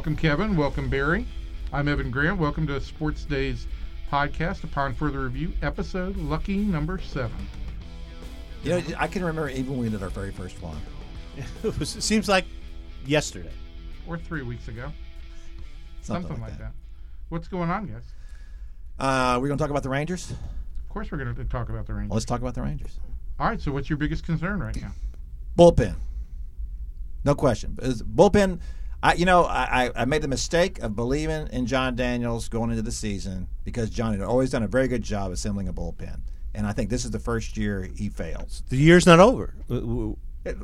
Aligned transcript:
Welcome, 0.00 0.16
Kevin. 0.16 0.56
Welcome, 0.56 0.88
Barry. 0.88 1.26
I'm 1.74 1.86
Evan 1.86 2.10
Grant. 2.10 2.38
Welcome 2.38 2.66
to 2.68 2.80
SportsDay's 2.80 3.66
podcast. 4.10 4.64
Upon 4.64 4.94
further 4.94 5.20
review, 5.20 5.52
episode 5.60 6.16
lucky 6.16 6.56
number 6.56 6.98
seven. 6.98 7.36
You 8.62 8.80
know, 8.80 8.82
I 8.96 9.06
can 9.06 9.22
remember 9.22 9.50
even 9.50 9.72
when 9.72 9.80
we 9.80 9.88
did 9.90 10.02
our 10.02 10.08
very 10.08 10.30
first 10.30 10.62
one. 10.62 10.80
it, 11.62 11.78
was, 11.78 11.96
it 11.96 12.00
seems 12.00 12.30
like 12.30 12.46
yesterday. 13.04 13.52
Or 14.08 14.16
three 14.16 14.40
weeks 14.40 14.68
ago. 14.68 14.90
Something, 16.00 16.28
Something 16.28 16.40
like, 16.40 16.52
like 16.52 16.58
that. 16.60 16.72
that. 16.72 16.72
What's 17.28 17.48
going 17.48 17.68
on, 17.68 17.86
guys? 17.88 18.04
Uh, 18.98 19.38
we're 19.38 19.48
going 19.48 19.58
to 19.58 19.62
talk 19.62 19.70
about 19.70 19.82
the 19.82 19.90
Rangers. 19.90 20.30
Of 20.30 20.88
course, 20.88 21.12
we're 21.12 21.22
going 21.22 21.34
to 21.34 21.44
talk 21.44 21.68
about 21.68 21.86
the 21.86 21.92
Rangers. 21.92 22.08
Well, 22.08 22.16
let's 22.16 22.24
talk 22.24 22.40
about 22.40 22.54
the 22.54 22.62
Rangers. 22.62 22.98
All 23.38 23.50
right. 23.50 23.60
So, 23.60 23.70
what's 23.70 23.90
your 23.90 23.98
biggest 23.98 24.24
concern 24.24 24.60
right 24.60 24.80
now? 24.80 24.92
Bullpen. 25.58 25.96
No 27.22 27.34
question. 27.34 27.78
Is- 27.82 28.02
Bullpen. 28.02 28.60
I, 29.02 29.14
you 29.14 29.24
know, 29.24 29.44
I, 29.44 29.90
I- 29.96 30.04
made 30.04 30.22
the 30.22 30.28
mistake 30.28 30.78
of 30.80 30.94
believing 30.94 31.48
in 31.52 31.66
Jon 31.66 31.96
Daniels 31.96 32.48
going 32.48 32.70
into 32.70 32.82
the 32.82 32.92
season 32.92 33.48
because 33.64 33.88
Jon 33.90 34.12
had 34.12 34.20
always 34.22 34.50
done 34.50 34.62
a 34.62 34.68
very 34.68 34.88
good 34.88 35.02
job 35.02 35.32
assembling 35.32 35.68
a 35.68 35.72
bullpen, 35.72 36.20
and 36.54 36.66
I 36.66 36.72
think 36.72 36.90
this 36.90 37.04
is 37.04 37.10
the 37.10 37.18
first 37.18 37.56
year 37.56 37.82
he 37.96 38.08
fails. 38.10 38.62
The 38.68 38.76
year's 38.76 39.06
not 39.06 39.18
over. 39.20 39.54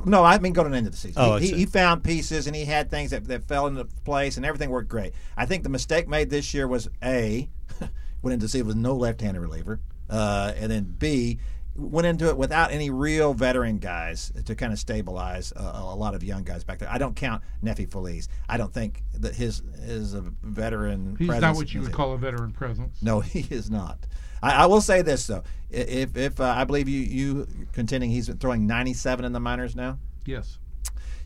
No, 0.05 0.23
I 0.23 0.39
mean 0.39 0.53
going 0.53 0.73
into 0.73 0.89
the 0.89 0.97
season. 0.97 1.21
Oh, 1.21 1.37
he, 1.37 1.51
he 1.53 1.65
found 1.67 2.03
pieces 2.03 2.47
and 2.47 2.55
he 2.55 2.65
had 2.65 2.89
things 2.89 3.11
that, 3.11 3.25
that 3.25 3.43
fell 3.47 3.67
into 3.67 3.85
place 4.05 4.35
and 4.37 4.45
everything 4.45 4.69
worked 4.71 4.89
great. 4.89 5.13
I 5.37 5.45
think 5.45 5.61
the 5.63 5.69
mistake 5.69 6.07
made 6.07 6.29
this 6.31 6.51
year 6.53 6.67
was 6.67 6.89
A, 7.03 7.47
went 8.23 8.33
into 8.33 8.45
the 8.45 8.49
season 8.49 8.65
with 8.67 8.75
no 8.75 8.95
left-handed 8.95 9.39
reliever, 9.39 9.79
uh, 10.09 10.53
and 10.57 10.71
then 10.71 10.95
B, 10.97 11.37
went 11.77 12.07
into 12.07 12.27
it 12.27 12.37
without 12.37 12.71
any 12.71 12.89
real 12.89 13.33
veteran 13.33 13.77
guys 13.77 14.31
to 14.45 14.55
kind 14.55 14.73
of 14.73 14.79
stabilize 14.79 15.53
uh, 15.55 15.71
a 15.75 15.95
lot 15.95 16.15
of 16.15 16.23
young 16.23 16.43
guys 16.43 16.63
back 16.63 16.79
there. 16.79 16.89
I 16.91 16.97
don't 16.97 17.15
count 17.15 17.43
Neffy 17.63 17.89
Feliz. 17.89 18.27
I 18.49 18.57
don't 18.57 18.73
think 18.73 19.03
that 19.13 19.35
his 19.35 19.61
is 19.77 20.13
a 20.13 20.21
veteran. 20.41 21.15
He's 21.17 21.27
not 21.27 21.55
what 21.55 21.73
you 21.73 21.81
would 21.81 21.91
call 21.91 22.13
a 22.13 22.17
veteran 22.17 22.51
presence. 22.51 23.01
No, 23.01 23.19
he 23.21 23.47
is 23.53 23.69
not. 23.69 23.99
I, 24.41 24.63
I 24.63 24.65
will 24.65 24.81
say 24.81 25.01
this 25.01 25.27
though: 25.27 25.43
if 25.69 26.17
if 26.17 26.39
uh, 26.39 26.53
I 26.57 26.63
believe 26.63 26.89
you 26.89 27.01
you 27.01 27.47
contending 27.73 28.09
he's 28.09 28.33
throwing 28.35 28.65
97 28.67 29.23
in 29.23 29.31
the 29.31 29.39
minors 29.39 29.75
now. 29.75 29.99
Yes. 30.25 30.57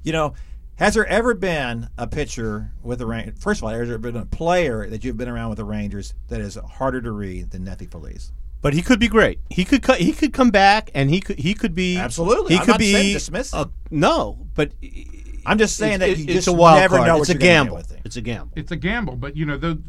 You 0.04 0.12
know, 0.12 0.34
has 0.76 0.96
there 0.96 1.06
ever 1.06 1.34
been 1.34 1.90
a 1.98 2.08
pitcher 2.08 2.72
with 2.82 3.00
the 3.00 3.06
Rangers? 3.06 3.36
First 3.40 3.60
of 3.60 3.66
all, 3.66 3.70
has 3.70 3.88
there 3.88 3.98
been 3.98 4.16
a 4.16 4.26
player 4.26 4.88
that 4.88 5.04
you've 5.04 5.18
been 5.18 5.30
around 5.30 5.50
with 5.50 5.58
the 5.58 5.66
Rangers 5.66 6.14
that 6.28 6.42
is 6.42 6.56
harder 6.56 7.02
to 7.02 7.12
read 7.12 7.52
than 7.52 7.66
Neffy 7.66 7.90
Feliz? 7.90 8.32
But 8.62 8.74
he 8.74 8.82
could 8.84 9.00
be 9.00 9.08
great. 9.08 9.40
He 9.50 9.66
could 9.66 9.82
co- 9.82 9.94
he 9.94 10.12
could 10.12 10.34
come 10.34 10.52
back 10.52 10.92
and 10.94 11.10
he 11.10 11.20
could 11.20 11.40
he 11.40 11.54
could 11.54 11.74
be 11.74 11.98
Absolutely. 11.98 12.54
He 12.54 12.60
I'm 12.60 12.66
could 12.66 12.72
not 12.74 12.80
be 12.80 12.92
saying 12.94 13.14
dismiss 13.14 13.54
a- 13.54 13.70
no, 13.90 14.38
but 14.54 14.72
I'm 15.46 15.58
just 15.58 15.78
saying 15.78 15.96
it's, 15.96 16.00
that 16.02 16.18
you 16.20 16.26
it's 16.26 16.34
just 16.34 16.48
a 16.48 16.52
wild 16.54 16.80
never 16.80 16.98
card. 16.98 17.08
know 17.08 17.18
it's 17.22 17.30
a 17.30 17.34
you're 17.34 17.40
gonna 17.40 17.50
get 17.50 17.64
gamble. 17.64 17.78
It's 18.06 18.16
a 18.18 18.22
gamble. 18.22 18.54
It's 18.56 18.72
a 18.72 18.76
gamble, 18.76 19.16
but 19.16 19.36
you 19.36 19.46
know, 19.48 19.58
the, 19.58 19.80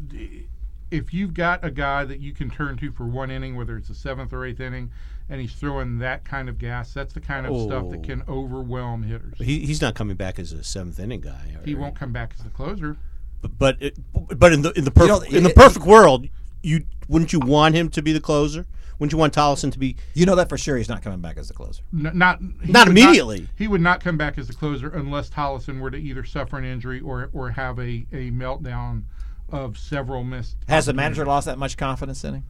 if 0.89 1.13
you've 1.13 1.33
got 1.33 1.63
a 1.63 1.69
guy 1.71 2.03
that 2.05 2.19
you 2.19 2.33
can 2.33 2.49
turn 2.49 2.77
to 2.77 2.91
for 2.91 3.05
one 3.05 3.29
inning, 3.31 3.55
whether 3.55 3.77
it's 3.77 3.87
the 3.89 3.95
seventh 3.95 4.33
or 4.33 4.45
eighth 4.45 4.59
inning, 4.59 4.89
and 5.29 5.39
he's 5.39 5.53
throwing 5.53 5.99
that 5.99 6.23
kind 6.25 6.49
of 6.49 6.57
gas, 6.57 6.93
that's 6.93 7.13
the 7.13 7.21
kind 7.21 7.45
of 7.45 7.55
stuff 7.61 7.89
that 7.91 7.99
Oh. 7.99 8.01
can 8.01 8.23
overwhelm 8.27 9.03
hitters. 9.03 9.35
he, 9.37 9.59
he's 9.65 9.81
not 9.81 9.93
coming 9.95 10.15
back 10.15 10.37
as 10.39 10.51
a 10.51 10.63
seventh 10.63 10.99
inning 10.99 11.21
guy. 11.21 11.55
or- 11.59 11.65
He 11.65 11.75
won't 11.75 11.95
come 11.95 12.11
back 12.11 12.33
as 12.37 12.43
the 12.43 12.49
closer. 12.49 12.97
But 13.41 13.57
but, 13.59 13.77
it, 13.81 13.97
but 14.39 14.51
in 14.53 14.61
the 14.63 14.71
in 14.71 14.83
the 14.85 14.91
perfect 14.91 15.31
know, 15.31 15.37
in 15.37 15.43
the 15.43 15.49
it- 15.51 15.55
perfect 15.55 15.85
world, 15.85 16.27
you 16.63 16.85
wouldn't 17.07 17.33
you 17.33 17.39
want 17.39 17.75
him 17.75 17.89
to 17.89 18.01
be 18.01 18.11
the 18.13 18.19
closer? 18.19 18.65
Wouldn't 18.99 19.11
you 19.11 19.17
want 19.17 19.33
Tolleson 19.33 19.71
to 19.71 19.79
be? 19.79 19.95
You 20.13 20.25
know 20.25 20.35
that 20.35 20.49
for 20.49 20.57
sure. 20.57 20.77
He's 20.77 20.87
not 20.87 21.01
coming 21.01 21.19
back 21.19 21.37
as 21.37 21.47
the 21.47 21.53
closer. 21.53 21.81
N- 21.93 22.11
not 22.17 22.39
Not 22.41 22.87
would 22.87 22.97
immediately. 22.97 23.47
he 23.57 23.67
would 23.67 23.81
not 23.81 24.01
come 24.03 24.17
back 24.17 24.37
as 24.37 24.47
the 24.47 24.53
closer 24.53 24.89
unless 24.89 25.29
Tolleson 25.29 25.79
were 25.81 25.91
to 25.91 25.97
either 25.97 26.23
suffer 26.23 26.57
an 26.57 26.63
injury 26.65 26.99
or 27.01 27.29
or 27.33 27.51
have 27.51 27.79
a, 27.79 28.05
a 28.11 28.31
meltdown 28.31 29.03
of 29.49 29.77
several 29.77 30.23
missed. 30.23 30.57
Has 30.69 30.85
the 30.85 30.93
manager 30.93 31.25
lost 31.25 31.45
that 31.47 31.57
much 31.57 31.75
confidence 31.75 32.23
in 32.23 32.35
him? 32.35 32.43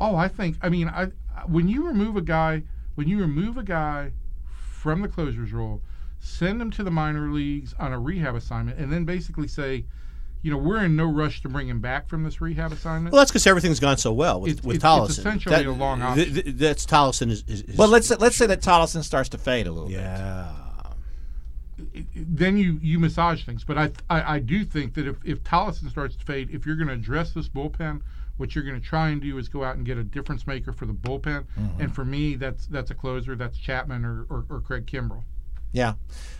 Oh, 0.00 0.16
I 0.16 0.28
think. 0.28 0.56
I 0.62 0.68
mean, 0.68 0.88
I 0.88 1.06
when 1.46 1.68
you 1.68 1.86
remove 1.86 2.16
a 2.16 2.22
guy, 2.22 2.62
when 2.94 3.08
you 3.08 3.18
remove 3.20 3.56
a 3.58 3.62
guy 3.64 4.12
from 4.54 5.02
the 5.02 5.08
closer's 5.08 5.52
role, 5.52 5.82
send 6.20 6.62
him 6.62 6.70
to 6.70 6.82
the 6.84 6.90
minor 6.90 7.30
leagues 7.30 7.74
on 7.78 7.92
a 7.92 7.98
rehab 7.98 8.34
assignment, 8.36 8.78
and 8.78 8.92
then 8.92 9.04
basically 9.04 9.48
say, 9.48 9.84
you 10.42 10.50
know, 10.50 10.56
we're 10.58 10.84
in 10.84 10.96
no 10.96 11.04
rush 11.04 11.40
to 11.42 11.48
bring 11.48 11.68
him 11.68 11.80
back 11.80 12.08
from 12.08 12.24
this 12.24 12.40
rehab 12.40 12.72
assignment. 12.72 13.12
Well, 13.12 13.20
that's 13.20 13.30
because 13.30 13.46
everything's 13.46 13.80
gone 13.80 13.96
so 13.96 14.12
well 14.12 14.40
with, 14.40 14.50
It's- 14.52 14.64
with 14.64 14.76
it's- 14.76 14.92
Tolleson. 14.92 15.08
it's 15.10 15.18
essentially 15.18 15.64
a 15.64 15.72
long 15.72 16.02
option. 16.02 16.34
th- 16.34 16.46
that's 16.56 16.84
Tolleson 16.84 17.30
is. 17.30 17.44
is, 17.46 17.62
is 17.62 17.76
Well, 17.76 17.88
let's 17.88 18.10
let's 18.18 18.36
say 18.36 18.46
that 18.46 18.60
Tolleson 18.60 19.04
starts 19.04 19.28
to 19.30 19.38
fade 19.38 19.66
a 19.66 19.72
little 19.72 19.88
bit. 19.88 19.98
yeah. 19.98 20.52
then 22.14 22.56
you 22.56 22.78
you 22.82 22.98
massage 22.98 23.44
things. 23.44 23.64
But 23.64 23.78
I 23.78 23.90
I, 24.10 24.34
I 24.34 24.38
do 24.38 24.64
think 24.64 24.94
that 24.94 25.06
if 25.06 25.16
if 25.24 25.42
Tolleson 25.42 25.88
starts 25.90 26.16
to 26.16 26.24
fade, 26.24 26.50
if 26.50 26.66
you're 26.66 26.76
going 26.76 26.88
to 26.88 26.94
address 26.94 27.32
this 27.32 27.48
bullpen. 27.48 28.02
What 28.38 28.54
you're 28.54 28.64
going 28.64 28.80
to 28.80 28.84
try 28.84 29.10
and 29.10 29.20
do 29.20 29.36
is 29.36 29.46
go 29.48 29.62
out 29.62 29.76
and 29.76 29.84
get 29.84 29.98
a 29.98 30.02
difference 30.02 30.46
maker 30.46 30.72
for 30.72 30.86
the 30.86 30.94
bullpen, 30.94 31.44
mm-hmm. 31.56 31.80
and 31.80 31.94
for 31.94 32.02
me, 32.02 32.34
that's 32.34 32.66
that's 32.66 32.90
a 32.90 32.94
closer. 32.94 33.36
That's 33.36 33.58
Chapman 33.58 34.06
or, 34.06 34.24
or, 34.30 34.46
or 34.48 34.60
Craig 34.62 34.86
Kimbrel. 34.86 35.22
Yeah, 35.72 35.94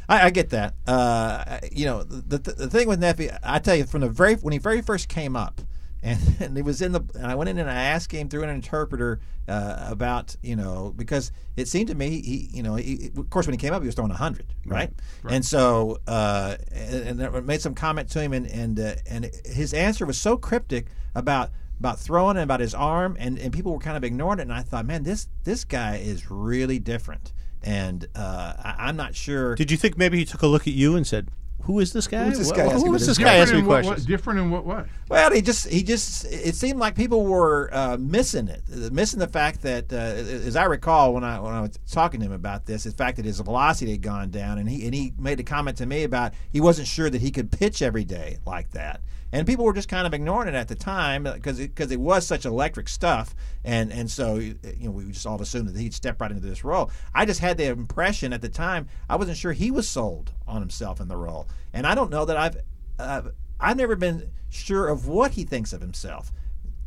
I, 0.09 0.26
I 0.26 0.31
get 0.31 0.50
that. 0.50 0.75
Uh, 0.87 1.59
you 1.70 1.87
know, 1.87 2.03
the, 2.03 2.38
the 2.38 2.53
the 2.53 2.69
thing 2.69 2.88
with 2.88 3.00
Neffy, 3.00 3.37
I 3.43 3.59
tell 3.59 3.75
you, 3.75 3.84
from 3.84 4.03
the 4.03 4.09
very 4.09 4.34
when 4.34 4.53
he 4.53 4.59
very 4.59 4.82
first 4.82 5.09
came 5.09 5.37
up, 5.37 5.60
and, 6.03 6.20
and 6.41 6.56
he 6.56 6.62
was 6.62 6.82
in 6.82 6.93
the, 6.93 7.00
and 7.15 7.26
I 7.26 7.34
went 7.37 7.48
in 7.48 7.59
and 7.59 7.70
I 7.70 7.75
asked 7.75 8.10
him 8.12 8.28
through 8.28 8.43
an 8.43 8.50
interpreter 8.50 9.20
uh, 9.48 9.87
about, 9.88 10.34
you 10.43 10.56
know, 10.56 10.93
because 10.97 11.31
it 11.56 11.69
seemed 11.69 11.88
to 11.88 11.94
me 11.94 12.20
he, 12.20 12.48
you 12.53 12.62
know, 12.62 12.75
he, 12.75 13.10
of 13.16 13.31
course 13.31 13.47
when 13.47 13.54
he 13.54 13.59
came 13.59 13.72
up 13.72 13.82
he 13.82 13.87
was 13.87 13.94
throwing 13.94 14.10
hundred, 14.10 14.47
right? 14.66 14.91
And 15.28 15.44
so, 15.44 15.99
uh, 16.09 16.56
and, 16.72 17.20
and 17.20 17.37
I 17.37 17.41
made 17.41 17.60
some 17.60 17.75
comment 17.75 18.10
to 18.10 18.20
him, 18.20 18.32
and 18.32 18.47
and 18.49 18.78
uh, 18.81 18.94
and 19.09 19.31
his 19.44 19.72
answer 19.72 20.04
was 20.04 20.19
so 20.19 20.37
cryptic 20.37 20.87
about 21.14 21.50
about 21.78 21.99
throwing 21.99 22.37
and 22.37 22.44
about 22.44 22.60
his 22.60 22.75
arm, 22.75 23.16
and, 23.19 23.38
and 23.38 23.53
people 23.53 23.72
were 23.72 23.78
kind 23.78 23.97
of 23.97 24.04
ignoring 24.04 24.38
it. 24.38 24.43
And 24.43 24.53
I 24.53 24.62
thought, 24.62 24.87
man, 24.87 25.04
this 25.04 25.28
this 25.44 25.64
guy 25.64 25.97
is 25.97 26.31
really 26.31 26.78
different, 26.81 27.32
and 27.65 28.06
uh, 28.15 28.55
I, 28.59 28.75
I'm 28.89 28.97
not 28.97 29.15
sure. 29.15 29.55
Did 29.55 29.71
you 29.71 29.77
think 29.77 29.97
maybe 29.99 30.19
he 30.19 30.25
took 30.25 30.43
a 30.43 30.47
look 30.47 30.62
at 30.67 30.73
you 30.75 30.97
and 30.97 31.06
said, 31.06 31.28
"Who 31.62 31.78
is 31.81 31.93
this 31.93 32.06
guy? 32.09 32.25
Who's 32.25 32.39
this 32.39 32.50
guy 32.53 32.65
Who, 32.65 32.71
asking 32.71 32.77
is 32.78 32.84
me 32.84 32.93
this 32.99 33.06
this 33.06 33.19
guy 33.19 33.25
Different 33.25 33.43
asking 33.43 33.55
me 33.56 33.61
in 33.61 33.67
what- 33.67 33.75
what- 33.77 33.84
questions?" 33.84 34.06
different 34.06 34.39
in 34.41 34.50
what 34.50 34.67
way? 34.67 34.84
Well, 35.09 35.31
he 35.33 35.43
just 35.43 35.69
he 35.69 35.83
just 35.83 36.25
it 36.27 36.55
seemed 36.56 36.78
like 36.78 36.95
people 36.95 37.25
were 37.25 37.69
uh, 37.73 37.97
missing 37.99 38.49
it, 38.49 38.62
uh, 38.73 38.89
missing 38.93 39.19
the 39.21 39.28
fact 39.28 39.62
that, 39.62 39.93
uh, 39.93 39.97
as 39.97 40.56
I 40.56 40.65
recall 40.65 41.12
when 41.15 41.23
I 41.25 41.39
when 41.39 41.53
I 41.55 41.61
was 41.61 41.78
talking 41.91 42.21
to 42.21 42.27
him 42.27 42.33
about 42.33 42.67
this, 42.67 42.84
the 42.84 42.91
fact 42.93 43.17
that 43.17 43.25
his 43.27 43.39
velocity 43.41 43.93
had 43.93 44.03
gone 44.03 44.31
down, 44.31 44.59
and 44.59 44.69
he 44.69 44.84
and 44.87 44.94
he 44.94 45.12
made 45.19 45.39
a 45.41 45.44
comment 45.44 45.77
to 45.79 45.87
me 45.87 46.03
about 46.05 46.33
he 46.50 46.61
wasn't 46.61 46.89
sure 46.89 47.11
that 47.11 47.21
he 47.21 47.31
could 47.31 47.50
pitch 47.53 47.83
every 47.83 48.05
day 48.05 48.39
like 48.47 48.71
that, 48.73 49.00
and 49.32 49.47
people 49.47 49.65
were 49.65 49.72
just 49.72 49.88
kind 49.88 50.06
of 50.06 50.12
ignoring 50.12 50.48
it 50.48 50.54
at 50.54 50.69
the 50.69 50.75
time 50.75 51.25
because 51.25 51.59
because 51.59 51.91
it, 51.91 51.98
was 51.98 52.26
such 52.26 52.44
electric 52.44 52.88
stuff, 52.88 53.34
and 53.65 53.93
and 53.93 54.10
so 54.10 54.37
you 54.37 54.56
know 54.81 54.91
we 54.91 55.10
just 55.10 55.26
all 55.26 55.41
assumed 55.41 55.69
that 55.69 55.76
he'd 55.76 55.94
step 55.94 56.20
right 56.20 56.31
into 56.31 56.47
this 56.47 56.65
role. 56.65 56.91
I 57.15 57.25
just 57.25 57.41
had 57.41 57.56
the 57.56 57.66
impression 57.66 58.32
at 58.32 58.43
the 58.43 58.48
time 58.48 58.88
I 59.09 59.16
wasn't 59.16 59.38
sure 59.38 59.53
he 59.53 59.70
was 59.70 59.88
sold 59.88 60.32
on 60.47 60.60
himself 60.60 61.00
in 61.00 61.09
the 61.09 61.16
role, 61.16 61.48
and 61.72 61.87
I 61.87 61.94
don't 61.94 62.10
know 62.10 62.25
that 62.25 62.37
I've. 62.37 62.56
Uh, 62.98 63.22
I've 63.59 63.76
never 63.76 63.94
been 63.94 64.28
sure 64.50 64.88
of 64.88 65.06
what 65.06 65.32
he 65.32 65.44
thinks 65.44 65.72
of 65.72 65.81
himself. 65.81 66.32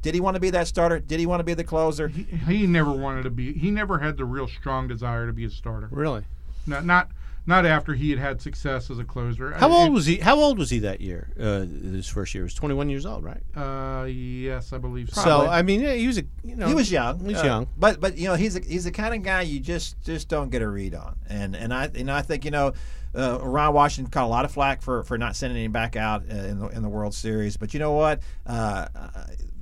Did 0.01 0.13
he 0.13 0.19
want 0.19 0.35
to 0.35 0.41
be 0.41 0.49
that 0.51 0.67
starter? 0.67 0.99
Did 0.99 1.19
he 1.19 1.25
want 1.25 1.39
to 1.39 1.43
be 1.43 1.53
the 1.53 1.63
closer? 1.63 2.09
He, 2.09 2.23
he 2.23 2.67
never 2.67 2.91
wanted 2.91 3.23
to 3.23 3.29
be. 3.29 3.53
He 3.53 3.71
never 3.71 3.97
had 3.97 4.17
the 4.17 4.25
real 4.25 4.47
strong 4.47 4.87
desire 4.87 5.25
to 5.25 5.33
be 5.33 5.45
a 5.45 5.49
starter. 5.49 5.87
Really? 5.89 6.25
Not 6.67 6.85
not 6.85 7.09
not 7.47 7.65
after 7.65 7.93
he 7.93 8.09
had 8.09 8.19
had 8.19 8.41
success 8.41 8.89
as 8.89 8.99
a 8.99 9.03
closer. 9.03 9.53
How 9.53 9.69
I- 9.69 9.83
old 9.83 9.93
was 9.93 10.05
he? 10.05 10.17
How 10.17 10.35
old 10.39 10.57
was 10.57 10.69
he 10.69 10.79
that 10.79 11.01
year? 11.01 11.29
Uh, 11.39 11.59
his 11.59 12.07
first 12.07 12.33
year 12.33 12.43
he 12.43 12.45
was 12.45 12.53
21 12.53 12.89
years 12.89 13.05
old, 13.05 13.23
right? 13.23 13.41
Uh, 13.55 14.05
yes, 14.05 14.73
I 14.73 14.77
believe 14.77 15.09
so. 15.09 15.21
So 15.21 15.47
I 15.47 15.61
mean, 15.61 15.81
yeah, 15.81 15.93
he 15.93 16.07
was 16.07 16.17
a 16.17 16.23
you 16.43 16.55
know 16.55 16.67
he 16.67 16.73
was 16.73 16.91
young. 16.91 17.19
He 17.19 17.27
was 17.33 17.41
uh, 17.41 17.45
young. 17.45 17.67
but 17.77 17.99
but 17.99 18.17
you 18.17 18.27
know 18.27 18.35
he's 18.35 18.55
a, 18.55 18.59
he's 18.59 18.85
the 18.85 18.91
kind 18.91 19.13
of 19.13 19.23
guy 19.23 19.41
you 19.41 19.59
just 19.59 20.01
just 20.03 20.27
don't 20.27 20.49
get 20.49 20.61
a 20.61 20.67
read 20.67 20.95
on. 20.95 21.15
And 21.29 21.55
and 21.55 21.73
I 21.73 21.89
you 21.93 22.03
know 22.03 22.15
I 22.15 22.21
think 22.21 22.45
you 22.45 22.51
know 22.51 22.73
uh, 23.15 23.39
Ron 23.41 23.73
Washington 23.73 24.11
caught 24.11 24.25
a 24.25 24.27
lot 24.27 24.45
of 24.45 24.51
flack 24.51 24.81
for, 24.81 25.03
for 25.03 25.17
not 25.17 25.35
sending 25.35 25.63
him 25.63 25.71
back 25.71 25.95
out 25.95 26.23
uh, 26.29 26.35
in 26.35 26.59
the 26.59 26.67
in 26.67 26.81
the 26.81 26.89
World 26.89 27.13
Series. 27.13 27.57
But 27.57 27.73
you 27.73 27.79
know 27.79 27.93
what? 27.93 28.21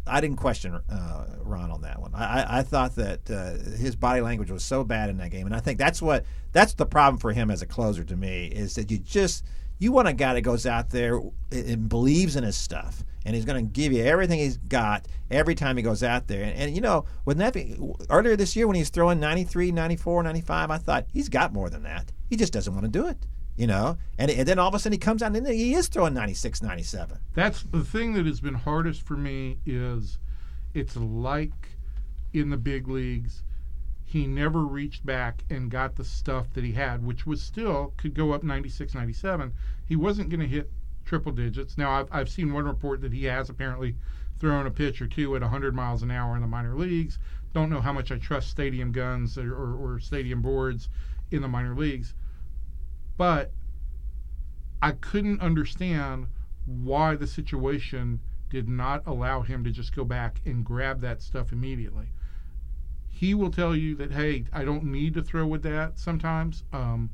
I 0.06 0.20
didn't 0.22 0.38
question 0.38 0.80
uh, 0.90 1.26
Ron 1.42 1.72
on 1.72 1.82
that 1.82 2.02
one. 2.02 2.14
I, 2.14 2.60
I, 2.60 2.64
thought 2.64 2.96
that 2.96 3.30
uh, 3.30 3.52
his 3.78 3.96
body 3.96 4.22
language 4.22 4.52
was 4.52 4.64
so 4.64 4.84
bad 4.84 5.10
in 5.10 5.18
that 5.18 5.32
game, 5.32 5.46
and 5.46 5.56
I 5.56 5.60
think 5.60 5.80
that's 5.80 6.02
what 6.02 6.26
that's 6.52 6.74
the 6.74 6.86
problem 6.86 7.20
for 7.20 7.32
him 7.32 7.50
as 7.50 7.62
a 7.62 7.66
closer 7.66 8.04
to 8.04 8.16
me 8.16 8.48
is 8.48 8.76
that 8.76 8.92
you 8.92 8.98
just 8.98 9.46
you 9.80 9.92
want 9.92 10.08
a 10.08 10.14
guy 10.14 10.34
that 10.34 10.42
goes 10.42 10.66
out 10.66 10.90
there 10.90 11.22
and 11.52 11.90
believes 11.90 12.36
in 12.36 12.44
his 12.44 12.56
stuff. 12.56 13.04
And 13.26 13.34
he's 13.34 13.46
going 13.46 13.66
to 13.66 13.72
give 13.72 13.94
you 13.94 14.04
everything 14.04 14.40
he's 14.40 14.58
got 14.58 15.08
every 15.32 15.56
time 15.56 15.78
he 15.78 15.84
goes 15.84 16.04
out 16.04 16.28
there. 16.28 16.44
And, 16.44 16.54
and 16.54 16.76
you 16.76 16.82
know 16.82 17.06
with 17.24 17.38
Neffy 17.38 18.06
earlier 18.10 18.36
this 18.36 18.54
year 18.54 18.68
when 18.68 18.76
he's 18.76 18.90
throwing 18.90 19.22
93 19.22 19.72
94 19.72 20.24
95 20.24 20.72
I 20.72 20.78
thought 20.78 21.06
he's 21.14 21.30
got 21.30 21.54
more 21.54 21.70
than 21.70 21.84
that. 21.84 22.12
He 22.30 22.36
just 22.36 22.52
doesn't 22.52 22.74
want 22.74 22.84
to 22.84 22.92
do 22.92 23.08
it 23.08 23.26
you 23.56 23.68
know 23.68 23.98
and, 24.18 24.32
and 24.32 24.48
then 24.48 24.60
all 24.60 24.68
of 24.68 24.74
a 24.74 24.80
sudden 24.80 24.94
he 24.94 24.98
comes 24.98 25.22
out 25.22 25.36
and 25.36 25.48
he 25.48 25.74
is 25.74 25.88
throwing 25.88 26.14
96 26.14 26.62
97 26.62 27.20
That's 27.34 27.64
the 27.64 27.84
thing 27.84 28.14
that 28.14 28.26
has 28.26 28.42
been 28.42 28.56
hardest 28.56 29.02
for 29.02 29.16
me 29.16 29.60
is 29.66 30.18
it's 30.74 30.96
like 30.96 31.78
in 32.34 32.50
the 32.50 32.58
big 32.58 32.88
leagues 32.88 33.44
he 34.06 34.28
never 34.28 34.62
reached 34.62 35.06
back 35.06 35.44
and 35.50 35.72
got 35.72 35.96
the 35.96 36.04
stuff 36.04 36.48
that 36.54 36.64
he 36.64 36.72
had 36.74 37.06
which 37.06 37.26
was 37.26 37.42
still 37.42 37.94
could 37.98 38.14
go 38.14 38.32
up 38.32 38.44
96 38.44 38.96
97 38.96 39.54
he 39.86 39.96
wasn't 39.96 40.30
going 40.30 40.40
to 40.40 40.48
hit 40.48 40.70
triple 41.06 41.32
digits. 41.32 41.78
Now 41.78 41.92
I've 41.92 42.08
I've 42.12 42.30
seen 42.30 42.54
one 42.54 42.66
report 42.66 43.02
that 43.02 43.14
he 43.14 43.26
has 43.26 43.50
apparently 43.50 43.96
thrown 44.40 44.66
a 44.66 44.72
pitch 44.72 45.02
or 45.02 45.08
two 45.08 45.36
at 45.36 45.42
100 45.42 45.76
miles 45.76 46.02
an 46.02 46.12
hour 46.12 46.36
in 46.36 46.42
the 46.42 46.48
minor 46.48 46.76
leagues. 46.76 47.20
Don't 47.54 47.70
know 47.70 47.82
how 47.82 47.94
much 47.94 48.12
I 48.12 48.18
trust 48.18 48.50
stadium 48.50 48.92
guns 48.92 49.38
or, 49.38 49.54
or, 49.54 49.76
or 49.76 50.00
stadium 50.00 50.42
boards 50.42 50.90
in 51.32 51.42
the 51.42 51.48
minor 51.48 51.76
leagues, 51.76 52.14
but 53.18 53.52
I 54.82 54.92
couldn't 54.92 55.42
understand 55.42 56.28
why 56.66 57.16
the 57.16 57.28
situation 57.28 58.20
did 58.50 58.68
not 58.70 59.02
allow 59.06 59.42
him 59.42 59.64
to 59.64 59.72
just 59.72 59.96
go 59.96 60.04
back 60.04 60.42
and 60.46 60.64
grab 60.64 61.02
that 61.02 61.22
stuff 61.22 61.52
immediately. 61.52 62.08
He 63.10 63.34
will 63.34 63.52
tell 63.52 63.76
you 63.76 63.96
that, 63.96 64.12
hey, 64.12 64.46
I 64.52 64.64
don't 64.64 64.84
need 64.84 65.14
to 65.16 65.24
throw 65.24 65.48
with 65.48 65.64
that 65.64 65.98
sometimes. 65.98 66.64
Um, 66.74 67.10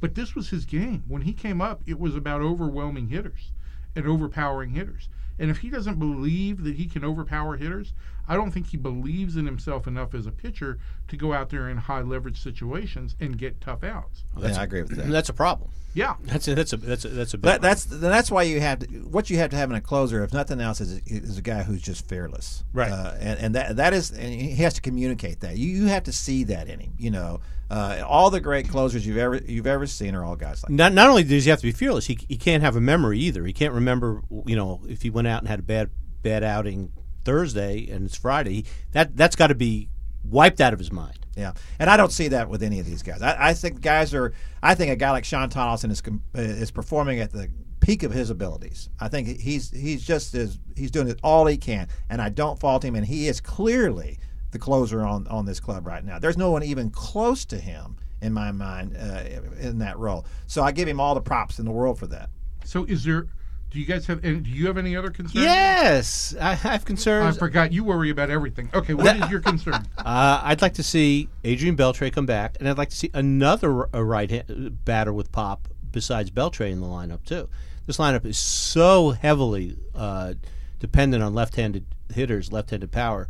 but 0.00 0.14
this 0.14 0.34
was 0.34 0.50
his 0.50 0.64
game. 0.64 1.04
When 1.06 1.22
he 1.22 1.32
came 1.32 1.60
up, 1.60 1.82
it 1.86 1.98
was 1.98 2.16
about 2.16 2.40
overwhelming 2.40 3.08
hitters 3.08 3.52
and 3.94 4.06
overpowering 4.06 4.70
hitters. 4.70 5.08
And 5.38 5.50
if 5.50 5.58
he 5.58 5.70
doesn't 5.70 5.98
believe 5.98 6.64
that 6.64 6.76
he 6.76 6.86
can 6.86 7.04
overpower 7.04 7.56
hitters, 7.56 7.94
I 8.28 8.36
don't 8.36 8.50
think 8.52 8.68
he 8.68 8.76
believes 8.76 9.36
in 9.36 9.46
himself 9.46 9.86
enough 9.86 10.14
as 10.14 10.26
a 10.26 10.30
pitcher 10.30 10.78
to 11.08 11.16
go 11.16 11.32
out 11.32 11.50
there 11.50 11.68
in 11.68 11.76
high 11.76 12.02
leverage 12.02 12.40
situations 12.40 13.16
and 13.18 13.36
get 13.36 13.60
tough 13.60 13.82
outs. 13.82 14.24
yeah, 14.38 14.60
I 14.60 14.64
agree 14.64 14.82
with 14.82 14.96
that. 14.96 15.08
That's 15.08 15.28
a 15.28 15.34
problem. 15.34 15.70
Yeah. 15.94 16.14
That's 16.22 16.48
a, 16.48 16.54
that's 16.54 16.72
a 16.72 16.76
that's 16.78 17.04
a 17.04 17.08
that's 17.08 17.34
a 17.34 17.38
big 17.38 17.44
That, 17.44 17.60
that's 17.60 17.84
that's 17.84 18.30
why 18.30 18.44
you 18.44 18.60
have 18.60 18.78
to, 18.80 18.86
what 18.86 19.28
you 19.28 19.36
have 19.38 19.50
to 19.50 19.56
have 19.56 19.68
in 19.70 19.76
a 19.76 19.80
closer, 19.80 20.22
if 20.22 20.32
nothing 20.32 20.60
else, 20.60 20.80
is 20.80 20.98
a, 20.98 21.00
is 21.06 21.36
a 21.36 21.42
guy 21.42 21.64
who's 21.64 21.82
just 21.82 22.08
fearless, 22.08 22.64
Right. 22.72 22.90
Uh, 22.90 23.14
and 23.18 23.38
and 23.38 23.54
that 23.54 23.76
that 23.76 23.92
is, 23.92 24.10
and 24.10 24.32
he 24.32 24.54
has 24.62 24.74
to 24.74 24.80
communicate 24.80 25.40
that. 25.40 25.58
You 25.58 25.68
you 25.68 25.86
have 25.86 26.04
to 26.04 26.12
see 26.12 26.44
that 26.44 26.68
in 26.68 26.80
him. 26.80 26.94
You 26.96 27.10
know, 27.10 27.40
uh, 27.70 28.04
all 28.06 28.30
the 28.30 28.40
great 28.40 28.68
closers 28.68 29.06
you've 29.06 29.16
ever 29.16 29.36
you've 29.36 29.66
ever 29.66 29.86
seen 29.86 30.14
are 30.14 30.24
all 30.24 30.36
guys 30.36 30.62
like. 30.62 30.70
that. 30.70 30.74
not 30.74 30.92
not 30.92 31.08
only 31.08 31.24
does 31.24 31.44
he 31.44 31.50
have 31.50 31.60
to 31.60 31.66
be 31.66 31.72
fearless, 31.72 32.06
he 32.06 32.18
he 32.28 32.36
can't 32.36 32.62
have 32.62 32.76
a 32.76 32.80
memory 32.80 33.18
either. 33.18 33.44
He 33.44 33.52
can't 33.52 33.72
remember, 33.72 34.22
you 34.46 34.56
know, 34.56 34.82
if 34.88 35.02
he 35.02 35.10
went 35.10 35.28
out 35.28 35.40
and 35.40 35.48
had 35.48 35.60
a 35.60 35.62
bad 35.62 35.90
bad 36.22 36.44
outing 36.44 36.92
Thursday 37.24 37.88
and 37.90 38.06
it's 38.06 38.16
Friday. 38.16 38.64
That 38.92 39.16
that's 39.16 39.36
got 39.36 39.48
to 39.48 39.54
be 39.54 39.88
wiped 40.24 40.60
out 40.60 40.72
of 40.72 40.78
his 40.78 40.92
mind. 40.92 41.18
Yeah, 41.36 41.52
and 41.78 41.88
I 41.88 41.96
don't 41.96 42.12
see 42.12 42.28
that 42.28 42.48
with 42.50 42.62
any 42.62 42.78
of 42.78 42.86
these 42.86 43.02
guys. 43.02 43.22
I, 43.22 43.48
I 43.48 43.54
think 43.54 43.80
guys 43.80 44.12
are. 44.12 44.32
I 44.62 44.74
think 44.74 44.92
a 44.92 44.96
guy 44.96 45.10
like 45.10 45.24
Shawn 45.24 45.48
Tolleson 45.48 45.90
is 45.90 46.02
is 46.34 46.70
performing 46.70 47.20
at 47.20 47.32
the 47.32 47.48
peak 47.80 48.02
of 48.02 48.12
his 48.12 48.30
abilities. 48.30 48.90
I 49.00 49.08
think 49.08 49.40
he's 49.40 49.70
he's 49.70 50.04
just 50.04 50.34
as 50.34 50.58
he's 50.76 50.90
doing 50.90 51.08
it 51.08 51.18
all 51.22 51.46
he 51.46 51.56
can, 51.56 51.88
and 52.10 52.20
I 52.20 52.28
don't 52.28 52.60
fault 52.60 52.84
him. 52.84 52.94
And 52.94 53.06
he 53.06 53.28
is 53.28 53.40
clearly 53.40 54.18
the 54.52 54.58
closer 54.58 55.02
on 55.02 55.26
on 55.28 55.44
this 55.44 55.60
club 55.60 55.86
right 55.86 56.04
now. 56.04 56.18
There's 56.18 56.38
no 56.38 56.50
one 56.50 56.62
even 56.62 56.90
close 56.90 57.44
to 57.46 57.58
him 57.58 57.96
in 58.20 58.32
my 58.32 58.52
mind 58.52 58.96
uh, 58.96 59.24
in 59.58 59.78
that 59.78 59.98
role. 59.98 60.24
So 60.46 60.62
I 60.62 60.72
give 60.72 60.86
him 60.86 61.00
all 61.00 61.14
the 61.14 61.20
props 61.20 61.58
in 61.58 61.64
the 61.64 61.72
world 61.72 61.98
for 61.98 62.06
that. 62.08 62.30
So 62.64 62.84
is 62.84 63.04
there? 63.04 63.26
Do 63.70 63.80
you 63.80 63.86
guys 63.86 64.06
have? 64.06 64.22
And 64.22 64.44
do 64.44 64.50
you 64.50 64.66
have 64.66 64.76
any 64.76 64.94
other 64.94 65.10
concerns? 65.10 65.44
Yes, 65.44 66.34
I 66.38 66.54
have 66.54 66.84
concerns. 66.84 67.36
I 67.36 67.38
forgot 67.38 67.72
you 67.72 67.84
worry 67.84 68.10
about 68.10 68.28
everything. 68.28 68.68
Okay, 68.74 68.92
what 68.92 69.16
is 69.16 69.30
your 69.30 69.40
concern? 69.40 69.88
Uh, 69.98 70.40
I'd 70.42 70.60
like 70.60 70.74
to 70.74 70.82
see 70.82 71.28
Adrian 71.44 71.76
Beltre 71.76 72.12
come 72.12 72.26
back, 72.26 72.56
and 72.58 72.68
I'd 72.68 72.76
like 72.76 72.90
to 72.90 72.96
see 72.96 73.10
another 73.14 73.72
right 73.72 74.30
hand 74.30 74.84
batter 74.84 75.12
with 75.12 75.32
pop 75.32 75.68
besides 75.90 76.30
Beltre 76.30 76.70
in 76.70 76.80
the 76.80 76.86
lineup 76.86 77.24
too. 77.24 77.48
This 77.86 77.96
lineup 77.96 78.26
is 78.26 78.36
so 78.36 79.10
heavily 79.10 79.76
uh, 79.94 80.34
dependent 80.78 81.22
on 81.22 81.34
left-handed 81.34 81.86
hitters, 82.12 82.52
left-handed 82.52 82.92
power, 82.92 83.26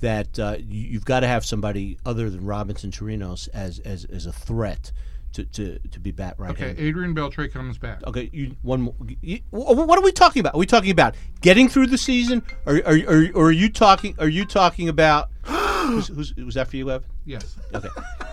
that 0.00 0.38
uh, 0.38 0.56
you, 0.58 0.88
you've 0.88 1.04
got 1.04 1.20
to 1.20 1.26
have 1.26 1.44
somebody 1.44 1.98
other 2.04 2.30
than 2.30 2.44
Robinson 2.44 2.90
Chirinos 2.90 3.48
as 3.54 3.78
as, 3.80 4.04
as 4.06 4.26
a 4.26 4.32
threat 4.32 4.92
to, 5.32 5.44
to, 5.44 5.78
to 5.90 6.00
be 6.00 6.10
bat 6.12 6.34
right 6.38 6.50
Okay, 6.52 6.74
Adrian 6.78 7.14
Beltre 7.14 7.52
comes 7.52 7.76
back. 7.76 8.02
Okay, 8.06 8.30
you, 8.32 8.56
one. 8.62 8.82
more- 8.82 8.94
You, 9.20 9.40
what 9.50 9.98
are 9.98 10.02
we 10.02 10.12
talking 10.12 10.40
about? 10.40 10.54
Are 10.54 10.58
we 10.58 10.66
talking 10.66 10.90
about 10.90 11.14
getting 11.42 11.68
through 11.68 11.88
the 11.88 11.98
season, 11.98 12.42
or 12.64 12.78
or, 12.86 12.98
or, 13.06 13.28
or 13.34 13.46
are 13.48 13.52
you 13.52 13.68
talking? 13.68 14.14
Are 14.18 14.28
you 14.28 14.44
talking 14.46 14.88
about? 14.88 15.28
who's, 15.44 16.08
who's, 16.08 16.34
was 16.36 16.54
that 16.54 16.68
for 16.68 16.76
you, 16.76 16.90
Evan? 16.90 17.08
Yes. 17.26 17.56
Okay, 17.74 17.88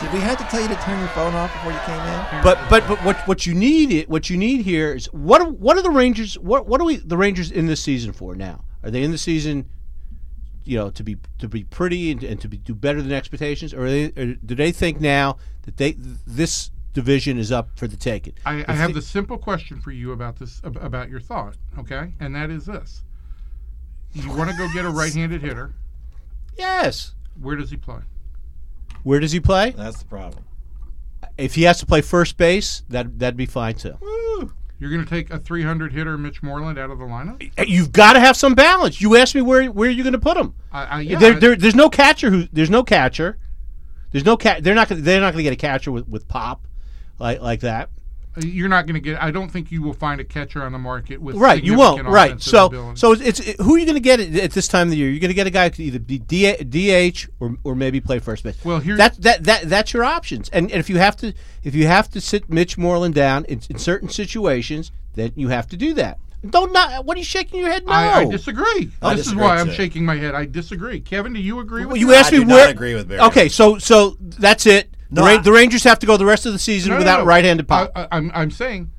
Did 0.00 0.12
we 0.12 0.20
have 0.20 0.36
to 0.38 0.44
tell 0.44 0.60
you 0.60 0.68
to 0.68 0.76
turn 0.76 0.98
your 0.98 1.08
phone 1.08 1.34
off 1.34 1.52
before 1.54 1.72
you 1.72 1.78
came 1.86 1.98
in? 1.98 2.42
but 2.44 2.58
but 2.68 2.86
but 2.86 3.02
what 3.02 3.16
what 3.26 3.46
you 3.46 3.54
need 3.54 3.90
it 3.90 4.08
what 4.10 4.28
you 4.28 4.36
need 4.36 4.60
here 4.60 4.92
is 4.92 5.06
what 5.06 5.40
are, 5.40 5.48
what 5.50 5.78
are 5.78 5.82
the 5.82 5.90
Rangers 5.90 6.38
what 6.38 6.66
what 6.66 6.80
are 6.80 6.84
we 6.84 6.96
the 6.96 7.16
Rangers 7.16 7.50
in 7.50 7.66
this 7.66 7.82
season 7.82 8.12
for 8.12 8.34
now? 8.36 8.62
Are 8.84 8.90
they 8.90 9.02
in 9.02 9.10
the 9.10 9.18
season? 9.18 9.68
You 10.66 10.78
know, 10.78 10.90
to 10.90 11.02
be 11.04 11.16
to 11.38 11.48
be 11.48 11.64
pretty 11.64 12.10
and, 12.10 12.22
and 12.22 12.40
to 12.40 12.48
be 12.48 12.56
do 12.56 12.74
better 12.74 13.00
than 13.00 13.12
expectations, 13.12 13.72
or, 13.72 13.88
they, 13.88 14.06
or 14.16 14.34
do 14.34 14.54
they 14.54 14.72
think 14.72 15.00
now 15.00 15.38
that 15.62 15.76
they 15.76 15.92
this 15.92 16.70
division 16.92 17.38
is 17.38 17.52
up 17.52 17.68
for 17.76 17.86
the 17.86 17.96
taking? 17.96 18.32
I, 18.44 18.64
I 18.66 18.72
have 18.72 18.94
the 18.94 19.02
simple 19.02 19.38
question 19.38 19.80
for 19.80 19.92
you 19.92 20.12
about 20.12 20.36
this 20.38 20.60
about 20.64 21.08
your 21.08 21.20
thought, 21.20 21.56
okay? 21.78 22.14
And 22.20 22.34
that 22.34 22.50
is 22.50 22.66
this: 22.66 23.02
You 24.12 24.28
want 24.34 24.50
to 24.50 24.56
go 24.56 24.68
get 24.72 24.84
a 24.84 24.90
right-handed 24.90 25.42
hitter? 25.42 25.74
yes. 26.56 27.12
Where 27.40 27.54
does 27.56 27.70
he 27.70 27.76
play? 27.76 28.00
Where 29.02 29.20
does 29.20 29.32
he 29.32 29.40
play? 29.40 29.70
That's 29.70 29.98
the 29.98 30.06
problem. 30.06 30.44
If 31.36 31.54
he 31.54 31.64
has 31.64 31.78
to 31.80 31.86
play 31.86 32.00
first 32.00 32.38
base, 32.38 32.82
that 32.88 33.18
that'd 33.18 33.36
be 33.36 33.46
fine 33.46 33.74
too. 33.74 33.98
You're 34.78 34.90
going 34.90 35.02
to 35.02 35.08
take 35.08 35.30
a 35.30 35.38
300 35.38 35.92
hitter, 35.92 36.18
Mitch 36.18 36.42
Moreland, 36.42 36.78
out 36.78 36.90
of 36.90 36.98
the 36.98 37.04
lineup? 37.04 37.50
Uh, 37.58 37.64
you've 37.66 37.92
got 37.92 38.12
to 38.12 38.20
have 38.20 38.36
some 38.36 38.54
balance. 38.54 39.00
You 39.00 39.16
asked 39.16 39.34
me 39.34 39.40
where 39.40 39.64
where 39.66 39.88
are 39.88 39.92
you're 39.92 40.04
going 40.04 40.12
to 40.12 40.18
put 40.18 40.36
him. 40.36 40.54
I, 40.70 40.84
I, 40.84 41.00
yeah, 41.00 41.18
there, 41.18 41.34
there, 41.34 41.56
there's 41.56 41.74
no 41.74 41.88
catcher 41.88 42.30
who 42.30 42.46
there's 42.52 42.70
no 42.70 42.82
catcher. 42.82 43.38
There's 44.12 44.24
no 44.24 44.36
cat. 44.36 44.62
They're 44.62 44.74
not. 44.74 44.88
They're 44.90 45.20
not 45.20 45.32
going 45.32 45.44
to 45.44 45.50
get 45.50 45.52
a 45.52 45.56
catcher 45.56 45.90
with, 45.90 46.08
with 46.08 46.28
pop, 46.28 46.66
like 47.18 47.40
like 47.40 47.60
that. 47.60 47.90
You're 48.38 48.68
not 48.68 48.86
going 48.86 48.94
to 48.94 49.00
get. 49.00 49.22
I 49.22 49.30
don't 49.30 49.48
think 49.50 49.70
you 49.70 49.82
will 49.82 49.92
find 49.94 50.20
a 50.20 50.24
catcher 50.24 50.62
on 50.62 50.72
the 50.72 50.78
market 50.78 51.20
with 51.20 51.36
Right. 51.36 51.62
You 51.62 51.76
won't. 51.76 52.04
Right. 52.06 52.32
offensive 52.32 52.50
So 52.50 52.66
ability. 52.66 52.96
so 52.98 53.12
it's, 53.12 53.40
it's 53.40 53.62
who 53.62 53.74
are 53.74 53.78
you 53.78 53.86
going 53.86 53.94
to 53.96 54.00
get 54.00 54.20
at, 54.20 54.34
at 54.36 54.50
this 54.52 54.68
time 54.68 54.88
of 54.88 54.90
the 54.90 54.96
year? 54.96 55.08
You're 55.10 55.20
going 55.20 55.28
to 55.30 55.34
get 55.34 55.46
a 55.46 55.50
guy 55.50 55.64
who 55.64 55.70
could 55.70 55.80
either 55.80 55.98
be 55.98 56.18
D- 56.18 56.52
DH 57.12 57.28
or, 57.40 57.56
or 57.64 57.74
maybe 57.74 58.00
play 58.00 58.18
first 58.18 58.44
base. 58.44 58.62
Well, 58.64 58.78
here's- 58.80 58.98
that 58.98 59.22
that 59.22 59.44
that 59.44 59.62
that's 59.68 59.92
your 59.92 60.04
options. 60.04 60.48
And, 60.50 60.70
and 60.70 60.78
if 60.80 60.90
you 60.90 60.98
have 60.98 61.16
to 61.18 61.32
if 61.64 61.74
you 61.74 61.86
have 61.86 62.10
to 62.10 62.20
sit 62.20 62.50
Mitch 62.50 62.76
Moreland 62.76 63.14
down 63.14 63.44
in, 63.46 63.60
in 63.70 63.78
certain 63.78 64.08
situations, 64.08 64.92
then 65.14 65.32
you 65.34 65.48
have 65.48 65.66
to 65.68 65.76
do 65.76 65.94
that. 65.94 66.18
Don't 66.50 66.72
not. 66.72 67.04
What 67.04 67.16
are 67.16 67.18
you 67.18 67.24
shaking 67.24 67.58
your 67.60 67.70
head? 67.70 67.86
No. 67.86 67.92
I, 67.92 68.18
I 68.18 68.24
disagree. 68.26 68.90
I 69.02 69.14
this 69.14 69.24
disagree, 69.24 69.42
is 69.44 69.48
why 69.48 69.56
I'm 69.58 69.72
shaking 69.72 70.04
my 70.04 70.14
head. 70.16 70.34
I 70.34 70.44
disagree. 70.44 71.00
Kevin, 71.00 71.32
do 71.32 71.40
you 71.40 71.58
agree 71.58 71.86
with 71.86 71.96
you 71.98 72.08
that? 72.08 72.16
asked 72.26 72.34
I 72.34 72.38
me 72.38 72.44
do 72.44 72.50
where. 72.50 72.64
not 72.66 72.70
agree 72.70 72.94
with 72.94 73.08
Barry. 73.08 73.20
Okay, 73.22 73.48
so 73.48 73.78
so 73.78 74.16
that's 74.20 74.66
it. 74.66 74.94
The, 75.10 75.20
Ra- 75.22 75.26
I- 75.28 75.36
the 75.38 75.52
Rangers 75.52 75.84
have 75.84 75.98
to 76.00 76.06
go 76.06 76.16
the 76.16 76.26
rest 76.26 76.46
of 76.46 76.52
the 76.52 76.58
season 76.58 76.90
No, 76.90 76.94
no, 76.96 76.98
without 77.00 77.18
no. 77.20 77.24
right-handed 77.26 77.68
pop. 77.68 77.90
I, 77.94 78.02
I, 78.02 78.08
I'm, 78.12 78.30
I'm 78.34 78.50
saying 78.50 78.90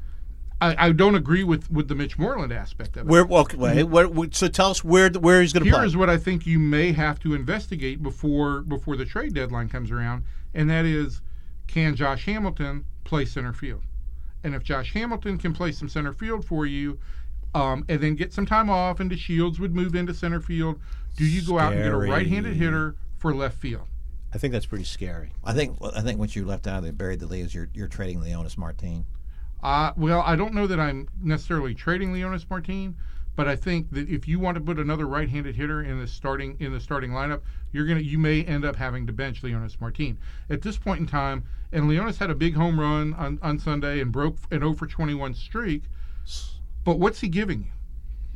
I, 0.61 0.87
I 0.87 0.91
don't 0.91 1.15
agree 1.15 1.43
with, 1.43 1.69
with 1.69 1.87
the 1.87 1.95
Mitch 1.95 2.17
Moreland 2.17 2.51
aspect 2.53 2.97
of 2.97 3.07
it. 3.07 3.11
where? 3.11 3.23
Okay, 3.23 3.57
wait, 3.57 3.83
where, 3.83 4.07
where- 4.07 4.29
so 4.31 4.47
tell 4.47 4.69
us 4.71 4.83
where 4.83 5.09
where 5.11 5.41
he's 5.41 5.53
going 5.53 5.63
to 5.63 5.69
Here 5.69 5.77
play. 5.79 5.85
is 5.85 5.95
what 5.97 6.09
I 6.09 6.17
think 6.17 6.47
you 6.47 6.59
may 6.59 6.91
have 6.93 7.19
to 7.19 7.33
investigate 7.33 8.01
before 8.01 8.61
before 8.61 8.95
the 8.95 9.05
trade 9.05 9.33
deadline 9.33 9.69
comes 9.69 9.91
around, 9.91 10.23
and 10.53 10.69
that 10.69 10.85
is, 10.85 11.21
can 11.67 11.95
Josh 11.95 12.25
Hamilton 12.25 12.85
play 13.03 13.25
center 13.25 13.53
field? 13.53 13.83
And 14.43 14.55
if 14.55 14.63
Josh 14.63 14.93
Hamilton 14.93 15.37
can 15.37 15.53
play 15.53 15.71
some 15.73 15.89
center 15.89 16.13
field 16.13 16.45
for 16.45 16.65
you, 16.65 16.99
um, 17.53 17.83
and 17.89 17.99
then 18.01 18.15
get 18.15 18.33
some 18.33 18.45
time 18.45 18.69
off, 18.69 18.99
and 18.99 19.11
DeShields 19.11 19.59
would 19.59 19.75
move 19.75 19.93
into 19.95 20.13
center 20.13 20.39
field, 20.39 20.79
do 21.17 21.25
you 21.25 21.41
go 21.45 21.59
out 21.59 21.73
and 21.73 21.83
get 21.83 21.91
a 21.91 21.97
right-handed 21.97 22.55
hitter 22.55 22.95
for 23.17 23.33
left 23.35 23.57
field? 23.57 23.87
I 24.33 24.37
think 24.37 24.51
that's 24.53 24.65
pretty 24.65 24.83
scary. 24.83 25.31
I 25.43 25.53
think 25.53 25.77
I 25.81 26.01
think 26.01 26.19
what 26.19 26.35
you 26.35 26.45
left 26.45 26.67
out 26.67 26.83
of 26.83 26.97
buried 26.97 27.19
the 27.19 27.27
lead 27.27 27.45
is 27.45 27.55
you're 27.55 27.69
you're 27.73 27.87
trading 27.87 28.19
Leonys 28.19 28.57
Martin. 28.57 29.05
Uh, 29.63 29.93
well, 29.97 30.21
I 30.21 30.35
don't 30.35 30.53
know 30.53 30.67
that 30.67 30.79
I'm 30.79 31.07
necessarily 31.21 31.73
trading 31.73 32.13
Leonys 32.13 32.47
Martin, 32.49 32.95
but 33.35 33.47
I 33.47 33.55
think 33.55 33.89
that 33.91 34.09
if 34.09 34.27
you 34.27 34.39
want 34.39 34.55
to 34.55 34.61
put 34.61 34.77
another 34.77 35.07
right-handed 35.07 35.55
hitter 35.55 35.81
in 35.81 35.99
the 35.99 36.07
starting 36.07 36.57
in 36.59 36.73
the 36.73 36.79
starting 36.79 37.11
lineup, 37.11 37.41
you're 37.71 37.85
gonna 37.85 38.01
you 38.01 38.19
may 38.19 38.43
end 38.43 38.65
up 38.65 38.75
having 38.75 39.07
to 39.07 39.13
bench 39.13 39.41
Leonys 39.41 39.79
Martin 39.79 40.17
at 40.49 40.61
this 40.61 40.77
point 40.77 40.99
in 40.99 41.07
time. 41.07 41.43
And 41.71 41.85
Leonys 41.85 42.17
had 42.17 42.29
a 42.29 42.35
big 42.35 42.55
home 42.55 42.79
run 42.79 43.13
on, 43.15 43.39
on 43.41 43.59
Sunday 43.59 43.99
and 43.99 44.11
broke 44.11 44.37
an 44.51 44.59
0 44.59 44.73
for 44.73 44.87
21 44.87 45.33
streak. 45.33 45.83
But 46.83 46.99
what's 46.99 47.19
he 47.19 47.27
giving 47.27 47.63
you? 47.63 47.71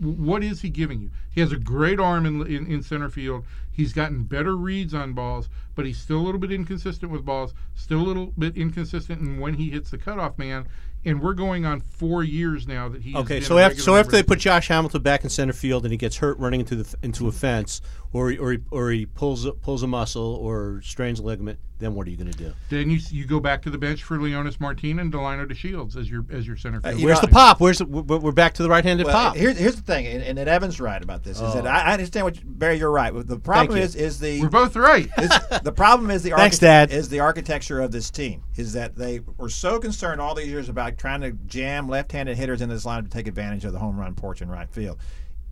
What 0.01 0.43
is 0.43 0.61
he 0.61 0.69
giving 0.69 0.99
you? 0.99 1.11
He 1.29 1.41
has 1.41 1.51
a 1.51 1.57
great 1.57 1.99
arm 1.99 2.25
in, 2.25 2.41
in, 2.47 2.65
in 2.65 2.81
center 2.81 3.09
field. 3.09 3.45
He's 3.71 3.93
gotten 3.93 4.23
better 4.23 4.55
reads 4.55 4.93
on 4.93 5.13
balls, 5.13 5.47
but 5.75 5.85
he's 5.85 5.97
still 5.97 6.17
a 6.17 6.23
little 6.23 6.39
bit 6.39 6.51
inconsistent 6.51 7.11
with 7.11 7.23
balls, 7.23 7.53
still 7.75 7.99
a 7.99 8.03
little 8.03 8.33
bit 8.37 8.57
inconsistent 8.57 9.21
in 9.21 9.39
when 9.39 9.53
he 9.53 9.69
hits 9.69 9.91
the 9.91 9.97
cutoff 9.97 10.37
man. 10.37 10.67
And 11.05 11.21
we're 11.21 11.33
going 11.33 11.65
on 11.65 11.81
four 11.81 12.23
years 12.23 12.67
now 12.67 12.89
that 12.89 13.01
he's 13.01 13.15
Okay, 13.15 13.41
so 13.41 13.57
after 13.57 13.81
so 13.81 13.95
after 13.95 14.11
they 14.11 14.21
put 14.21 14.39
Josh 14.39 14.67
Hamilton 14.67 15.01
back 15.01 15.23
in 15.23 15.31
center 15.31 15.53
field 15.53 15.83
and 15.83 15.91
he 15.91 15.97
gets 15.97 16.17
hurt 16.17 16.37
running 16.37 16.59
into 16.59 16.75
the 16.75 16.95
into 17.01 17.27
a 17.27 17.31
fence, 17.31 17.81
or 18.13 18.29
he, 18.31 18.37
or 18.37 18.51
he, 18.53 18.59
or 18.71 18.91
he 18.91 19.05
pulls 19.05 19.45
a, 19.45 19.51
pulls 19.53 19.83
a 19.83 19.87
muscle 19.87 20.35
or 20.35 20.81
strains 20.83 21.19
a 21.19 21.23
ligament, 21.23 21.59
then 21.79 21.95
what 21.95 22.05
are 22.05 22.09
you 22.11 22.17
going 22.17 22.31
to 22.31 22.37
do? 22.37 22.53
Then 22.69 22.89
you 22.91 22.99
you 23.09 23.25
go 23.25 23.39
back 23.39 23.61
to 23.63 23.69
the 23.71 23.77
bench 23.77 24.03
for 24.03 24.17
Leonys 24.19 24.59
Martin 24.59 24.99
and 24.99 25.11
Delino 25.11 25.49
DeShields 25.49 25.95
as 25.97 26.09
your 26.11 26.23
as 26.31 26.45
your 26.45 26.55
center 26.57 26.77
uh, 26.79 26.81
fielder. 26.89 26.99
you 26.99 27.05
Where's 27.07 27.21
know- 27.21 27.27
the 27.27 27.33
pop? 27.33 27.59
Where's 27.59 27.79
the, 27.79 27.85
we're 27.85 28.19
we're 28.19 28.31
back 28.31 28.53
to 28.55 28.63
the 28.63 28.69
right-handed 28.69 29.05
Well, 29.07 29.15
pop? 29.15 29.35
here's 29.35 29.57
here's 29.57 29.75
the 29.77 29.81
thing, 29.81 30.05
and, 30.05 30.21
and 30.37 30.47
Evan's 30.47 30.79
right 30.79 31.01
about 31.01 31.23
this. 31.23 31.39
Is 31.41 31.53
that 31.53 31.65
Oh. 31.65 31.69
I, 31.69 31.79
I 31.79 31.93
understand 31.93 32.25
what 32.25 32.35
you- 32.35 32.43
Barry, 32.45 32.77
you're 32.77 32.91
right. 32.91 33.11
The 33.25 33.39
problem 33.39 33.77
you. 33.77 33.83
is 33.83 33.95
is 33.95 34.19
the 34.19 34.41
We're 34.41 34.49
both 34.49 34.75
right. 34.75 35.09
is, 35.17 35.29
the 35.63 35.71
problem 35.71 36.11
is 36.11 36.21
the 36.21 36.31
Thanks, 36.31 36.57
architect- 36.57 36.91
Dad. 36.91 36.91
is 36.91 37.09
the 37.09 37.21
architecture 37.21 37.79
of 37.81 37.91
this 37.91 38.11
team 38.11 38.43
is 38.57 38.73
that 38.73 38.95
they 38.95 39.21
were 39.37 39.49
so 39.49 39.79
concerned 39.79 40.21
all 40.21 40.35
these 40.35 40.47
years 40.49 40.69
about 40.69 40.97
trying 40.99 41.21
to 41.21 41.31
jam 41.47 41.87
left-handed 41.89 42.37
hitters 42.37 42.61
in 42.61 42.69
this 42.69 42.85
line 42.85 43.03
to 43.03 43.09
take 43.09 43.27
advantage 43.27 43.65
of 43.65 43.73
the 43.73 43.79
home 43.79 43.97
run 43.99 44.13
porch 44.13 44.41
in 44.41 44.49
right 44.49 44.69
field 44.69 44.99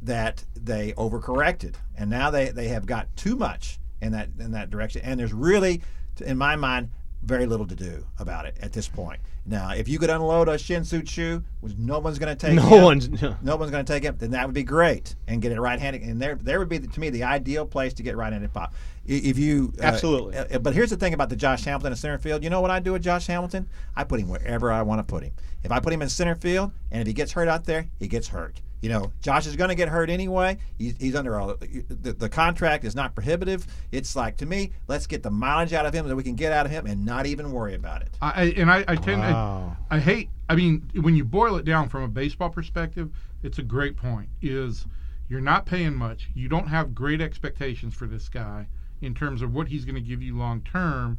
that 0.01 0.43
they 0.55 0.93
overcorrected 0.93 1.75
and 1.97 2.09
now 2.09 2.29
they, 2.29 2.49
they 2.49 2.67
have 2.67 2.85
got 2.85 3.07
too 3.15 3.35
much 3.35 3.79
in 4.01 4.11
that 4.13 4.29
in 4.39 4.51
that 4.51 4.69
direction 4.69 5.01
and 5.03 5.19
there's 5.19 5.33
really 5.33 5.81
in 6.25 6.37
my 6.37 6.55
mind 6.55 6.89
very 7.21 7.45
little 7.45 7.67
to 7.67 7.75
do 7.75 8.05
about 8.17 8.45
it 8.45 8.55
at 8.61 8.71
this 8.71 8.87
point 8.87 9.19
now 9.45 9.71
if 9.71 9.89
you 9.89 9.99
could 9.99 10.09
unload 10.09 10.47
a 10.47 10.57
Shin-Soo 10.57 11.01
Choo 11.01 11.43
which 11.61 11.75
no 11.77 11.99
one's 11.99 12.17
going 12.17 12.35
to 12.35 12.47
take 12.47 12.55
no 12.55 12.61
him, 12.61 12.83
one's. 12.83 13.09
No. 13.21 13.35
no 13.41 13.55
one's 13.57 13.71
going 13.71 13.83
to 13.83 13.93
take 13.93 14.05
it, 14.05 14.19
then 14.19 14.31
that 14.31 14.45
would 14.45 14.55
be 14.55 14.63
great 14.63 15.15
and 15.27 15.41
get 15.41 15.51
it 15.51 15.59
right-handed. 15.59 16.01
And 16.01 16.21
there, 16.21 16.35
there 16.35 16.59
would 16.59 16.69
be 16.69 16.79
to 16.79 16.99
me 16.99 17.09
the 17.09 17.23
ideal 17.23 17.65
place 17.65 17.93
to 17.95 18.03
get 18.03 18.15
right-handed 18.15 18.53
pop. 18.53 18.73
If 19.05 19.37
you 19.37 19.73
uh, 19.79 19.83
Absolutely. 19.83 20.37
uh, 20.37 20.59
but 20.59 20.73
here's 20.73 20.89
the 20.89 20.95
thing 20.95 21.13
about 21.13 21.29
the 21.29 21.35
Josh 21.35 21.65
Hamilton 21.65 21.91
in 21.91 21.97
center 21.97 22.17
field. 22.17 22.43
You 22.43 22.49
know 22.49 22.61
what 22.61 22.71
I 22.71 22.79
do 22.79 22.93
with 22.93 23.01
Josh 23.01 23.27
Hamilton? 23.27 23.67
I 23.95 24.03
put 24.03 24.19
him 24.19 24.29
wherever 24.29 24.71
I 24.71 24.81
want 24.83 24.99
to 24.99 25.03
put 25.03 25.23
him. 25.23 25.33
If 25.63 25.71
I 25.71 25.79
put 25.79 25.91
him 25.91 26.01
in 26.01 26.09
center 26.09 26.35
field, 26.35 26.71
and 26.91 27.01
if 27.01 27.07
he 27.07 27.13
gets 27.13 27.33
hurt 27.33 27.47
out 27.47 27.65
there, 27.65 27.89
he 27.99 28.07
gets 28.07 28.29
hurt. 28.29 28.61
You 28.81 28.87
know, 28.89 29.11
Josh 29.21 29.45
is 29.45 29.55
going 29.57 29.67
to 29.69 29.75
get 29.75 29.89
hurt 29.89 30.09
anyway. 30.09 30.57
He's, 30.77 30.95
he's 30.97 31.13
under 31.15 31.37
all 31.37 31.55
the, 31.55 32.13
the 32.13 32.29
contract 32.29 32.85
is 32.85 32.95
not 32.95 33.13
prohibitive. 33.13 33.67
It's 33.91 34.15
like 34.15 34.37
to 34.37 34.45
me, 34.45 34.71
let's 34.87 35.05
get 35.05 35.21
the 35.21 35.29
mileage 35.29 35.73
out 35.73 35.85
of 35.85 35.93
him 35.93 36.07
that 36.07 36.15
we 36.15 36.23
can 36.23 36.35
get 36.35 36.53
out 36.53 36.65
of 36.65 36.71
him, 36.71 36.85
and 36.85 37.05
not 37.05 37.25
even 37.25 37.51
worry 37.51 37.75
about 37.75 38.01
it. 38.03 38.09
I, 38.21 38.29
I- 38.29 38.53
and 38.55 38.71
I, 38.71 38.85
I 38.87 38.95
tend 38.95 39.19
Wow. 39.21 39.75
I, 39.89 39.97
I 39.97 39.99
hate 39.99 40.29
I 40.47 40.55
mean 40.55 40.89
when 41.01 41.13
you 41.15 41.25
boil 41.25 41.57
it 41.57 41.65
down 41.65 41.89
from 41.89 42.03
a 42.03 42.07
baseball 42.07 42.49
perspective 42.49 43.09
it's 43.43 43.57
a 43.59 43.63
great 43.63 43.95
point 43.97 44.29
is 44.41 44.85
you're 45.29 45.41
not 45.41 45.65
paying 45.65 45.93
much 45.95 46.29
you 46.33 46.47
don't 46.49 46.67
have 46.67 46.95
great 46.95 47.21
expectations 47.21 47.93
for 47.93 48.07
this 48.07 48.29
guy 48.29 48.67
in 49.01 49.13
terms 49.13 49.41
of 49.41 49.53
what 49.53 49.67
he's 49.67 49.85
going 49.85 49.95
to 49.95 50.01
give 50.01 50.21
you 50.23 50.37
long 50.37 50.61
term 50.61 51.17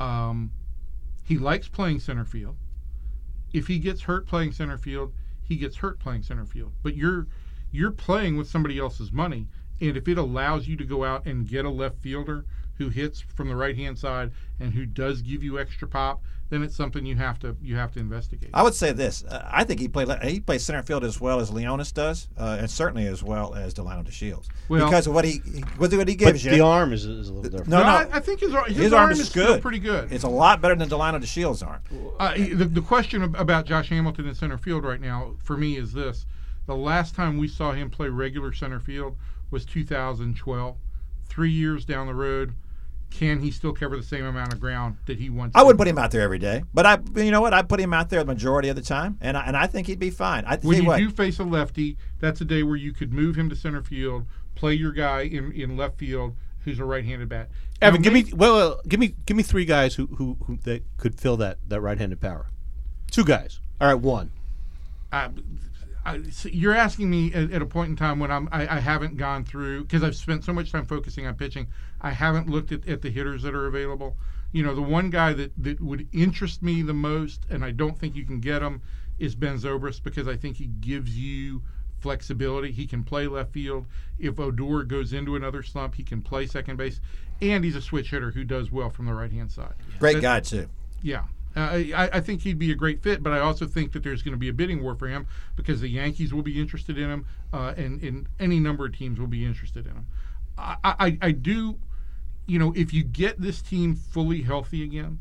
um, 0.00 0.50
he 1.24 1.36
likes 1.38 1.66
playing 1.68 1.98
center 2.00 2.24
field 2.24 2.56
if 3.52 3.66
he 3.66 3.78
gets 3.78 4.02
hurt 4.02 4.26
playing 4.26 4.52
center 4.52 4.76
field 4.78 5.12
he 5.44 5.56
gets 5.56 5.76
hurt 5.76 5.98
playing 5.98 6.22
center 6.22 6.44
field. 6.44 6.72
But 6.82 6.96
you're 6.96 7.26
you're 7.70 7.90
playing 7.90 8.36
with 8.36 8.48
somebody 8.48 8.78
else's 8.78 9.12
money. 9.12 9.48
And 9.80 9.96
if 9.96 10.08
it 10.08 10.18
allows 10.18 10.68
you 10.68 10.76
to 10.76 10.84
go 10.84 11.04
out 11.04 11.26
and 11.26 11.48
get 11.48 11.64
a 11.64 11.70
left 11.70 11.98
fielder 12.00 12.44
who 12.76 12.88
hits 12.88 13.20
from 13.20 13.48
the 13.48 13.56
right 13.56 13.76
hand 13.76 13.98
side 13.98 14.30
and 14.60 14.72
who 14.72 14.86
does 14.86 15.22
give 15.22 15.42
you 15.42 15.58
extra 15.58 15.88
pop 15.88 16.22
then 16.54 16.62
it's 16.62 16.76
something 16.76 17.04
you 17.04 17.16
have 17.16 17.38
to 17.40 17.56
you 17.60 17.76
have 17.76 17.92
to 17.92 17.98
investigate 18.00 18.50
I 18.54 18.62
would 18.62 18.74
say 18.74 18.92
this: 18.92 19.24
uh, 19.24 19.48
I 19.50 19.64
think 19.64 19.80
he 19.80 19.88
played 19.88 20.08
he 20.22 20.40
plays 20.40 20.64
center 20.64 20.82
field 20.82 21.04
as 21.04 21.20
well 21.20 21.40
as 21.40 21.50
Leonys 21.50 21.92
does, 21.92 22.28
uh, 22.38 22.58
and 22.60 22.70
certainly 22.70 23.06
as 23.06 23.22
well 23.22 23.54
as 23.54 23.74
Delino 23.74 24.04
DeShields. 24.06 24.48
Well- 24.68 24.86
because 24.86 25.06
of 25.06 25.14
what 25.14 25.24
he 25.24 25.38
what 25.78 25.92
what 25.92 26.08
he 26.08 26.16
But 26.16 26.32
gives 26.32 26.44
the 26.44 26.60
arm 26.60 26.92
is, 26.92 27.04
is 27.04 27.28
a 27.28 27.32
little 27.32 27.50
different. 27.50 27.68
No, 27.68 27.80
no, 27.80 27.86
I, 27.86 28.08
I 28.12 28.20
think 28.20 28.40
his, 28.40 28.52
his, 28.68 28.76
his 28.76 28.92
arm, 28.92 29.02
arm 29.02 29.12
is, 29.12 29.20
is 29.20 29.28
still 29.28 29.46
good. 29.54 29.62
pretty 29.62 29.78
good 29.78 30.12
it's 30.12 30.24
a 30.24 30.28
lot 30.28 30.60
better 30.60 30.76
than 30.76 30.88
Delino 30.88 31.20
DeShields' 31.20 31.66
arm. 31.66 31.82
Uh, 32.18 32.34
the, 32.34 32.64
the 32.64 32.82
question 32.82 33.22
about 33.22 33.66
Josh 33.66 33.88
Hamilton 33.88 34.28
in 34.28 34.34
center 34.34 34.58
field 34.58 34.84
right 34.84 35.00
now 35.00 35.34
for 35.42 35.56
me 35.56 35.76
is 35.76 35.92
this: 35.92 36.26
the 36.66 36.76
last 36.76 37.14
time 37.14 37.38
we 37.38 37.48
saw 37.48 37.72
him 37.72 37.90
play 37.90 38.08
regular 38.08 38.52
center 38.52 38.80
field 38.80 39.16
was 39.50 39.64
2012. 39.64 40.76
Three 41.26 41.50
years 41.50 41.84
down 41.84 42.06
the 42.06 42.14
road, 42.14 42.54
can 43.10 43.40
he 43.40 43.50
still 43.50 43.72
cover 43.72 43.96
the 43.96 44.02
same 44.02 44.24
amount 44.24 44.52
of 44.52 44.60
ground 44.60 44.96
that 45.06 45.18
he 45.18 45.30
once? 45.30 45.52
I 45.54 45.62
wouldn't 45.62 45.78
put 45.78 45.86
him 45.88 45.98
out 45.98 46.10
there 46.10 46.22
every 46.22 46.38
day, 46.38 46.64
but 46.74 46.84
I, 46.86 46.98
you 47.16 47.30
know 47.30 47.40
what? 47.40 47.54
I 47.54 47.62
put 47.62 47.78
him 47.80 47.94
out 47.94 48.10
there 48.10 48.20
the 48.20 48.26
majority 48.26 48.68
of 48.68 48.76
the 48.76 48.82
time, 48.82 49.18
and 49.20 49.36
I, 49.36 49.46
and 49.46 49.56
I 49.56 49.66
think 49.66 49.86
he'd 49.86 49.98
be 50.00 50.10
fine. 50.10 50.44
I 50.46 50.56
When 50.56 50.76
you 50.76 50.82
you 50.82 50.88
what, 50.88 50.98
do 50.98 51.10
face 51.10 51.38
a 51.38 51.44
lefty, 51.44 51.96
that's 52.20 52.40
a 52.40 52.44
day 52.44 52.62
where 52.62 52.76
you 52.76 52.92
could 52.92 53.12
move 53.12 53.36
him 53.36 53.48
to 53.50 53.56
center 53.56 53.82
field, 53.82 54.24
play 54.56 54.74
your 54.74 54.92
guy 54.92 55.22
in, 55.22 55.52
in 55.52 55.76
left 55.76 55.98
field 55.98 56.34
who's 56.64 56.78
a 56.78 56.84
right-handed 56.84 57.28
bat. 57.28 57.50
Evan, 57.82 58.00
Now, 58.00 58.04
give 58.04 58.12
may- 58.14 58.22
me 58.24 58.32
well, 58.32 58.54
well, 58.54 58.80
give 58.88 58.98
me 58.98 59.14
give 59.26 59.36
me 59.36 59.42
three 59.42 59.64
guys 59.66 59.94
who, 59.96 60.06
who 60.06 60.36
who 60.46 60.56
that 60.64 60.82
could 60.96 61.18
fill 61.20 61.36
that 61.38 61.58
that 61.68 61.80
right-handed 61.80 62.20
power. 62.20 62.46
Two 63.10 63.24
guys. 63.24 63.60
All 63.80 63.86
right, 63.88 63.94
one. 64.00 64.30
I, 65.12 65.28
I, 66.04 66.22
see, 66.30 66.50
you're 66.50 66.74
asking 66.74 67.08
me 67.08 67.32
at, 67.32 67.50
at 67.50 67.62
a 67.62 67.66
point 67.66 67.90
in 67.90 67.96
time 67.96 68.18
when 68.18 68.30
I'm 68.30 68.48
I, 68.52 68.76
I 68.76 68.80
haven't 68.80 69.16
gone 69.16 69.44
through 69.44 69.82
because 69.82 70.02
I've 70.02 70.16
spent 70.16 70.44
so 70.44 70.52
much 70.52 70.70
time 70.70 70.84
focusing 70.84 71.26
on 71.26 71.34
pitching. 71.34 71.66
I 72.00 72.10
haven't 72.10 72.48
looked 72.48 72.72
at, 72.72 72.86
at 72.86 73.02
the 73.02 73.10
hitters 73.10 73.42
that 73.42 73.54
are 73.54 73.66
available. 73.66 74.16
You 74.52 74.62
know, 74.62 74.74
the 74.74 74.82
one 74.82 75.10
guy 75.10 75.32
that, 75.32 75.52
that 75.62 75.80
would 75.80 76.06
interest 76.12 76.62
me 76.62 76.82
the 76.82 76.94
most, 76.94 77.42
and 77.50 77.64
I 77.64 77.70
don't 77.70 77.98
think 77.98 78.14
you 78.14 78.24
can 78.24 78.38
get 78.38 78.62
him, 78.62 78.82
is 79.18 79.34
Ben 79.34 79.58
Zobrist 79.58 80.02
because 80.02 80.28
I 80.28 80.36
think 80.36 80.56
he 80.56 80.66
gives 80.66 81.18
you 81.18 81.62
flexibility. 81.98 82.70
He 82.70 82.86
can 82.86 83.02
play 83.02 83.26
left 83.26 83.52
field. 83.52 83.86
If 84.18 84.38
Odor 84.38 84.84
goes 84.84 85.12
into 85.12 85.36
another 85.36 85.62
slump, 85.62 85.94
he 85.94 86.02
can 86.04 86.20
play 86.20 86.46
second 86.46 86.76
base, 86.76 87.00
and 87.40 87.64
he's 87.64 87.76
a 87.76 87.82
switch 87.82 88.10
hitter 88.10 88.30
who 88.30 88.44
does 88.44 88.70
well 88.70 88.90
from 88.90 89.06
the 89.06 89.14
right 89.14 89.32
hand 89.32 89.50
side. 89.50 89.74
great 89.98 90.20
guy 90.20 90.40
too. 90.40 90.68
yeah. 91.02 91.24
Uh, 91.56 91.60
I, 91.94 92.10
I 92.14 92.20
think 92.20 92.42
he'd 92.42 92.58
be 92.58 92.72
a 92.72 92.74
great 92.74 93.02
fit, 93.02 93.22
but 93.22 93.32
I 93.32 93.38
also 93.38 93.66
think 93.66 93.92
that 93.92 94.02
there's 94.02 94.22
going 94.22 94.32
to 94.32 94.38
be 94.38 94.48
a 94.48 94.52
bidding 94.52 94.82
war 94.82 94.96
for 94.96 95.06
him 95.08 95.26
because 95.54 95.80
the 95.80 95.88
Yankees 95.88 96.34
will 96.34 96.42
be 96.42 96.60
interested 96.60 96.98
in 96.98 97.08
him, 97.08 97.26
uh, 97.52 97.74
and, 97.76 98.02
and 98.02 98.26
any 98.40 98.58
number 98.58 98.86
of 98.86 98.96
teams 98.96 99.20
will 99.20 99.28
be 99.28 99.44
interested 99.44 99.86
in 99.86 99.92
him. 99.92 100.06
I, 100.58 100.76
I, 100.84 101.18
I 101.22 101.30
do, 101.32 101.78
you 102.46 102.58
know, 102.58 102.72
if 102.76 102.92
you 102.92 103.04
get 103.04 103.40
this 103.40 103.62
team 103.62 103.94
fully 103.94 104.42
healthy 104.42 104.82
again, 104.82 105.20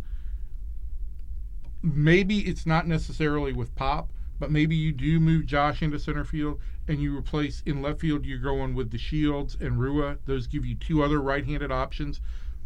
maybe 1.81 2.39
it's 2.39 2.65
not 2.65 2.87
necessarily 2.87 3.53
with 3.53 3.75
Pop, 3.75 4.09
but 4.39 4.51
maybe 4.51 4.75
you 4.75 4.91
do 4.91 5.19
move 5.19 5.45
Josh 5.45 5.81
into 5.81 5.99
center 5.99 6.23
field 6.25 6.59
and 6.87 6.99
you 7.01 7.15
replace 7.17 7.61
in 7.65 7.81
left 7.81 7.99
field. 8.01 8.25
You're 8.25 8.39
going 8.39 8.73
with 8.73 8.91
DeShields 8.91 9.59
and 9.61 9.79
Rua. 9.79 10.17
Those 10.25 10.47
give 10.47 10.65
you 10.65 10.75
two 10.75 11.03
other 11.03 11.21
right-handed 11.21 11.71
options. 11.71 12.19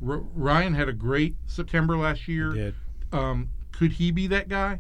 R- 0.06 0.24
Ryan 0.34 0.74
had 0.74 0.90
a 0.90 0.94
great 0.94 1.36
September 1.48 1.98
last 1.98 2.28
year. 2.28 2.54
Did. 2.54 2.76
Um, 3.12 3.50
could 3.78 3.94
he 3.94 4.12
be 4.12 4.28
that 4.28 4.50
guy? 4.50 4.80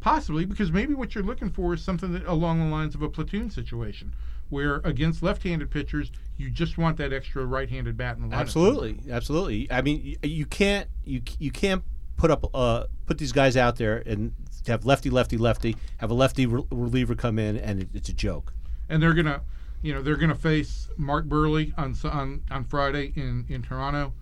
Possibly, 0.00 0.44
because 0.44 0.72
maybe 0.72 0.94
what 0.94 1.14
you're 1.14 1.22
looking 1.24 1.50
for 1.50 1.74
is 1.74 1.82
something 1.82 2.12
that 2.12 2.26
along 2.26 2.58
the 2.58 2.66
lines 2.66 2.94
of 2.94 3.02
a 3.02 3.08
platoon 3.08 3.50
situation, 3.50 4.14
where 4.48 4.76
against 4.84 5.22
left-handed 5.22 5.70
pitchers, 5.70 6.10
you 6.36 6.50
just 6.50 6.76
want 6.76 6.96
that 6.96 7.12
extra 7.12 7.44
right-handed 7.44 7.96
bat 7.96 8.16
in 8.16 8.22
the 8.22 8.28
lineup. 8.28 8.40
Absolutely, 8.40 8.98
absolutely. 9.10 9.70
I 9.70 9.80
mean, 9.80 10.16
you, 10.22 10.44
can't 10.44 10.88
you 11.04 11.22
you 11.38 11.52
can't 11.52 11.84
put 12.16 12.30
up 12.30 12.44
uh 12.54 12.84
put 13.06 13.18
these 13.18 13.32
guys 13.32 13.56
out 13.56 13.76
there 13.76 14.02
and 14.04 14.32
have 14.66 14.84
lefty 14.84 15.10
lefty 15.10 15.36
lefty 15.36 15.76
have 15.98 16.10
a 16.10 16.14
lefty 16.14 16.46
re- 16.46 16.62
reliever 16.70 17.14
come 17.16 17.38
in 17.38 17.56
and 17.56 17.82
it, 17.82 17.88
it's 17.94 18.08
a 18.08 18.12
joke. 18.12 18.52
and 18.88 19.02
they're 19.02 19.14
gonna, 19.14 19.40
you 19.82 19.92
know, 19.94 20.02
they're 20.02 20.16
gonna 20.16 20.34
face 20.34 20.88
Mark 20.96 21.26
Buehrle 21.26 21.72
on 21.78 21.96
on 22.10 22.42
on 22.50 22.64
Friday 22.64 23.12
in 23.16 23.44
in 23.48 23.62
Toronto. 23.62 24.12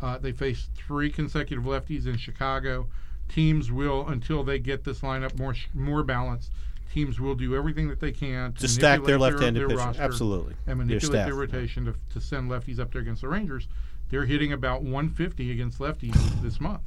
Uh, 0.00 0.18
they 0.18 0.32
face 0.32 0.68
three 0.76 1.10
consecutive 1.10 1.64
lefties 1.64 2.06
in 2.06 2.16
Chicago. 2.16 2.88
Teams 3.28 3.70
will 3.70 4.08
until 4.08 4.42
they 4.42 4.58
get 4.58 4.84
this 4.84 5.00
lineup 5.00 5.38
more 5.38 5.54
more 5.74 6.02
balanced. 6.02 6.50
Teams 6.92 7.20
will 7.20 7.34
do 7.34 7.54
everything 7.54 7.88
that 7.88 8.00
they 8.00 8.10
can 8.10 8.54
To 8.54 8.66
stack 8.66 9.04
their 9.04 9.18
left-handed 9.18 9.60
their 9.68 9.76
pitchers. 9.76 9.98
Absolutely. 9.98 10.54
and 10.66 10.80
Their 10.80 10.86
manipulate 10.86 11.26
their 11.26 11.34
rotation 11.34 11.84
to, 11.84 11.94
to 12.14 12.20
send 12.20 12.50
lefties 12.50 12.80
up 12.80 12.92
there 12.92 13.02
against 13.02 13.20
the 13.20 13.28
Rangers. 13.28 13.68
They're 14.08 14.24
hitting 14.24 14.52
about 14.54 14.82
150 14.82 15.52
against 15.52 15.78
lefties 15.78 16.16
this 16.42 16.60
month. 16.60 16.80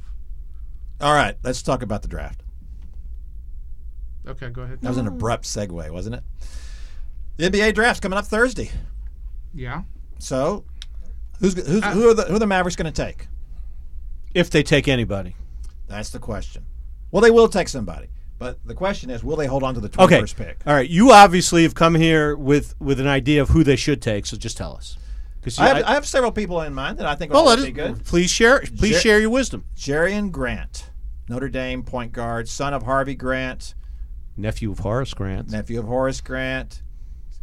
All 1.00 1.14
right, 1.14 1.36
let's 1.44 1.62
talk 1.62 1.82
about 1.82 2.02
the 2.02 2.08
draft. 2.08 2.42
Okay, 4.26 4.50
go 4.50 4.62
ahead. 4.62 4.80
That 4.80 4.88
was 4.88 4.98
an 4.98 5.06
abrupt 5.06 5.44
segue, 5.44 5.90
wasn't 5.90 6.16
it? 6.16 6.22
The 7.36 7.50
NBA 7.50 7.74
draft's 7.74 8.00
coming 8.00 8.18
up 8.18 8.26
Thursday. 8.26 8.70
Yeah. 9.54 9.82
So, 10.18 10.64
who's, 11.40 11.54
who's 11.54 11.82
Uh, 11.82 11.90
who 11.92 12.10
are 12.10 12.14
the 12.14 12.24
who 12.24 12.36
are 12.36 12.38
the 12.38 12.46
Mavericks 12.46 12.76
going 12.76 12.92
to 12.92 13.04
take? 13.04 13.26
If 14.34 14.50
they 14.50 14.62
take 14.62 14.88
anybody, 14.88 15.34
That's 15.92 16.08
the 16.08 16.18
question. 16.18 16.64
Well, 17.10 17.20
they 17.20 17.30
will 17.30 17.48
take 17.48 17.68
somebody, 17.68 18.08
but 18.38 18.66
the 18.66 18.74
question 18.74 19.10
is, 19.10 19.22
will 19.22 19.36
they 19.36 19.46
hold 19.46 19.62
on 19.62 19.74
to 19.74 19.80
the 19.80 20.02
okay. 20.02 20.22
21st 20.22 20.36
pick? 20.36 20.58
All 20.66 20.72
right, 20.72 20.88
you 20.88 21.12
obviously 21.12 21.64
have 21.64 21.74
come 21.74 21.94
here 21.94 22.34
with 22.34 22.74
with 22.80 22.98
an 22.98 23.06
idea 23.06 23.42
of 23.42 23.50
who 23.50 23.62
they 23.62 23.76
should 23.76 24.00
take. 24.00 24.24
So 24.24 24.38
just 24.38 24.56
tell 24.56 24.74
us. 24.74 24.96
Because 25.40 25.58
I 25.58 25.68
have, 25.68 25.84
I 25.84 25.92
have 25.94 26.06
several 26.06 26.32
people 26.32 26.62
in 26.62 26.72
mind 26.72 26.98
that 26.98 27.06
I 27.06 27.14
think 27.14 27.32
well, 27.32 27.44
will 27.44 27.56
let 27.56 27.64
be 27.64 27.72
good. 27.72 28.04
please 28.04 28.30
share 28.30 28.60
please 28.60 28.94
Jer- 28.94 29.00
share 29.00 29.20
your 29.20 29.28
wisdom. 29.28 29.66
Jerian 29.76 30.30
Grant, 30.30 30.90
Notre 31.28 31.50
Dame 31.50 31.82
point 31.82 32.12
guard, 32.12 32.48
son 32.48 32.72
of 32.72 32.84
Harvey 32.84 33.14
Grant, 33.14 33.74
Nephew 34.34 34.70
of 34.70 34.78
Horace 34.78 35.12
Grant. 35.12 35.50
nephew 35.50 35.78
of 35.78 35.84
Horace 35.86 36.22
Grant. 36.22 36.82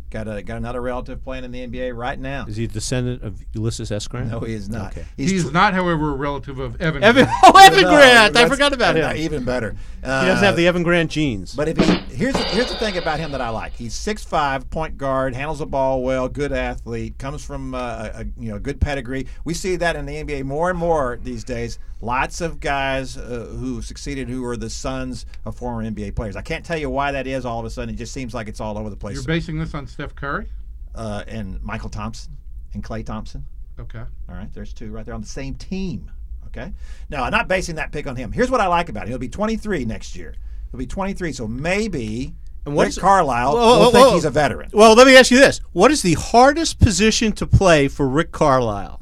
Got 0.10 0.28
a 0.28 0.42
got 0.42 0.58
another 0.58 0.82
relative 0.82 1.24
playing 1.24 1.44
in 1.44 1.52
the 1.52 1.68
NBA 1.68 1.96
right 1.96 2.18
now. 2.18 2.46
Is 2.48 2.58
he 2.58 2.66
a 2.66 2.68
descendant 2.68 3.24
of 3.24 3.44
Ulysses 3.54 3.92
S. 3.92 4.08
Grant? 4.08 4.32
No, 4.32 4.40
he 4.40 4.54
is 4.54 4.68
not. 4.68 4.92
Okay. 4.92 5.06
He 5.18 5.36
is 5.36 5.50
tw- 5.50 5.54
not, 5.54 5.74
however, 5.74 6.10
a 6.10 6.16
relative 6.16 6.58
of 6.58 6.82
Evan. 6.82 7.04
Evan, 7.04 7.26
Grant. 7.26 7.40
oh, 7.44 7.60
Evan 7.60 7.84
No, 7.84 7.90
Grant! 7.90 8.38
I 8.38 8.50
forgot 8.50 8.74
about 8.74 8.98
uh, 8.98 9.10
him. 9.10 9.18
Even 9.18 9.46
better. 9.46 9.76
He 10.02 10.08
doesn't 10.08 10.44
have 10.44 10.56
the 10.56 10.68
Evan 10.68 10.84
Grant 10.84 11.12
genes. 11.12 11.54
But 11.54 11.68
if 11.68 11.78
he 11.78 12.00
here's 12.20 12.34
the, 12.34 12.44
here's 12.46 12.70
the 12.70 12.76
thing 12.76 12.98
about 12.98 13.20
him 13.20 13.32
that 13.32 13.42
I 13.42 13.50
like. 13.50 13.74
He's 13.74 13.94
6'5", 13.94 14.70
point 14.70 14.98
guard, 14.98 15.34
handles 15.34 15.60
the 15.60 15.66
ball 15.66 16.04
well, 16.04 16.28
good 16.28 16.52
athlete, 16.52 17.18
comes 17.18 17.44
from 17.44 17.74
uh, 17.74 18.10
a 18.14 18.26
you 18.38 18.50
know 18.50 18.60
good 18.60 18.82
pedigree. 18.82 19.28
We 19.44 19.54
see 19.54 19.76
that 19.78 19.96
in 19.96 20.06
the 20.06 20.24
NBA 20.24 20.44
more 20.44 20.70
and 20.70 20.78
more 20.78 21.20
these 21.24 21.44
days. 21.44 21.80
Lots 22.02 22.40
of 22.40 22.62
guys 22.62 23.18
uh, 23.18 23.54
who 23.58 23.82
succeeded 23.82 24.30
who 24.30 24.46
are 24.46 24.56
the 24.56 24.70
sons 24.70 25.26
of 25.46 25.58
former 25.58 25.84
NBA 25.84 26.16
players. 26.16 26.38
I 26.38 26.42
can't 26.42 26.64
tell 26.64 26.78
you 26.78 26.90
why 26.90 27.12
that 27.12 27.28
is. 27.28 27.46
All 27.46 27.60
of 27.60 27.66
a 27.66 27.70
sudden, 27.70 27.94
it 27.94 27.98
just 27.98 28.14
seems 28.14 28.34
like 28.34 28.48
it's 28.48 28.62
all 28.62 28.78
over 28.78 28.90
the 28.90 28.96
place. 28.96 29.16
You're 29.16 29.24
basing 29.24 29.60
this 29.60 29.74
on 29.74 29.86
Steph 30.00 30.16
Curry? 30.16 30.48
uh, 30.96 31.24
and 31.28 31.60
Mychal 31.60 31.92
Thompson 31.92 32.38
and 32.74 32.82
Klay 32.84 33.06
Thompson. 33.06 33.46
Okay. 33.78 34.00
All 34.00 34.36
right, 34.36 34.48
there's 34.54 34.72
two 34.74 34.92
right 34.92 35.06
there 35.06 35.14
on 35.14 35.20
the 35.22 35.28
same 35.28 35.56
team. 35.56 36.10
Okay. 36.48 36.74
Now, 37.10 37.24
I'm 37.26 37.32
not 37.32 37.48
basing 37.50 37.76
that 37.76 37.92
pick 37.92 38.08
on 38.08 38.16
him. 38.16 38.32
Here's 38.32 38.50
what 38.50 38.60
I 38.62 38.68
like 38.68 38.88
about 38.90 39.04
him. 39.04 39.10
He'll 39.10 39.18
be 39.20 39.28
23 39.30 39.84
next 39.86 40.16
year. 40.16 40.34
He'll 40.72 40.78
be 40.80 40.88
23, 40.88 41.34
so 41.34 41.48
maybe 41.48 42.34
And 42.66 42.74
Rick 42.74 42.78
what's- 42.78 42.98
Carlisle 42.98 43.54
Whoa, 43.54 43.60
whoa, 43.60 43.80
will 43.80 43.92
think 43.92 44.08
whoa. 44.08 44.14
he's 44.16 44.26
a 44.26 44.30
veteran. 44.32 44.70
Well, 44.74 44.94
let 44.96 45.06
me 45.06 45.16
ask 45.18 45.32
you 45.32 45.38
this: 45.38 45.60
What 45.74 45.92
is 45.92 46.02
the 46.02 46.14
hardest 46.16 46.80
position 46.80 47.34
to 47.34 47.46
play 47.46 47.88
for 47.90 48.08
Rick 48.08 48.32
Carlisle? 48.32 49.02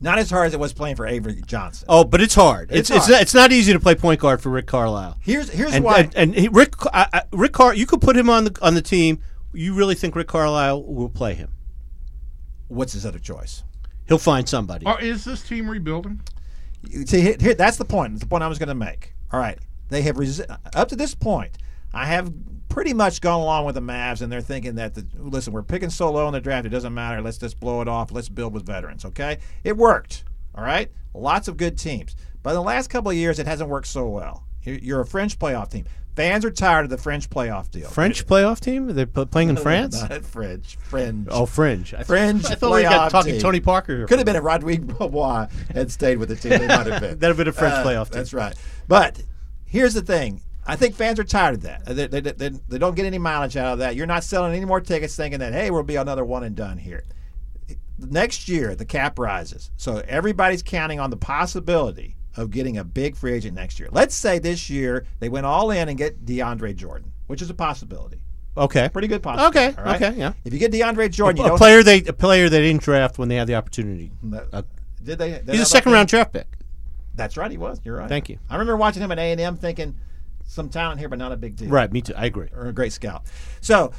Not 0.00 0.18
as 0.18 0.30
hard 0.30 0.48
as 0.48 0.54
it 0.54 0.58
was 0.58 0.72
playing 0.72 0.96
for 0.96 1.06
Avery 1.06 1.40
Johnson. 1.46 1.86
Oh, 1.88 2.02
but 2.02 2.20
it's 2.20 2.34
hard. 2.34 2.70
It's 2.72 2.90
It's 2.90 2.98
it's, 2.98 3.08
not, 3.08 3.22
it's 3.22 3.34
not 3.34 3.52
easy 3.52 3.72
to 3.72 3.78
play 3.78 3.94
point 3.94 4.20
guard 4.20 4.40
for 4.42 4.48
Rick 4.50 4.66
Carlisle. 4.66 5.16
Here's 5.20 5.48
here's 5.50 5.72
And 5.74 5.84
why. 5.84 6.00
and, 6.00 6.14
and 6.16 6.34
he, 6.34 6.48
Rick 6.48 6.74
I, 6.92 7.06
I, 7.12 7.22
Rick 7.32 7.52
Car 7.52 7.72
you 7.74 7.86
could 7.86 8.00
put 8.00 8.16
him 8.16 8.28
on 8.28 8.44
the 8.44 8.58
on 8.62 8.74
the 8.74 8.82
team. 8.82 9.20
You 9.52 9.74
really 9.74 9.94
think 9.94 10.14
Rick 10.16 10.28
Carlisle 10.28 10.84
will 10.84 11.08
play 11.10 11.34
him? 11.34 11.50
what's 12.68 12.94
his 12.94 13.04
other 13.04 13.18
choice? 13.18 13.64
He'll 14.08 14.16
find 14.18 14.48
somebody. 14.48 14.86
Oh, 14.86 14.96
is 14.96 15.24
this 15.24 15.42
team 15.42 15.68
rebuilding? 15.68 16.22
See, 17.04 17.20
here, 17.20 17.36
here- 17.38 17.54
that's 17.54 17.76
the 17.76 17.84
point. 17.84 18.18
The 18.18 18.26
point 18.26 18.42
I 18.42 18.48
was 18.48 18.58
going 18.58 18.70
to 18.70 18.74
make. 18.74 19.12
All 19.30 19.38
right, 19.38 19.58
they 19.90 20.00
have 20.02 20.16
resi- 20.16 20.46
up 20.74 20.88
to 20.88 20.96
this 20.96 21.14
point. 21.14 21.58
I 21.92 22.06
have 22.06 22.32
pretty 22.70 22.94
much 22.94 23.20
gone 23.20 23.40
along 23.40 23.66
with 23.66 23.74
the 23.74 23.82
Mavs, 23.82 24.22
and 24.22 24.32
they're 24.32 24.40
thinking 24.40 24.76
that 24.76 24.94
the 24.94 25.06
listen, 25.16 25.52
we're 25.52 25.62
picking 25.62 25.90
so 25.90 26.10
low 26.10 26.26
in 26.26 26.32
the 26.32 26.40
draft, 26.40 26.64
it 26.64 26.70
doesn't 26.70 26.94
matter. 26.94 27.20
Let's 27.20 27.36
just 27.38 27.60
blow 27.60 27.82
it 27.82 27.88
off. 27.88 28.10
Let's 28.10 28.30
build 28.30 28.54
with 28.54 28.64
veterans. 28.64 29.04
Okay, 29.04 29.38
it 29.64 29.76
worked. 29.76 30.24
All 30.54 30.64
right, 30.64 30.90
lots 31.14 31.48
of 31.48 31.58
good 31.58 31.76
teams, 31.78 32.16
but 32.42 32.50
in 32.50 32.56
the 32.56 32.62
last 32.62 32.88
couple 32.88 33.10
of 33.10 33.16
years, 33.18 33.38
it 33.38 33.46
hasn't 33.46 33.68
worked 33.68 33.86
so 33.86 34.08
well. 34.08 34.46
You're 34.62 34.76
you're 34.76 35.00
a 35.00 35.06
French 35.06 35.38
playoff 35.38 35.70
team. 35.70 35.84
Fans 36.14 36.44
are 36.44 36.50
tired 36.50 36.84
of 36.84 36.90
the 36.90 36.98
French 36.98 37.30
playoff 37.30 37.70
deal. 37.70 37.88
French 37.88 38.26
playoff 38.26 38.60
team? 38.60 38.88
They're 38.88 39.06
playing 39.06 39.48
in 39.48 39.56
France? 39.56 39.98
Not 40.02 40.24
French. 40.24 40.76
French. 40.76 41.28
Oh, 41.30 41.46
fringe. 41.46 41.94
I 41.94 42.02
Fringe 42.02 42.44
I 42.44 42.54
thought 42.54 42.72
we 42.74 42.82
playoff 42.82 42.90
got 42.90 43.10
talking 43.10 43.32
team. 43.32 43.40
Tony 43.40 43.60
Parker. 43.60 44.06
Could 44.06 44.18
have 44.18 44.26
been 44.26 44.36
if 44.36 44.42
Rodrigue 44.44 44.86
Beaubois 44.86 45.48
had 45.72 45.90
stayed 45.90 46.18
with 46.18 46.28
the 46.28 46.36
team. 46.36 46.50
They 46.50 46.66
might 46.66 46.86
have 46.86 47.00
been. 47.00 47.18
That'd 47.18 47.22
have 47.22 47.36
been 47.38 47.48
a 47.48 47.52
French 47.52 47.74
Uh, 47.76 47.84
playoff 47.84 48.10
team. 48.10 48.18
That's 48.18 48.34
right. 48.34 48.54
But 48.88 49.22
here's 49.64 49.94
the 49.94 50.02
thing. 50.02 50.42
I 50.66 50.76
think 50.76 50.94
fans 50.94 51.18
are 51.18 51.24
tired 51.24 51.54
of 51.54 51.62
that. 51.62 51.86
They, 51.86 52.06
they, 52.06 52.20
they, 52.20 52.50
they 52.50 52.78
don't 52.78 52.94
get 52.94 53.06
any 53.06 53.18
mileage 53.18 53.56
out 53.56 53.72
of 53.72 53.78
that. 53.78 53.96
You're 53.96 54.06
not 54.06 54.22
selling 54.22 54.54
any 54.54 54.66
more 54.66 54.80
tickets 54.82 55.16
thinking 55.16 55.40
that, 55.40 55.54
hey, 55.54 55.70
we'll 55.70 55.82
be 55.82 55.96
another 55.96 56.24
one 56.26 56.44
and 56.44 56.54
done 56.54 56.76
here. 56.78 57.04
Next 57.98 58.48
year, 58.48 58.74
the 58.74 58.84
cap 58.84 59.18
rises. 59.18 59.70
So 59.76 60.02
everybody's 60.06 60.62
counting 60.62 61.00
on 61.00 61.10
the 61.10 61.16
possibility 61.16 62.16
of 62.36 62.50
getting 62.50 62.78
a 62.78 62.84
big 62.84 63.16
free 63.16 63.32
agent 63.32 63.54
next 63.54 63.78
year. 63.78 63.88
Let's 63.92 64.14
say 64.14 64.38
this 64.38 64.70
year 64.70 65.04
they 65.20 65.28
went 65.28 65.46
all 65.46 65.70
in 65.70 65.88
and 65.88 65.98
get 65.98 66.24
DeAndre 66.24 66.74
Jordan, 66.74 67.12
which 67.26 67.42
is 67.42 67.50
a 67.50 67.54
possibility. 67.54 68.20
Okay. 68.56 68.88
Pretty 68.90 69.08
good 69.08 69.22
possibility. 69.22 69.58
Okay, 69.58 69.82
right? 69.82 70.02
okay, 70.02 70.18
yeah. 70.18 70.32
If 70.44 70.52
you 70.52 70.58
get 70.58 70.72
DeAndre 70.72 71.10
Jordan, 71.10 71.38
you 71.38 71.44
a 71.44 71.48
don't 71.48 71.58
player 71.58 71.82
they 71.82 72.02
a 72.04 72.12
player 72.12 72.48
they 72.48 72.60
didn't 72.60 72.82
draft 72.82 73.18
when 73.18 73.28
they 73.28 73.36
had 73.36 73.46
the 73.46 73.54
opportunity. 73.54 74.12
Uh, 74.52 74.62
did 75.02 75.18
they? 75.18 75.30
did 75.30 75.48
He's 75.48 75.60
a 75.60 75.66
second 75.66 75.92
round 75.92 76.08
draft 76.08 76.32
pick. 76.32 76.46
That's 77.14 77.36
right. 77.36 77.50
He 77.50 77.58
was. 77.58 77.80
You're 77.84 77.96
right. 77.96 78.08
Thank 78.08 78.28
you. 78.28 78.38
I 78.48 78.54
remember 78.54 78.76
watching 78.76 79.02
him 79.02 79.12
at 79.12 79.18
A 79.18 79.32
and 79.32 79.40
M, 79.40 79.56
thinking 79.56 79.94
some 80.46 80.68
talent 80.68 80.98
here, 80.98 81.08
but 81.08 81.18
not 81.18 81.32
a 81.32 81.36
big 81.36 81.56
deal. 81.56 81.68
Right, 81.68 81.90
me 81.90 82.02
too. 82.02 82.14
I 82.16 82.26
agree. 82.26 82.48
Or 82.54 82.66
a 82.66 82.72
great 82.72 82.92
scout. 82.92 83.24
So 83.60 83.92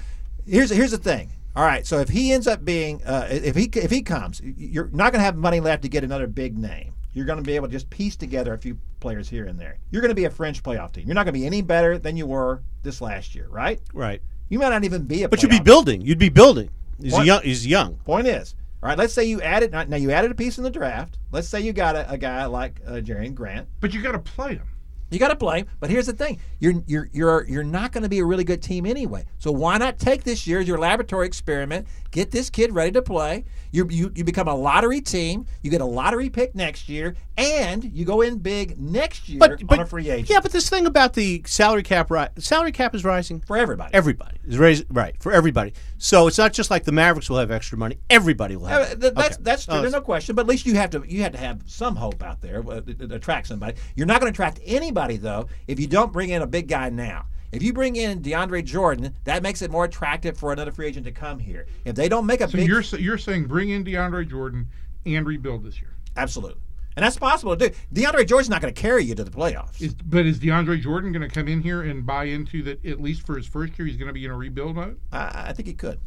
here's 0.45 0.69
here's 0.69 0.91
the 0.91 0.97
thing. 0.97 1.31
All 1.55 1.63
right. 1.63 1.85
So 1.85 1.99
if 1.99 2.09
he 2.09 2.31
ends 2.31 2.47
up 2.47 2.65
being, 2.65 3.03
uh, 3.03 3.27
if 3.29 3.55
he 3.55 3.69
if 3.75 3.91
he 3.91 4.01
comes, 4.01 4.41
you're 4.41 4.89
not 4.91 5.11
going 5.11 5.19
to 5.19 5.25
have 5.25 5.35
money 5.35 5.59
left 5.59 5.83
to 5.83 5.89
get 5.89 6.03
another 6.03 6.27
big 6.27 6.57
name. 6.57 6.93
You're 7.13 7.25
going 7.25 7.38
to 7.38 7.43
be 7.43 7.55
able 7.55 7.67
to 7.67 7.72
just 7.72 7.89
piece 7.89 8.15
together 8.15 8.53
a 8.53 8.58
few 8.58 8.77
players 9.00 9.29
here 9.29 9.46
and 9.46 9.60
there. 9.60 9.77
You're 9.91 10.01
going 10.01 10.10
to 10.10 10.15
be 10.15 10.25
a 10.25 10.29
French 10.29 10.63
playoff 10.63 10.91
team. 10.93 11.05
You're 11.05 11.15
not 11.15 11.25
going 11.25 11.34
to 11.34 11.39
be 11.39 11.46
any 11.46 11.62
better 11.62 11.98
than 11.98 12.17
you 12.17 12.25
were 12.25 12.62
this 12.82 13.01
last 13.01 13.36
year, 13.36 13.48
right? 13.50 13.79
Right. 13.93 14.22
You 14.50 14.60
might 14.60 14.70
not 14.70 14.84
even 14.84 15.03
be 15.03 15.24
a. 15.24 15.29
But 15.29 15.41
you'd 15.41 15.50
be 15.50 15.58
playoff 15.60 15.63
building. 15.65 16.01
You'd 16.01 16.20
be 16.20 16.29
building. 16.29 16.70
He's 17.01 17.13
What? 17.13 17.25
young. 17.25 17.41
He's 17.43 17.65
young. 17.65 17.96
Point 17.98 18.27
is, 18.27 18.55
all 18.82 18.89
right. 18.89 18.98
Let's 18.98 19.13
say 19.13 19.25
you 19.25 19.41
added 19.41 19.72
now. 19.72 19.84
now 19.84 19.98
You 19.98 20.12
added 20.12 20.32
a 20.32 20.36
piece 20.36 20.58
in 20.58 20.63
the 20.63 20.70
draft. 20.70 21.17
Let's 21.32 21.48
say 21.48 21.62
you 21.62 21.74
got 21.74 21.96
a, 21.96 22.10
a 22.12 22.17
guy 22.17 22.46
like 22.46 22.82
uh, 22.86 22.93
Jerian 22.93 23.36
Grant. 23.36 23.67
But 23.80 23.93
you 23.93 24.02
got 24.02 24.13
to 24.13 24.19
play 24.19 24.56
him. 24.56 24.67
You 25.11 25.19
got 25.19 25.27
to 25.27 25.35
play, 25.35 25.65
but 25.79 25.89
here's 25.91 26.07
the 26.07 26.13
thing: 26.13 26.39
you're 26.59 26.73
you're 26.87 27.07
you're 27.13 27.45
you're 27.47 27.63
not 27.63 27.91
going 27.91 28.01
to 28.03 28.09
be 28.09 28.19
a 28.19 28.25
really 28.25 28.43
good 28.43 28.61
team 28.63 28.85
anyway. 28.85 29.25
So 29.37 29.51
why 29.51 29.77
not 29.77 29.99
take 29.99 30.23
this 30.23 30.47
year 30.47 30.59
as 30.59 30.67
your 30.67 30.79
laboratory 30.79 31.27
experiment? 31.27 31.87
Get 32.09 32.31
this 32.31 32.49
kid 32.49 32.73
ready 32.73 32.91
to 32.93 33.01
play. 33.01 33.45
You 33.71 33.87
you 33.89 34.11
you 34.15 34.23
become 34.23 34.47
a 34.47 34.55
lottery 34.55 35.01
team. 35.01 35.45
You 35.61 35.69
get 35.69 35.81
a 35.81 35.85
lottery 35.85 36.29
pick 36.29 36.55
next 36.55 36.89
year, 36.89 37.15
and 37.37 37.83
you 37.83 38.05
go 38.05 38.21
in 38.21 38.39
big 38.39 38.79
next 38.79 39.29
year 39.29 39.39
But, 39.39 39.65
but 39.67 39.79
on 39.79 39.85
a 39.85 39.87
free 39.87 40.09
agent 40.09 40.29
yeah, 40.29 40.39
but 40.39 40.51
this 40.51 40.69
thing 40.69 40.85
about 40.87 41.13
the 41.13 41.43
salary 41.45 41.83
cap, 41.83 42.09
ri- 42.09 42.27
salary 42.39 42.71
cap 42.71 42.95
is 42.95 43.03
rising. 43.03 43.39
for 43.41 43.57
everybody. 43.57 43.93
Everybody 43.93 44.37
is 44.47 44.57
raising 44.57 44.87
right 44.89 45.15
for 45.21 45.31
everybody. 45.31 45.73
So 46.03 46.27
it's 46.27 46.37
not 46.37 46.51
just 46.51 46.69
like 46.69 46.83
the 46.83 46.91
Mavericks 46.91 47.29
will 47.29 47.37
have 47.37 47.49
extra 47.49 47.77
money. 47.77 47.97
Everybody 48.09 48.57
will 48.57 48.65
have. 48.65 48.81
Uh, 48.81 48.95
th- 48.95 49.13
that's 49.13 49.35
Okay. 49.35 49.43
that's 49.43 49.65
true. 49.65 49.75
Oh, 49.75 49.79
There's 49.81 49.93
no 49.93 50.01
question. 50.01 50.35
But 50.35 50.41
at 50.41 50.47
least 50.49 50.65
you 50.65 50.75
have 50.75 50.89
to 50.89 51.01
you 51.07 51.21
have 51.21 51.31
to 51.31 51.37
have 51.37 51.61
some 51.65 51.95
hope 51.95 52.21
out 52.21 52.41
there 52.41 52.59
uh, 52.69 52.81
to, 52.81 52.93
to 52.93 53.15
attract 53.15 53.47
somebody. 53.47 53.77
You're 53.95 54.05
not 54.05 54.19
going 54.19 54.29
to 54.31 54.35
attract 54.35 54.59
anybody 54.65 55.15
though 55.15 55.47
if 55.65 55.79
you 55.79 55.87
don't 55.87 56.11
bring 56.11 56.29
in 56.31 56.41
a 56.41 56.45
big 56.47 56.67
guy 56.67 56.89
now. 56.89 57.27
If 57.53 57.63
you 57.63 57.71
bring 57.71 57.95
in 57.95 58.21
DeAndre 58.21 58.65
Jordan, 58.65 59.15
that 59.23 59.43
makes 59.43 59.61
it 59.61 59.71
more 59.71 59.85
attractive 59.85 60.37
for 60.37 60.51
another 60.51 60.71
free 60.71 60.87
agent 60.87 61.05
to 61.05 61.13
come 61.13 61.39
here. 61.39 61.67
If 61.85 61.95
they 61.95 62.09
don't 62.09 62.25
make 62.25 62.41
a 62.41 62.49
So 62.49 62.57
big 62.57 62.67
you're 62.67 62.81
you're 62.81 63.17
saying 63.17 63.45
bring 63.45 63.69
in 63.69 63.85
DeAndre 63.85 64.27
Jordan 64.29 64.67
and 65.05 65.25
rebuild 65.25 65.63
this 65.63 65.79
year. 65.79 65.91
absolutely, 66.17 66.59
and 66.95 67.03
that's 67.06 67.17
possible 67.17 67.56
to 67.56 67.69
do. 67.69 67.75
DeAndre 67.93 68.27
Jordan's 68.27 68.49
not 68.49 68.62
going 68.62 68.73
to 68.73 68.79
carry 68.82 69.03
you 69.03 69.15
to 69.15 69.23
the 69.23 69.32
playoffs. 69.32 69.82
Is, 69.82 69.93
but 69.95 70.25
is 70.25 70.39
DeAndre 70.39 70.82
Jordan 70.82 71.12
going 71.12 71.27
to 71.27 71.34
come 71.34 71.47
in 71.47 71.62
here 71.62 71.82
and 71.84 72.06
buy 72.06 72.25
into 72.25 72.62
that? 72.63 72.86
At 72.86 73.01
least 73.01 73.25
for 73.25 73.36
his 73.36 73.47
first 73.47 73.77
year, 73.77 73.88
he's 73.88 73.97
going 73.97 74.08
to 74.08 74.13
be 74.13 74.25
in 74.25 74.32
a 74.32 74.36
rebuild 74.38 74.75
mode. 74.75 74.99
I, 75.12 75.45
I 75.47 75.53
think 75.53 75.67
he 75.67 75.73
could. 75.73 75.99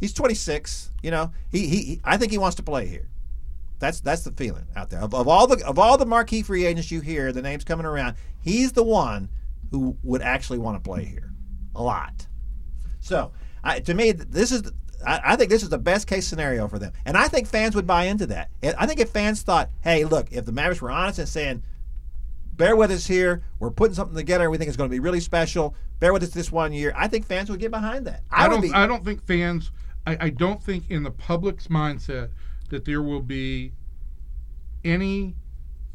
He's 0.00 0.12
26. 0.12 0.90
You 1.02 1.10
know, 1.10 1.32
he, 1.50 1.66
he 1.66 1.76
he- 1.82 2.00
I 2.04 2.16
think 2.16 2.32
he 2.32 2.38
wants 2.38 2.56
to 2.56 2.62
play 2.62 2.86
here. 2.86 3.08
That's 3.78 4.00
that's 4.00 4.22
the 4.22 4.30
feeling 4.32 4.66
out 4.76 4.90
there. 4.90 5.00
Of, 5.00 5.12
of 5.14 5.26
all 5.26 5.46
the 5.48 5.64
of 5.66 5.78
all 5.78 5.98
the 5.98 6.06
marquee 6.06 6.42
free 6.42 6.64
agents 6.66 6.90
you 6.90 7.00
hear, 7.00 7.32
the 7.32 7.42
names 7.42 7.64
coming 7.64 7.84
around, 7.86 8.14
he's 8.40 8.72
the 8.72 8.84
one 8.84 9.28
who 9.72 9.96
would 10.04 10.22
actually 10.22 10.58
want 10.58 10.76
to 10.76 10.88
play 10.88 11.04
here, 11.04 11.32
a 11.74 11.82
lot. 11.82 12.26
So, 13.00 13.32
I, 13.64 13.80
to 13.80 13.94
me, 13.94 14.12
this 14.12 14.52
is. 14.52 14.62
I, 15.06 15.20
I 15.24 15.36
think 15.36 15.50
this 15.50 15.62
is 15.62 15.68
the 15.68 15.78
best 15.78 16.06
case 16.06 16.26
scenario 16.26 16.68
for 16.68 16.78
them, 16.78 16.92
and 17.04 17.16
I 17.16 17.28
think 17.28 17.46
fans 17.46 17.74
would 17.74 17.86
buy 17.86 18.04
into 18.04 18.26
that. 18.26 18.50
I 18.78 18.86
think 18.86 19.00
if 19.00 19.10
fans 19.10 19.42
thought, 19.42 19.70
"Hey, 19.82 20.04
look, 20.04 20.32
if 20.32 20.44
the 20.44 20.52
Mavericks 20.52 20.80
were 20.82 20.90
honest 20.90 21.18
and 21.18 21.28
saying, 21.28 21.62
bear 22.56 22.76
with 22.76 22.90
us 22.90 23.06
here. 23.06 23.42
We're 23.58 23.70
putting 23.70 23.94
something 23.94 24.16
together. 24.16 24.50
We 24.50 24.58
think 24.58 24.68
it's 24.68 24.76
going 24.76 24.88
to 24.88 24.94
be 24.94 25.00
really 25.00 25.20
special. 25.20 25.74
Bear 26.00 26.12
with 26.12 26.22
us 26.22 26.30
this 26.30 26.52
one 26.52 26.72
year. 26.72 26.92
I 26.96 27.08
think 27.08 27.26
fans 27.26 27.50
would 27.50 27.60
get 27.60 27.70
behind 27.70 28.06
that. 28.06 28.22
I, 28.30 28.46
would 28.48 28.54
don't. 28.54 28.60
be- 28.62 28.72
I 28.72 28.86
don't 28.86 29.04
think 29.04 29.24
fans. 29.26 29.70
I, 30.06 30.16
I 30.20 30.30
don't 30.30 30.62
think 30.62 30.90
in 30.90 31.02
the 31.02 31.10
public's 31.10 31.68
mindset 31.68 32.30
that 32.70 32.84
there 32.84 33.02
will 33.02 33.22
be 33.22 33.72
any 34.84 35.36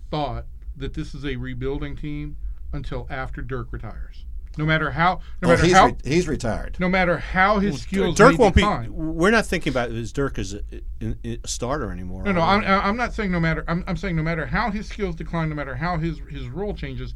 thought 0.09 0.45
that 0.77 0.93
this 0.93 1.13
is 1.13 1.25
a 1.25 1.35
rebuilding 1.35 1.95
team 1.95 2.37
until 2.71 3.07
after 3.09 3.41
Dirk 3.41 3.67
retires. 3.71 4.25
No 4.57 4.65
matter 4.65 4.91
how. 4.91 5.19
No 5.41 5.47
Oh, 5.49 5.51
matter 5.51 5.63
he's, 5.65 5.73
how. 5.73 5.85
re- 5.87 5.95
he's 6.03 6.27
retired. 6.27 6.77
no 6.79 6.89
matter 6.89 7.17
how 7.17 7.59
his 7.59 7.81
skills. 7.81 8.15
Dirk 8.15 8.31
may 8.33 8.37
won't 8.37 8.55
be. 8.55 8.63
We're 8.89 9.31
not 9.31 9.45
thinking 9.45 9.71
about 9.71 9.91
is 9.91 10.11
Dirk 10.11 10.39
as 10.39 10.53
a, 10.53 10.61
a- 11.01 11.39
a 11.43 11.47
starter 11.47 11.91
anymore. 11.91 12.23
No, 12.23 12.31
no, 12.31 12.41
I'm. 12.41 12.63
I'm 12.63 12.97
not 12.97 13.13
saying 13.13 13.31
no 13.31 13.39
matter. 13.39 13.63
I'm, 13.67 13.83
I'm 13.87 13.97
saying 13.97 14.15
no 14.15 14.23
matter 14.23 14.45
how 14.45 14.71
his 14.71 14.87
skills 14.87 15.15
decline, 15.15 15.49
no 15.49 15.55
matter 15.55 15.75
how 15.75 15.97
his 15.97 16.19
his 16.29 16.47
role 16.47 16.73
changes, 16.73 17.13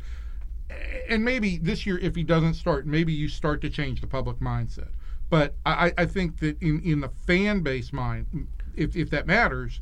and 1.09 1.23
maybe 1.25 1.57
this 1.57 1.85
year 1.85 1.97
if 1.99 2.15
he 2.15 2.23
doesn't 2.23 2.53
start, 2.53 2.85
maybe 2.85 3.11
you 3.13 3.27
start 3.27 3.61
to 3.61 3.69
change 3.69 4.01
the 4.01 4.07
public 4.07 4.37
mindset. 4.39 4.89
But 5.29 5.55
I, 5.65 5.87
I- 5.87 5.93
I 5.99 6.05
think 6.05 6.39
that 6.39 6.61
in 6.61 6.81
in 6.81 6.99
the 7.01 7.09
fan 7.09 7.61
base 7.61 7.91
mind, 7.93 8.47
if 8.75 8.95
if 8.95 9.09
that 9.11 9.25
matters, 9.27 9.81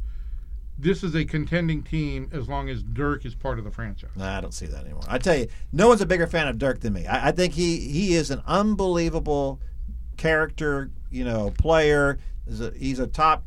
this 0.80 1.04
is 1.04 1.14
a 1.14 1.26
contending 1.26 1.84
team 1.84 2.30
as 2.32 2.48
long 2.48 2.70
as 2.70 2.82
Dirk 2.82 3.26
is 3.26 3.36
part 3.36 3.60
of 3.60 3.66
the 3.66 3.72
franchise. 3.72 4.12
Nah, 4.16 4.38
I 4.38 4.42
don't 4.42 4.54
see 4.54 4.66
that 4.68 4.86
anymore. 4.86 5.04
I 5.08 5.18
tell 5.18 5.36
you, 5.38 5.48
no 5.74 5.90
one's 5.90 6.02
a 6.02 6.06
bigger 6.06 6.26
fan 6.26 6.48
of 6.48 6.58
Dirk 6.58 6.80
than 6.80 6.94
me. 6.94 7.06
I, 7.06 7.30
I 7.30 7.32
think 7.32 7.54
he 7.54 7.80
he 7.80 8.14
is 8.14 8.32
an 8.32 8.42
unbelievable 8.48 9.60
character, 10.18 10.90
you 11.12 11.26
know, 11.26 11.52
player. 11.58 12.18
He's 12.48 12.62
a, 12.62 12.72
he's 12.72 13.00
a 13.00 13.08
top 13.08 13.44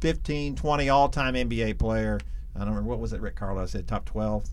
15, 0.00 0.56
20 0.56 0.88
all 0.90 1.08
time 1.08 1.34
NBA 1.34 1.78
player. 1.78 2.20
I 2.54 2.60
don't 2.60 2.68
remember 2.68 2.90
what 2.90 3.00
was 3.00 3.12
it 3.12 3.20
Rick 3.20 3.36
Carlisle 3.36 3.68
said, 3.68 3.88
top 3.88 4.04
12. 4.04 4.44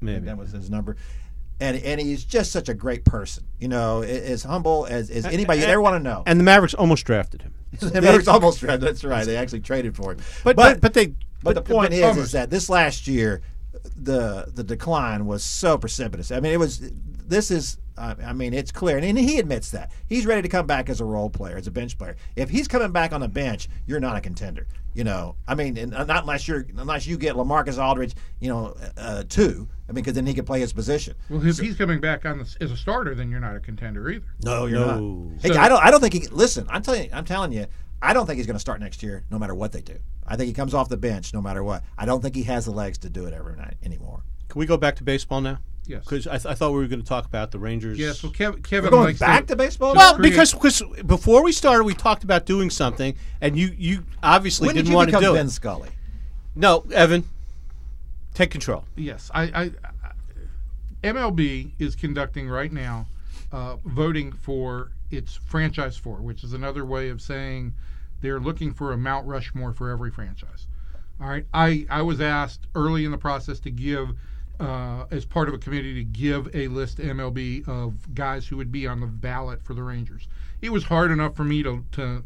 Maybe. 0.00 0.26
That 0.26 0.36
was 0.36 0.50
his 0.50 0.68
number. 0.68 0.96
and 1.60 1.76
and 1.78 2.00
he's 2.00 2.24
just 2.24 2.52
such 2.52 2.68
a 2.68 2.74
great 2.74 3.04
person. 3.04 3.44
You 3.60 3.68
know, 3.68 4.02
as 4.02 4.42
humble 4.42 4.86
as, 4.90 5.08
as 5.10 5.24
anybody 5.24 5.60
you'd 5.60 5.70
ever 5.70 5.80
want 5.80 5.94
to 5.94 6.00
know. 6.00 6.22
And 6.26 6.38
the 6.38 6.44
Mavericks 6.44 6.74
almost 6.74 7.06
drafted 7.06 7.42
him. 7.42 7.54
the 7.80 8.02
Mavericks 8.02 8.28
almost 8.28 8.60
tried. 8.60 8.80
That's 8.80 9.04
right. 9.04 9.24
They 9.24 9.36
actually 9.36 9.60
traded 9.60 9.96
for 9.96 10.12
him. 10.12 10.18
But 10.44 10.56
but, 10.56 10.80
but 10.80 10.92
they 10.92 11.14
But 11.42 11.54
the 11.54 11.62
point 11.62 11.92
is, 11.92 12.02
almost. 12.02 12.26
is 12.26 12.32
that 12.32 12.50
this 12.50 12.68
last 12.68 13.06
year, 13.06 13.42
the 13.96 14.50
the 14.52 14.64
decline 14.64 15.26
was 15.26 15.44
so 15.44 15.78
precipitous. 15.78 16.30
I 16.30 16.40
mean, 16.40 16.52
it 16.52 16.58
was. 16.58 16.90
This 17.26 17.50
is. 17.50 17.78
Uh, 17.98 18.14
I 18.26 18.34
mean, 18.34 18.52
it's 18.52 18.70
clear, 18.70 18.96
and, 18.98 19.06
and 19.06 19.18
he 19.18 19.38
admits 19.38 19.70
that 19.70 19.90
he's 20.06 20.26
ready 20.26 20.42
to 20.42 20.48
come 20.48 20.66
back 20.66 20.90
as 20.90 21.00
a 21.00 21.04
role 21.04 21.30
player, 21.30 21.56
as 21.56 21.66
a 21.66 21.70
bench 21.70 21.96
player. 21.96 22.14
If 22.36 22.50
he's 22.50 22.68
coming 22.68 22.92
back 22.92 23.14
on 23.14 23.22
the 23.22 23.28
bench, 23.28 23.70
you're 23.86 24.00
not 24.00 24.16
a 24.16 24.20
contender. 24.20 24.66
You 24.92 25.04
know, 25.04 25.36
I 25.48 25.54
mean, 25.54 25.78
and 25.78 25.92
not 25.92 26.08
unless 26.22 26.46
you're 26.46 26.66
unless 26.76 27.06
you 27.06 27.16
get 27.16 27.36
LaMarcus 27.36 27.82
Aldridge, 27.82 28.14
you 28.38 28.48
know, 28.48 28.76
uh, 28.98 29.24
two. 29.28 29.66
I 29.88 29.92
mean, 29.92 30.02
because 30.02 30.12
then 30.14 30.26
he 30.26 30.34
could 30.34 30.44
play 30.46 30.60
his 30.60 30.72
position. 30.74 31.14
Well, 31.30 31.46
if 31.46 31.58
he's 31.58 31.76
coming 31.76 32.00
back 32.00 32.26
on 32.26 32.38
the, 32.38 32.56
as 32.60 32.70
a 32.70 32.76
starter, 32.76 33.14
then 33.14 33.30
you're 33.30 33.40
not 33.40 33.56
a 33.56 33.60
contender 33.60 34.10
either. 34.10 34.26
No, 34.44 34.66
you're 34.66 34.80
No. 34.80 34.98
not. 35.00 35.40
Hey, 35.42 35.48
So- 35.54 35.60
I 35.60 35.68
don't. 35.68 35.82
I 35.82 35.90
don't 35.90 36.00
think 36.00 36.12
he. 36.14 36.26
Listen, 36.28 36.66
I'm 36.68 36.82
telling 36.82 37.04
you. 37.04 37.10
I'm 37.14 37.24
telling 37.24 37.52
you. 37.52 37.66
I 38.02 38.12
don't 38.12 38.26
think 38.26 38.36
he's 38.36 38.46
going 38.46 38.56
to 38.56 38.60
start 38.60 38.78
next 38.80 39.02
year, 39.02 39.24
no 39.30 39.38
matter 39.38 39.54
what 39.54 39.72
they 39.72 39.80
do. 39.80 39.98
I 40.28 40.36
think 40.36 40.48
he 40.48 40.52
comes 40.52 40.74
off 40.74 40.88
the 40.88 40.96
bench, 40.96 41.32
no 41.34 41.40
matter 41.40 41.62
what. 41.62 41.82
I 41.96 42.04
don't 42.06 42.20
think 42.22 42.34
he 42.34 42.42
has 42.44 42.64
the 42.64 42.70
legs 42.72 42.98
to 42.98 43.08
do 43.08 43.26
it 43.26 43.32
every 43.34 43.56
night 43.56 43.76
anymore. 43.82 44.22
can 44.48 44.58
we 44.58 44.66
go 44.66 44.76
back 44.76 44.96
to 44.96 45.04
baseball 45.04 45.40
now? 45.40 45.58
Yes. 45.86 46.02
Because 46.04 46.26
I, 46.26 46.32
th- 46.32 46.46
I 46.46 46.54
thought 46.54 46.72
we 46.72 46.78
were 46.78 46.88
going 46.88 47.00
to 47.02 47.06
talk 47.06 47.26
about 47.26 47.52
the 47.52 47.60
Rangers. 47.60 47.96
Yes. 47.96 48.20
Well, 48.22 48.32
Kev, 48.32 48.62
Kevin 48.64 48.90
We're 48.90 48.90
going 48.90 49.16
back 49.16 49.46
to 49.46 49.56
baseball. 49.56 49.92
to 49.92 49.98
Well, 49.98 50.16
create- 50.16 50.30
because 50.30 50.52
because 50.52 50.82
before 51.06 51.44
we 51.44 51.52
started, 51.52 51.84
we 51.84 51.94
talked 51.94 52.24
about 52.24 52.44
doing 52.44 52.70
something, 52.70 53.14
and 53.40 53.56
you 53.56 53.70
you 53.78 54.02
obviously 54.22 54.66
when 54.66 54.74
did 54.74 54.80
didn't 54.82 54.90
you 54.90 54.96
want 54.96 55.10
to 55.10 55.20
do 55.20 55.34
Ben 55.34 55.46
it. 55.46 55.50
Scully? 55.50 55.90
No, 56.56 56.84
Evan, 56.92 57.22
take 58.34 58.50
control. 58.50 58.84
Yes, 58.96 59.30
I, 59.32 59.42
I, 59.44 59.62
I 59.62 59.70
MLB 61.04 61.72
is 61.78 61.94
conducting 61.94 62.48
right 62.48 62.72
now 62.72 63.06
uh, 63.52 63.76
voting 63.84 64.32
for 64.32 64.90
its 65.10 65.36
franchise 65.46 65.96
four, 65.96 66.16
which 66.16 66.42
is 66.42 66.52
another 66.52 66.84
way 66.84 67.10
of 67.10 67.20
saying 67.22 67.72
they're 68.20 68.40
looking 68.40 68.72
for 68.72 68.92
a 68.92 68.96
Mount 68.96 69.26
Rushmore 69.26 69.72
for 69.72 69.90
every 69.90 70.10
franchise. 70.10 70.66
All 71.20 71.28
right, 71.28 71.46
I 71.52 71.86
I 71.90 72.02
was 72.02 72.20
asked 72.20 72.66
early 72.74 73.04
in 73.04 73.10
the 73.10 73.18
process 73.18 73.60
to 73.60 73.70
give. 73.70 74.10
Uh, 74.58 75.04
as 75.10 75.26
part 75.26 75.48
of 75.48 75.54
a 75.54 75.58
committee 75.58 75.92
to 75.92 76.02
give 76.02 76.48
a 76.54 76.66
list 76.68 76.96
to 76.96 77.02
MLB 77.02 77.68
of 77.68 78.14
guys 78.14 78.46
who 78.48 78.56
would 78.56 78.72
be 78.72 78.86
on 78.86 79.00
the 79.00 79.06
ballot 79.06 79.62
for 79.62 79.74
the 79.74 79.82
Rangers. 79.82 80.28
It 80.62 80.70
was 80.70 80.84
hard 80.84 81.10
enough 81.10 81.36
for 81.36 81.44
me 81.44 81.62
to, 81.62 81.84
to 81.92 82.24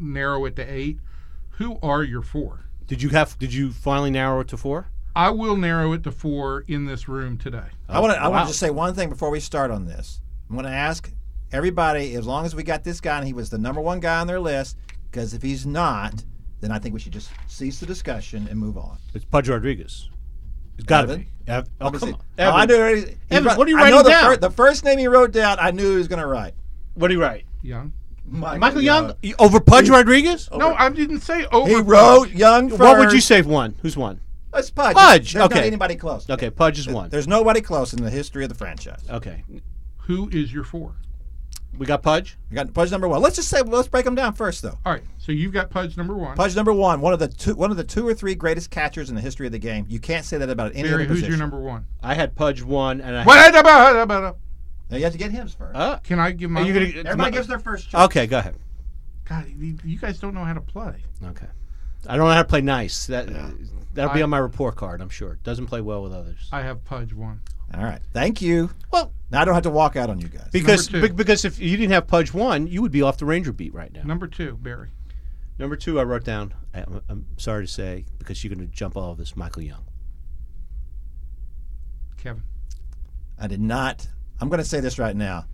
narrow 0.00 0.46
it 0.46 0.56
to 0.56 0.62
eight. 0.62 0.98
Who 1.50 1.78
are 1.82 2.02
your 2.02 2.22
four? 2.22 2.66
Did 2.86 3.02
you 3.02 3.10
have? 3.10 3.38
Did 3.38 3.52
you 3.52 3.72
finally 3.72 4.10
narrow 4.10 4.40
it 4.40 4.48
to 4.48 4.56
four? 4.56 4.88
I 5.14 5.30
will 5.30 5.56
narrow 5.56 5.92
it 5.92 6.02
to 6.04 6.12
four 6.12 6.64
in 6.68 6.84
this 6.84 7.08
room 7.08 7.38
today. 7.38 7.68
I 7.88 8.00
want 8.00 8.14
to. 8.14 8.22
I 8.22 8.28
want 8.28 8.46
to 8.46 8.50
just 8.50 8.60
say 8.60 8.70
one 8.70 8.94
thing 8.94 9.08
before 9.08 9.30
we 9.30 9.40
start 9.40 9.70
on 9.70 9.86
this. 9.86 10.20
I'm 10.48 10.56
going 10.56 10.66
to 10.66 10.72
ask 10.72 11.10
everybody, 11.52 12.14
as 12.14 12.26
long 12.26 12.44
as 12.44 12.54
we 12.54 12.62
got 12.62 12.84
this 12.84 13.00
guy 13.00 13.18
and 13.18 13.26
he 13.26 13.32
was 13.32 13.50
the 13.50 13.58
number 13.58 13.80
one 13.80 14.00
guy 14.00 14.20
on 14.20 14.26
their 14.26 14.40
list, 14.40 14.76
because 15.16 15.32
if 15.32 15.40
he's 15.40 15.64
not, 15.64 16.22
then 16.60 16.70
I 16.70 16.78
think 16.78 16.92
we 16.92 17.00
should 17.00 17.12
just 17.14 17.30
cease 17.46 17.80
the 17.80 17.86
discussion 17.86 18.46
and 18.50 18.58
move 18.60 18.76
on. 18.76 18.98
It's 19.14 19.24
Pudge 19.24 19.48
Rodriguez. 19.48 20.10
It's 20.76 20.84
got 20.84 21.06
to 21.08 21.16
be. 21.16 21.28
Ev- 21.46 21.66
oh, 21.80 21.90
come 21.90 22.00
see. 22.00 22.12
on. 22.12 22.18
Oh, 22.38 22.42
Evan, 22.42 22.54
I 22.60 22.64
knew. 22.66 22.94
he- 22.96 23.00
he 23.06 23.16
Evan, 23.30 23.44
wrote- 23.48 23.56
what 23.56 23.66
are 23.66 23.70
you 23.70 23.78
I 23.78 23.88
know 23.88 23.96
writing 23.96 24.02
the, 24.04 24.10
down? 24.10 24.34
fir- 24.34 24.36
the 24.36 24.50
first 24.50 24.84
name 24.84 24.98
he 24.98 25.08
wrote 25.08 25.32
down, 25.32 25.56
I 25.58 25.70
knew 25.70 25.92
he 25.92 25.96
was 25.96 26.06
going 26.06 26.18
to 26.20 26.26
write. 26.26 26.52
What 26.92 27.08
do 27.08 27.14
you 27.14 27.22
write? 27.22 27.46
Young. 27.62 27.94
Michael 28.26 28.82
Young 28.82 29.14
over 29.38 29.58
Pudge 29.58 29.88
Rodriguez? 29.88 30.50
No, 30.54 30.74
I 30.74 30.90
didn't 30.90 31.20
say 31.20 31.46
over. 31.46 31.66
He 31.70 31.76
wrote 31.76 32.28
Young 32.32 32.68
first. 32.68 32.80
What 32.80 32.98
would 32.98 33.12
you 33.12 33.22
say? 33.22 33.40
One? 33.40 33.74
Who's 33.80 33.96
one? 33.96 34.20
It's 34.52 34.70
Pudge. 34.70 34.96
Pudge, 34.96 35.32
There's 35.32 35.48
not 35.48 35.56
anybody 35.56 35.96
close. 35.96 36.28
Okay, 36.28 36.50
Pudge 36.50 36.78
is 36.78 36.88
one. 36.88 37.08
There's 37.08 37.28
nobody 37.28 37.62
close 37.62 37.94
in 37.94 38.02
the 38.02 38.10
history 38.10 38.42
of 38.42 38.50
the 38.50 38.54
franchise. 38.54 39.02
Okay, 39.08 39.44
Who 40.00 40.28
is 40.30 40.52
your 40.52 40.64
four? 40.64 40.94
We 41.78 41.86
got 41.86 42.02
Pudge. 42.02 42.36
We 42.50 42.54
got 42.54 42.72
Pudge 42.72 42.90
number 42.90 43.08
one. 43.08 43.20
Let's 43.22 43.36
just 43.36 43.48
say 43.48 43.62
let's 43.62 43.88
break 43.88 44.04
them 44.04 44.14
down 44.14 44.34
first, 44.34 44.62
though. 44.62 44.78
All 44.84 44.92
right. 44.92 45.02
So 45.18 45.32
you've 45.32 45.52
got 45.52 45.70
Pudge 45.70 45.96
number 45.96 46.14
one. 46.14 46.36
Pudge 46.36 46.54
number 46.56 46.72
one, 46.72 47.00
one 47.00 47.12
of 47.12 47.18
the 47.18 47.28
two, 47.28 47.54
one 47.54 47.70
of 47.70 47.76
the 47.76 47.84
two 47.84 48.06
or 48.06 48.14
three 48.14 48.34
greatest 48.34 48.70
catchers 48.70 49.08
in 49.08 49.14
the 49.14 49.20
history 49.20 49.46
of 49.46 49.52
the 49.52 49.58
game. 49.58 49.86
You 49.88 49.98
can't 49.98 50.24
say 50.24 50.38
that 50.38 50.48
about 50.50 50.72
any 50.74 50.84
Barry, 50.84 50.94
other 50.94 51.04
who's 51.04 51.16
position. 51.20 51.30
your 51.30 51.38
number 51.38 51.60
one? 51.60 51.86
I 52.02 52.14
had 52.14 52.34
Pudge 52.34 52.62
one, 52.62 53.00
and 53.00 53.16
I. 53.16 53.24
What 53.24 53.54
about 53.54 53.96
about? 53.96 54.38
Now 54.90 54.96
you 54.98 55.04
have 55.04 55.12
to 55.12 55.18
get 55.18 55.32
him 55.32 55.48
first. 55.48 55.74
Uh, 55.76 55.98
Can 55.98 56.18
I 56.20 56.30
give 56.30 56.50
my? 56.50 56.62
are 56.62 56.64
you 56.64 56.72
gonna? 56.72 57.08
Everybody 57.08 57.32
gives 57.32 57.48
their 57.48 57.58
first 57.58 57.90
choice. 57.90 58.04
Okay, 58.04 58.26
go 58.26 58.38
ahead. 58.38 58.54
God, 59.28 59.46
you, 59.58 59.76
you 59.84 59.98
guys 59.98 60.18
don't 60.20 60.34
know 60.34 60.44
how 60.44 60.54
to 60.54 60.60
play. 60.60 61.02
Okay, 61.24 61.48
I 62.06 62.16
don't 62.16 62.26
know 62.28 62.32
how 62.34 62.42
to 62.42 62.48
play 62.48 62.60
nice. 62.60 63.06
That 63.06 63.26
that'll 63.94 64.14
be 64.14 64.20
I- 64.20 64.22
on 64.22 64.30
my 64.30 64.38
report 64.38 64.76
card. 64.76 65.00
I'm 65.00 65.08
sure. 65.08 65.38
Doesn't 65.42 65.66
play 65.66 65.80
well 65.80 66.02
with 66.02 66.12
others. 66.12 66.48
I 66.52 66.62
have 66.62 66.84
Pudge 66.84 67.12
one. 67.12 67.40
All 67.74 67.82
right. 67.84 68.00
Thank 68.12 68.40
you. 68.40 68.70
Well, 68.92 69.12
Now 69.30 69.42
I 69.42 69.44
don't 69.44 69.54
have 69.54 69.64
to 69.64 69.70
walk 69.70 69.96
out 69.96 70.08
on 70.10 70.18
you 70.20 70.28
guys. 70.28 70.48
because 70.52 70.90
Number 70.90 71.08
two. 71.08 71.12
be- 71.12 71.16
because 71.16 71.44
if 71.44 71.58
you 71.58 71.76
didn't 71.76 71.92
have 71.92 72.06
Pudge 72.06 72.32
one, 72.32 72.66
you 72.66 72.80
would 72.82 72.92
be 72.92 73.02
off 73.02 73.18
the 73.18 73.24
Ranger 73.26 73.52
beat 73.52 73.74
right 73.74 73.92
now. 73.92 74.02
Number 74.04 74.26
two, 74.26 74.56
Barry. 74.62 74.90
Number 75.58 75.74
two, 75.76 75.98
I 75.98 76.04
wrote 76.04 76.24
down. 76.24 76.54
I- 76.74 76.82
I'm, 76.82 77.00
I'm 77.08 77.26
sorry 77.38 77.66
to 77.66 77.72
say 77.72 78.04
because 78.18 78.42
you're 78.44 78.54
going 78.54 78.66
to 78.66 78.72
jump 78.74 78.96
all 78.96 79.10
of 79.12 79.18
this. 79.18 79.36
Michael 79.36 79.62
Young. 79.62 79.84
Kevin. 82.16 82.42
I 83.38 83.46
did 83.46 83.60
not. 83.60 84.06
I'm 84.40 84.48
going 84.48 84.58
to 84.58 84.64
say 84.64 84.80
this 84.80 84.98
right 84.98 85.14
now. 85.16 85.46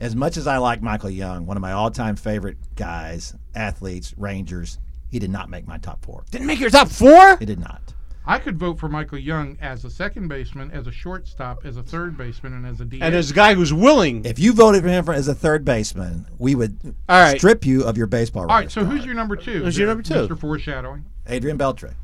As 0.00 0.14
much 0.14 0.36
as 0.36 0.46
I 0.46 0.58
like 0.58 0.80
Michael 0.80 1.10
Young, 1.10 1.44
one 1.46 1.56
of 1.56 1.60
my 1.60 1.72
all-time 1.72 2.14
favorite 2.16 2.56
guys, 2.76 3.34
athletes, 3.54 4.14
Rangers, 4.16 4.78
he 5.10 5.18
did 5.18 5.30
not 5.30 5.48
make 5.50 5.66
my 5.66 5.78
top 5.78 6.04
four. 6.04 6.24
Didn't 6.30 6.46
make 6.46 6.60
your 6.60 6.70
top 6.70 6.88
four. 6.88 7.36
He 7.38 7.44
did 7.46 7.58
not. 7.58 7.94
I 8.30 8.38
could 8.38 8.58
vote 8.58 8.78
for 8.78 8.90
Michael 8.90 9.16
Young 9.18 9.56
as 9.62 9.86
a 9.86 9.90
second 9.90 10.28
baseman, 10.28 10.70
as 10.70 10.86
a 10.86 10.92
shortstop, 10.92 11.64
as 11.64 11.78
a 11.78 11.82
third 11.82 12.18
baseman, 12.18 12.52
and 12.52 12.66
as 12.66 12.78
a 12.80 12.84
DH. 12.84 13.00
And 13.02 13.14
as 13.14 13.30
a 13.30 13.34
guy 13.34 13.54
who's 13.54 13.72
willing, 13.72 14.22
If 14.26 14.38
you 14.38 14.52
voted 14.52 14.82
for 14.82 14.88
him 14.90 15.02
for, 15.06 15.14
as 15.14 15.28
a 15.28 15.34
third 15.34 15.64
baseman, 15.64 16.26
we 16.38 16.54
would 16.54 16.78
All 17.08 17.18
right. 17.20 17.38
strip 17.38 17.64
you 17.64 17.84
of 17.84 17.96
your 17.96 18.06
baseball. 18.06 18.42
All 18.42 18.48
right. 18.48 18.70
So 18.70 18.84
who's 18.84 19.02
your 19.06 19.14
number 19.14 19.34
two? 19.34 19.64
Who's 19.64 19.78
your 19.78 19.86
number 19.88 20.02
two? 20.02 20.14
Mr. 20.28 20.38
Foreshadowing. 20.38 21.06
Adrian 21.26 21.56
Beltre. 21.56 21.94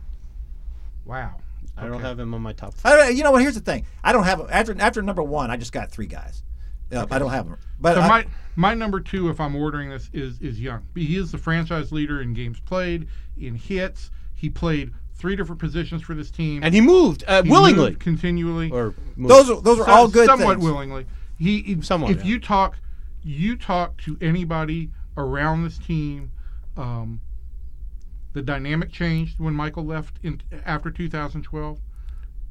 Wow. 1.05 1.35
I 1.77 1.89
don't 1.89 2.01
have 2.01 2.19
him 2.19 2.33
on 2.33 2.41
my 2.41 2.53
top. 2.55 2.73
four. 2.75 2.91
I 2.91 3.09
you 3.11 3.23
know 3.23 3.33
what? 3.33 3.43
Here's 3.43 3.55
the 3.57 3.61
thing. 3.61 3.85
I 4.03 4.13
don't 4.13 4.25
have 4.25 4.41
after 4.51 4.75
after 4.81 5.03
number 5.03 5.23
one. 5.23 5.51
I 5.51 5.57
just 5.57 5.73
got 5.73 5.91
three 5.91 6.07
guys. 6.07 6.43
Uh, 6.93 7.05
I 7.11 7.19
don't 7.19 7.31
have 7.33 7.49
them. 7.49 7.59
But 7.81 7.95
So 7.97 8.01
I- 8.01 8.09
my 8.09 8.27
my 8.57 8.75
number 8.75 9.01
two, 9.01 9.29
if 9.29 9.41
I'm 9.41 9.57
ordering 9.57 9.91
this, 9.91 10.09
is 10.13 10.41
is 10.41 10.61
Young. 10.61 10.85
He 10.95 11.17
is 11.17 11.33
the 11.33 11.39
franchise 11.39 11.91
leader 11.93 12.23
in 12.23 12.33
games 12.33 12.61
played, 12.61 13.09
in 13.37 13.57
hits. 13.57 14.11
He 14.35 14.49
played 14.49 14.93
three 15.25 15.37
different 15.37 15.59
positions 15.59 16.03
for 16.03 16.13
this 16.13 16.31
team. 16.31 16.63
And 16.63 16.75
he 16.75 16.83
moved 16.83 17.25
uh, 17.27 17.43
He 17.43 17.49
willingly, 17.51 17.91
moved 17.93 18.01
continually. 18.01 18.71
or 18.71 18.93
moved. 19.17 19.31
those 19.31 19.49
are 19.49 19.59
those 19.63 19.79
are 19.81 19.87
So- 19.87 19.91
all 19.91 20.07
good 20.07 20.27
somewhat 20.27 20.59
things. 20.59 20.65
willingly. 20.65 21.07
He, 21.39 21.63
he- 21.63 21.81
Somewhat, 21.81 22.11
If 22.11 22.19
yeah. 22.19 22.25
you 22.33 22.41
talk, 22.41 22.77
you 23.23 23.57
talk 23.57 23.97
to 24.03 24.19
anybody 24.21 24.91
around 25.17 25.65
this 25.65 25.79
team. 25.79 26.31
Um, 26.77 27.23
the 28.35 28.43
dynamic 28.43 28.93
changed 28.93 29.41
when 29.41 29.55
Michael 29.55 29.87
left 29.87 30.19
in 30.23 30.43
after 30.67 30.91
2012. 30.91 31.79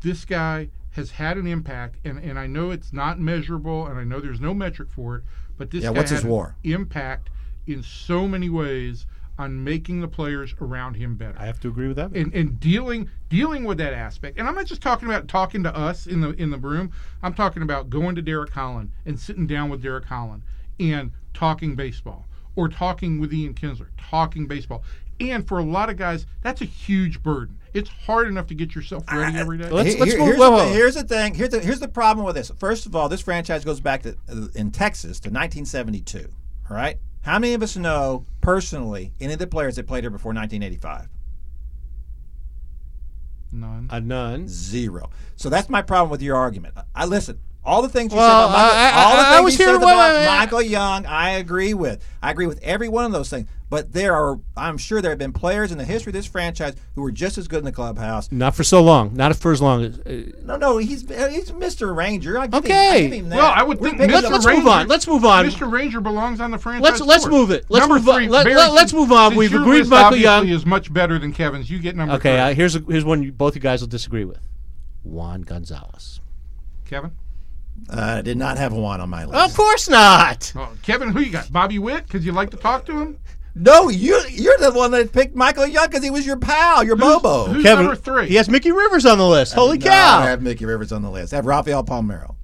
This 0.01 0.25
guy 0.25 0.69
has 0.91 1.12
had 1.12 1.38
an 1.38 1.45
impact, 1.45 1.97
and, 2.03 2.17
and 2.17 2.39
I 2.39 2.47
know 2.47 2.71
it's 2.71 2.91
not 2.91 3.19
measurable, 3.19 3.86
and 3.86 3.99
I 3.99 4.03
know 4.03 4.19
there's 4.19 4.41
no 4.41 4.55
metric 4.55 4.89
for 4.89 5.17
it, 5.17 5.23
but 5.59 5.69
this 5.69 5.83
Yeah, 5.83 5.91
guy 5.93 5.97
what's 5.99 6.09
his 6.09 6.21
had 6.21 6.25
an 6.25 6.31
WAR? 6.31 6.55
impact 6.63 7.29
in 7.67 7.83
so 7.83 8.27
many 8.27 8.49
ways 8.49 9.05
on 9.38 9.63
making 9.63 10.00
the 10.02 10.08
players 10.08 10.54
around 10.62 10.93
him 10.96 11.15
better 11.15 11.36
I 11.39 11.46
have 11.48 11.60
to 11.62 11.67
agree 11.67 11.88
with 11.88 11.98
that. 11.98 12.12
and, 12.12 12.34
and 12.34 12.60
dealing 12.60 13.10
dealing 13.30 13.63
with 13.63 13.78
that 13.80 13.93
aspect. 13.93 14.38
And 14.38 14.48
I'm 14.48 14.56
not 14.56 14.65
just 14.67 14.82
talking 14.82 15.08
about 15.08 15.28
talking 15.28 15.63
to 15.63 15.76
us 15.76 16.06
in 16.08 16.22
the 16.22 16.30
in 16.41 16.52
the 16.52 16.58
room. 16.60 16.91
I'm 17.24 17.34
talking 17.34 17.63
about 17.63 17.89
going 17.89 18.15
to 18.15 18.22
Derek 18.22 18.52
Holland 18.52 18.91
and 19.06 19.19
sitting 19.19 19.48
down 19.48 19.69
with 19.69 19.82
Derek 19.82 20.06
Holland 20.06 20.43
and 20.80 21.12
talking 21.34 21.76
baseball 21.76 22.28
or 22.56 22.69
talking 22.69 23.19
with 23.19 23.34
Ian 23.34 23.54
Kinsler, 23.56 23.88
talking 23.98 24.46
baseball. 24.48 24.84
And 25.19 25.48
for 25.48 25.58
a 25.60 25.63
lot 25.63 25.89
of 25.89 25.98
guys, 25.98 26.26
that's 26.41 26.62
a 26.62 26.65
huge 26.65 27.22
burden. 27.24 27.58
It's 27.74 27.89
hard 27.89 28.28
enough 28.28 28.46
to 28.48 28.56
get 28.56 28.76
yourself 28.76 29.04
ready 29.12 29.38
every 29.38 29.58
day. 29.58 29.69
Let's- 29.69 29.91
Here- 29.91 30.00
let's 30.00 30.12
here- 30.12 30.19
move- 30.19 30.28
here's, 30.28 30.39
the, 30.39 30.52
whoa. 30.52 30.58
thing- 30.60 30.74
here's 30.74 30.96
the 30.96 31.04
thing. 31.04 31.34
Here's 31.34 31.50
the 31.50 31.60
here's 31.60 31.80
the 31.80 31.88
problem 31.88 32.24
with 32.26 32.36
this. 32.36 32.52
First 32.58 32.86
of 32.86 32.96
all, 32.96 33.10
this 33.10 33.22
franchise 33.22 33.65
goes 33.65 33.80
back 33.80 34.04
to 34.04 34.15
uh, 34.30 34.48
in 34.54 34.69
Texas 34.72 35.19
to 35.22 35.30
1972. 35.30 36.28
All 36.69 36.76
right. 36.78 36.98
How 37.23 37.39
many 37.39 37.53
of 37.53 37.63
us 37.63 37.77
know 37.77 38.25
personally 38.41 39.13
any 39.19 39.33
of 39.33 39.39
the 39.39 39.47
players 39.47 39.77
that 39.77 39.88
played 39.88 40.03
here 40.03 40.12
before 40.12 40.33
1985? 40.33 41.07
None. 43.53 43.88
A 43.89 44.01
none. 44.01 44.47
Zero. 44.47 45.09
So 45.36 45.49
that's 45.49 45.69
my 45.69 45.81
problem 45.81 46.09
with 46.09 46.21
your 46.21 46.36
argument. 46.36 46.75
I 46.93 47.05
listen. 47.05 47.39
All 47.65 47.82
the 47.82 47.88
things 47.89 48.12
you 48.12 48.17
Well, 48.17 48.49
said 48.49 48.54
about 48.56 48.62
Michael, 48.62 48.78
I- 48.78 48.89
I- 48.89 49.04
all 49.04 49.12
the 49.15 49.21
I- 49.21 49.30
I 49.32 49.36
things 49.36 49.43
was 49.45 49.54
you 49.60 49.65
said 49.65 49.76
about 49.76 49.86
wait, 49.88 50.19
wait. 50.19 50.26
Michael 50.26 50.62
Young, 50.62 51.06
I 51.06 51.30
agree 51.32 51.73
with. 51.73 52.04
I 52.21 52.32
agree 52.32 52.45
with 52.47 52.60
every 52.62 52.89
one 52.89 53.06
of 53.06 53.12
those 53.13 53.30
things. 53.30 53.47
But 53.69 53.91
there 53.93 54.13
are, 54.13 54.38
I'm 54.56 54.78
sure 54.78 55.02
there 55.02 55.10
have 55.12 55.17
been 55.17 55.34
players 55.34 55.71
in 55.71 55.80
the 55.80 55.84
history 55.86 56.12
of 56.12 56.13
this 56.13 56.28
franchise 56.28 56.76
who 56.93 57.02
were 57.02 57.12
just 57.12 57.39
as 57.39 57.47
good 57.47 57.58
in 57.60 57.65
the 57.65 57.71
clubhouse. 57.71 58.32
Not 58.32 58.54
for 58.54 58.63
so 58.63 58.84
long. 58.84 59.15
Not 59.15 59.36
for 59.36 59.52
as 59.52 59.62
long 59.63 59.84
as. 59.84 59.97
Uh, 59.99 60.32
No, 60.43 60.58
no, 60.58 60.78
he's 60.78 61.02
he's 61.02 61.49
Mr. 61.52 61.95
Ranger. 61.95 62.38
I 62.38 62.45
give 62.47 62.65
him- 62.65 62.71
Okay. 62.71 62.89
I 62.97 63.02
give 63.02 63.12
him 63.13 63.30
that. 63.30 63.38
Well, 63.38 63.52
I 63.56 63.63
would 63.63 63.80
think 63.80 63.97
picked 63.97 64.12
let's 64.13 64.30
let's 64.30 64.45
Ranger- 64.45 64.60
move 64.62 64.67
on. 64.67 64.88
Let's 64.88 65.08
move 65.08 65.26
on. 65.26 65.45
Mr. 65.45 65.71
Ranger 65.71 66.02
belongs 66.02 66.39
on 66.41 66.52
the 66.52 66.60
franchise. 66.60 66.84
Let's- 66.84 67.02
let's 67.02 67.23
board. 67.23 67.32
move 67.34 67.52
it. 67.52 67.65
Let's 67.69 67.82
number 67.88 67.95
move 67.95 68.10
on. 68.10 68.15
three, 68.15 68.28
Let, 68.28 68.45
let, 68.45 68.73
let's 68.73 68.93
move 68.93 69.12
on. 69.12 69.36
We've 69.36 69.56
agreed 69.56 69.88
Michael 69.88 70.17
Young. 70.17 70.47
is 70.49 70.65
much 70.67 70.93
better 70.93 71.17
than 71.17 71.32
Kevin's. 71.34 71.71
You 71.71 71.80
get 71.80 71.95
number 71.95 72.13
Okay, 72.15 72.32
three. 72.34 72.39
uh, 72.39 72.54
here's 72.54 72.76
a, 72.76 72.80
here's 72.88 73.06
one 73.06 73.23
you, 73.23 73.32
both 73.32 73.56
you 73.56 73.62
guys 73.62 73.80
will 73.82 73.88
disagree 73.88 74.26
with. 74.26 74.39
Juan 75.04 75.41
Gonzalez. 75.41 76.19
Kevin. 76.86 77.12
Uh, 77.89 78.15
I 78.17 78.21
did 78.21 78.38
not 78.38 78.57
have 78.57 78.73
one 78.73 79.01
on 79.01 79.09
my 79.09 79.25
list. 79.25 79.43
Of 79.43 79.55
course 79.55 79.89
not. 79.89 80.51
Oh, 80.55 80.71
Kevin, 80.83 81.12
who 81.12 81.19
you 81.19 81.31
got? 81.31 81.51
Bobby 81.51 81.79
Witt? 81.79 82.03
Because 82.07 82.25
you 82.25 82.31
like 82.31 82.49
to 82.51 82.57
talk 82.57 82.86
to 82.86 82.97
him. 82.97 83.19
No, 83.55 83.89
you 83.89 84.19
you're 84.29 84.57
the 84.57 84.71
one 84.71 84.91
that 84.91 85.12
picked 85.12 85.36
Michael 85.36 85.67
Young 85.67 85.86
because 85.88 86.03
he 86.03 86.09
was 86.09 86.25
your 86.25 86.38
pal, 86.38 86.83
your 86.83 86.95
Bobo. 86.95 87.45
who's 87.45 87.62
Kevin, 87.63 87.86
number 87.86 87.99
three? 87.99 88.27
He 88.27 88.36
has 88.36 88.49
Mickey 88.49 88.71
Rivers 88.71 89.05
on 89.05 89.19
the 89.19 89.27
list. 89.27 89.53
Holy 89.53 89.77
No, 89.77 89.86
cow! 89.86 90.19
I 90.21 90.25
have 90.29 90.41
Mickey 90.41 90.65
Rivers 90.65 90.91
on 90.91 91.03
the 91.03 91.12
list. 91.12 91.33
I 91.33 91.36
have 91.36 91.45
Rafael 91.45 91.83
Palmeiro. 91.83 92.36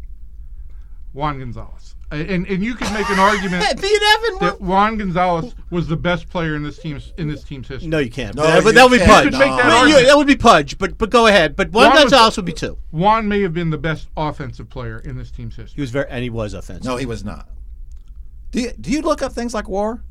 Juan 1.13 1.39
Gonzalez. 1.39 1.88
And 2.11 2.47
and 2.47 2.63
you 2.63 2.73
could 2.73 2.91
make 2.91 3.07
an 3.09 3.19
argument 3.19 3.63
Hey, 3.63 3.69
Evan. 3.71 4.39
that 4.39 4.57
Juan 4.59 4.97
Gonzalez 4.97 5.53
was 5.69 5.87
the 5.87 5.95
best 5.95 6.27
player 6.27 6.55
in 6.55 6.63
this 6.63 6.79
team's 6.79 7.13
in 7.17 7.27
this 7.27 7.43
team's 7.43 7.67
history. 7.67 7.87
No, 7.87 7.99
you 7.99 8.09
can't. 8.09 8.35
No, 8.35 8.41
that, 8.43 8.63
you 8.63 8.71
that 8.71 8.83
would 8.89 8.91
be 8.99 9.05
can't. 9.05 9.09
Pudge. 9.09 9.25
You 9.25 9.31
could 9.31 9.39
make 9.39 9.57
that 9.57 9.67
No, 9.67 9.85
you- 9.85 10.05
that 10.07 10.17
would 10.17 10.25
be 10.25 10.35
Pudge. 10.35 10.77
But 10.79 10.97
but 10.97 11.11
go 11.11 11.27
ahead. 11.27 11.55
But 11.55 11.69
one 11.71 11.85
Juan 11.85 11.93
was- 11.93 12.03
Gonzalez 12.05 12.35
would 12.37 12.45
be 12.45 12.53
two. 12.53 12.79
Juan 12.91 13.27
may 13.27 13.41
have 13.41 13.53
been 13.53 13.69
the 13.69 13.77
best 13.77 14.07
offensive 14.17 14.69
player 14.69 14.97
in 14.97 15.17
this 15.17 15.29
team's 15.29 15.55
history. 15.55 15.75
He 15.75 15.81
was 15.81 15.91
very 15.91 16.07
and 16.09 16.23
he 16.23 16.31
was 16.31 16.55
offensive. 16.55 16.85
No, 16.85 16.97
he 16.97 17.05
was 17.05 17.23
not. 17.23 17.47
Do 18.51 18.61
you, 18.61 18.71
do 18.81 18.89
you 18.91 19.01
look 19.03 19.21
up 19.21 19.31
things 19.33 19.53
like 19.53 19.69
WAR? 19.69 20.01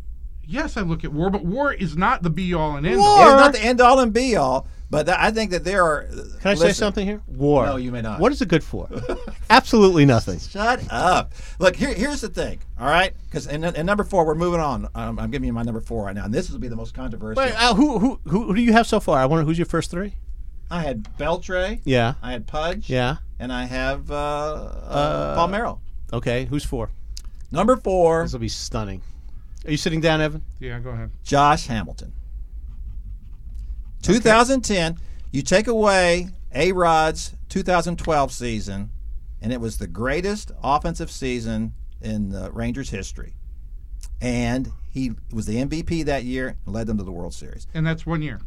Yes, 0.47 0.77
I 0.77 0.83
look 0.83 1.05
at 1.05 1.13
WAR, 1.13 1.31
but 1.31 1.45
WAR 1.45 1.73
is 1.73 1.97
not 1.97 2.23
the 2.23 2.31
be 2.31 2.55
all 2.55 2.77
and 2.77 2.87
end 2.87 2.99
War? 2.99 3.09
all. 3.09 3.33
It's 3.33 3.41
not 3.41 3.53
the 3.53 3.63
end 3.65 3.81
all 3.81 3.99
and 3.99 4.13
be 4.13 4.37
all, 4.37 4.69
but 4.91 5.07
that, 5.07 5.21
I 5.21 5.31
think 5.31 5.51
that 5.51 5.65
there 5.65 5.85
are. 5.85 6.05
Can 6.41 6.51
I 6.53 6.55
say 6.55 6.73
something 6.73 7.07
here? 7.07 7.21
War. 7.27 7.67
No, 7.67 7.77
you 7.77 7.93
may 7.93 8.01
not. 8.01 8.21
What 8.21 8.33
is 8.33 8.41
it 8.43 8.49
good 8.49 8.65
for? 8.65 8.89
Absolutely 9.51 10.05
nothing. 10.07 10.39
Shut 10.39 10.83
up. 10.91 11.33
Look, 11.59 11.77
here, 11.77 11.93
here's 11.93 12.21
the 12.23 12.29
thing, 12.29 12.61
all 12.81 12.87
right? 12.89 13.13
Because 13.27 13.47
in, 13.47 13.65
in 13.65 13.87
number 13.87 14.05
four, 14.05 14.25
we're 14.25 14.35
moving 14.35 14.61
on. 14.61 14.89
Um, 14.95 15.19
I'm 15.19 15.31
giving 15.31 15.47
you 15.47 15.53
my 15.53 15.63
number 15.63 15.81
four 15.81 16.07
right 16.07 16.15
now, 16.15 16.25
and 16.25 16.33
this 16.33 16.51
will 16.51 16.59
be 16.59 16.69
the 16.69 16.77
most 16.77 16.95
controversial. 16.95 17.43
Wait, 17.43 17.53
uh, 17.57 17.75
who, 17.75 17.99
who 17.99 18.21
who 18.25 18.45
who 18.47 18.55
do 18.55 18.63
you 18.63 18.73
have 18.73 18.87
so 18.87 19.01
far? 19.01 19.19
I 19.19 19.27
wonder 19.27 19.45
who's 19.45 19.59
your 19.59 19.67
first 19.67 19.91
three. 19.91 20.15
I 20.71 20.83
had 20.83 21.09
Beltre, 21.19 21.81
Yeah. 21.85 22.15
I 22.23 22.33
had 22.33 22.47
Pudge, 22.47 22.91
Yeah. 22.91 23.17
and 23.39 23.51
I 23.53 23.65
have 23.65 24.11
uh, 24.11 24.15
uh, 24.15 25.37
Palmeiro. 25.39 25.79
Okay. 26.13 26.45
Who's 26.45 26.65
four? 26.65 26.91
Number 27.51 27.77
four, 27.77 28.23
This 28.25 28.33
will 28.35 28.41
be 28.41 28.49
stunning. 28.49 29.01
Are 29.65 29.71
you 29.71 29.77
sitting 29.79 30.01
down, 30.03 30.21
Evan? 30.21 30.43
Yeah, 30.61 30.79
go 30.81 30.91
ahead. 30.91 31.11
Josh 31.25 31.67
Hamilton. 31.67 32.13
2010, 34.03 34.99
you 35.33 35.43
take 35.43 35.67
away 35.67 36.29
A 36.55 36.73
Rod's 36.73 37.35
2012 37.49 38.33
season, 38.33 38.91
and 39.41 39.53
it 39.53 39.61
was 39.61 39.79
the 39.79 39.87
greatest 39.87 40.53
offensive 40.63 41.11
season 41.11 41.73
in 42.01 42.31
the 42.31 42.51
Rangers' 42.53 42.91
history. 42.91 43.35
And 44.21 44.73
he 44.91 45.13
was 45.33 45.47
the 45.47 45.57
MVP 45.57 46.05
that 46.07 46.25
year 46.25 46.57
and 46.65 46.75
led 46.75 46.87
them 46.87 46.99
to 46.99 47.05
the 47.05 47.13
World 47.13 47.35
Series. 47.35 47.67
And 47.75 47.87
that's 47.87 48.05
one 48.05 48.23
year. 48.23 48.41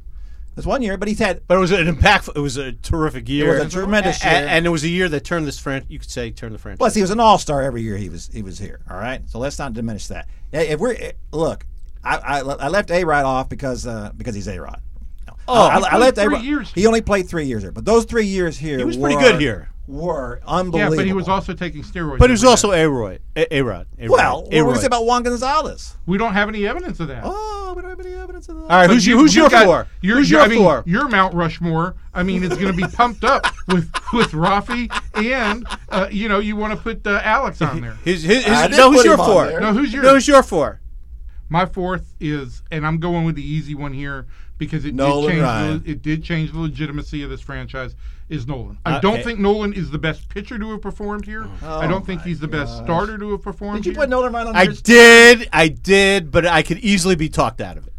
That's 0.56 0.66
one 0.68 0.82
year, 0.82 0.98
but 0.98 1.08
he's 1.08 1.20
had. 1.20 1.48
But 1.48 1.56
it 1.56 1.60
was 1.62 1.72
an 1.72 1.88
impactful. 1.88 2.36
It 2.36 2.42
was 2.42 2.58
a 2.58 2.74
terrific 2.74 3.30
year. 3.30 3.64
was 3.64 3.74
a 3.74 3.78
tremendous 3.80 4.22
year. 4.24 4.34
and 4.34 4.66
it 4.66 4.70
was 4.70 4.84
a 4.84 4.90
year 4.90 5.08
that 5.08 5.24
turned 5.24 5.48
this 5.48 5.58
franchise. 5.58 5.90
You 5.90 6.00
could 6.00 6.10
say 6.10 6.30
turned 6.32 6.54
the 6.54 6.60
franchise. 6.60 6.80
Plus, 6.80 6.96
he 6.96 7.02
was 7.02 7.10
an 7.10 7.22
All 7.22 7.38
Star 7.38 7.62
every 7.62 7.84
year 7.84 7.96
he 7.96 8.10
was 8.10 8.30
he 8.34 8.42
was 8.42 8.60
here. 8.60 8.82
All 8.90 8.98
right, 8.98 9.22
so 9.30 9.40
let's 9.40 9.58
not 9.58 9.72
diminish 9.74 10.08
that. 10.08 10.28
If 10.52 10.82
we're 10.82 10.94
eh, 10.94 11.12
look, 11.32 11.66
I, 12.04 12.18
I, 12.18 12.40
I 12.40 12.68
left 12.68 12.92
A 12.92 13.04
Rod 13.06 13.24
off 13.24 13.48
because 13.48 13.88
uh, 13.88 14.12
because 14.18 14.36
he's 14.36 14.50
A 14.50 14.60
Rod. 14.60 14.82
Oh, 15.48 15.54
I, 15.68 15.80
he 15.80 15.86
I 15.86 15.90
played 15.90 16.00
left 16.00 16.16
three 16.18 16.26
A-Rod- 16.26 16.44
years. 16.44 16.72
He 16.74 16.88
only 16.88 17.02
played 17.02 17.28
three 17.28 17.46
years 17.46 17.64
here, 17.64 17.72
but 17.72 17.84
those 17.86 18.06
three 18.06 18.26
years 18.26 18.58
here 18.58 18.78
He 18.78 18.84
was 18.84 18.98
pretty 18.98 19.16
good 19.16 19.40
here. 19.42 19.70
Were 19.88 20.40
unbelievable. 20.46 20.96
Yeah, 20.96 21.00
but 21.02 21.06
he 21.08 21.12
was 21.12 21.28
also 21.28 21.54
taking 21.54 21.82
steroids. 21.84 22.20
But 22.20 22.30
he 22.30 22.32
was 22.34 22.46
also 22.46 22.72
day. 22.72 22.84
A 22.84 22.90
Roy, 22.90 23.20
A 23.36 23.62
Rod. 23.62 23.88
well. 24.00 24.44
What 24.44 24.54
were 24.54 24.72
we 24.72 24.78
say 24.78 24.86
about 24.86 25.06
Juan 25.06 25.24
Gonzalez? 25.24 25.98
We 26.06 26.18
don't 26.18 26.32
have 26.34 26.48
any 26.48 26.66
evidence 26.66 27.02
of 27.02 27.10
that. 27.10 27.24
Oh, 27.26 27.74
we 27.76 27.82
don't 27.82 27.90
have 27.90 28.00
any 28.00 28.14
evidence 28.16 28.48
of 28.48 28.56
that. 28.56 28.62
All 28.62 28.68
right, 28.70 28.88
But 28.88 28.94
who's 28.94 29.06
you- 29.06 29.16
your 29.16 29.22
who's 29.22 29.36
you 29.36 29.42
your 29.42 29.50
got- 29.50 29.66
four? 29.66 29.88
Your, 30.02 30.18
who's 30.18 30.32
your, 30.32 30.40
your 30.40 30.46
I 30.46 30.50
mean, 30.50 30.60
four? 30.60 30.84
Your 30.86 31.10
Mount 31.10 31.34
Rushmore. 31.34 31.96
I 32.14 32.24
mean, 32.24 32.44
it's 32.44 32.56
going 32.56 32.68
to 32.74 32.74
be 32.74 32.88
pumped 32.88 33.26
up 33.26 33.48
with 33.68 33.92
with 34.14 34.32
Rafi, 34.32 34.90
and 35.16 35.68
uh, 35.90 36.08
you 36.10 36.30
know, 36.30 36.40
you 36.40 36.56
want 36.56 36.74
to 36.74 36.80
put 36.82 37.06
uh, 37.06 37.20
Alex 37.24 37.62
on 37.62 37.82
there. 37.82 37.94
His, 38.06 38.24
his, 38.24 38.46
his, 38.46 38.78
no, 38.78 38.92
who's 38.94 39.04
your 39.04 39.16
him 39.16 39.20
on 39.22 39.28
four? 39.30 39.60
No, 39.60 39.74
who's 39.74 39.92
your? 39.92 40.04
No, 40.04 40.14
who's 40.14 40.28
your 40.28 40.44
four? 40.44 40.80
My 41.50 41.66
fourth 41.66 42.14
is, 42.22 42.62
and 42.72 42.88
I'm 42.88 43.00
going 43.00 43.26
with 43.26 43.36
the 43.36 43.44
easy 43.44 43.76
one 43.76 43.92
here 43.92 44.26
because 44.62 44.86
it 44.86 44.94
Nolan 44.94 45.36
did 45.36 45.42
change. 45.44 45.84
The, 45.86 45.92
it 45.92 46.02
did 46.04 46.24
change 46.24 46.52
the 46.52 46.60
legitimacy 46.60 47.24
of 47.24 47.32
this 47.32 47.42
franchise. 47.42 47.96
Is 48.30 48.46
Nolan? 48.48 48.78
I 48.86 49.00
don't 49.00 49.16
Okay. 49.16 49.24
think 49.24 49.40
Nolan 49.40 49.74
is 49.74 49.90
the 49.90 49.98
best 49.98 50.30
pitcher 50.30 50.58
to 50.60 50.70
have 50.72 50.82
performed 50.82 51.26
here. 51.26 51.48
I 51.64 51.88
don't 51.88 52.04
oh 52.04 52.06
think 52.06 52.22
he's 52.22 52.40
the 52.40 52.48
best 52.48 52.78
starter 52.78 53.18
to 53.18 53.32
have 53.32 53.42
performed 53.42 53.80
Did 53.84 53.88
you 53.88 53.92
here. 53.94 54.02
put 54.02 54.10
Nolan 54.10 54.32
Ryan 54.32 54.48
on 54.50 54.56
I 54.56 54.64
yours? 54.64 54.82
did, 54.84 55.50
I 55.52 55.68
did, 55.68 56.30
but 56.32 56.46
I 56.46 56.62
could 56.62 56.78
easily 56.78 57.16
be 57.16 57.28
talked 57.28 57.60
out 57.60 57.76
of 57.76 57.88
it. 57.88 57.94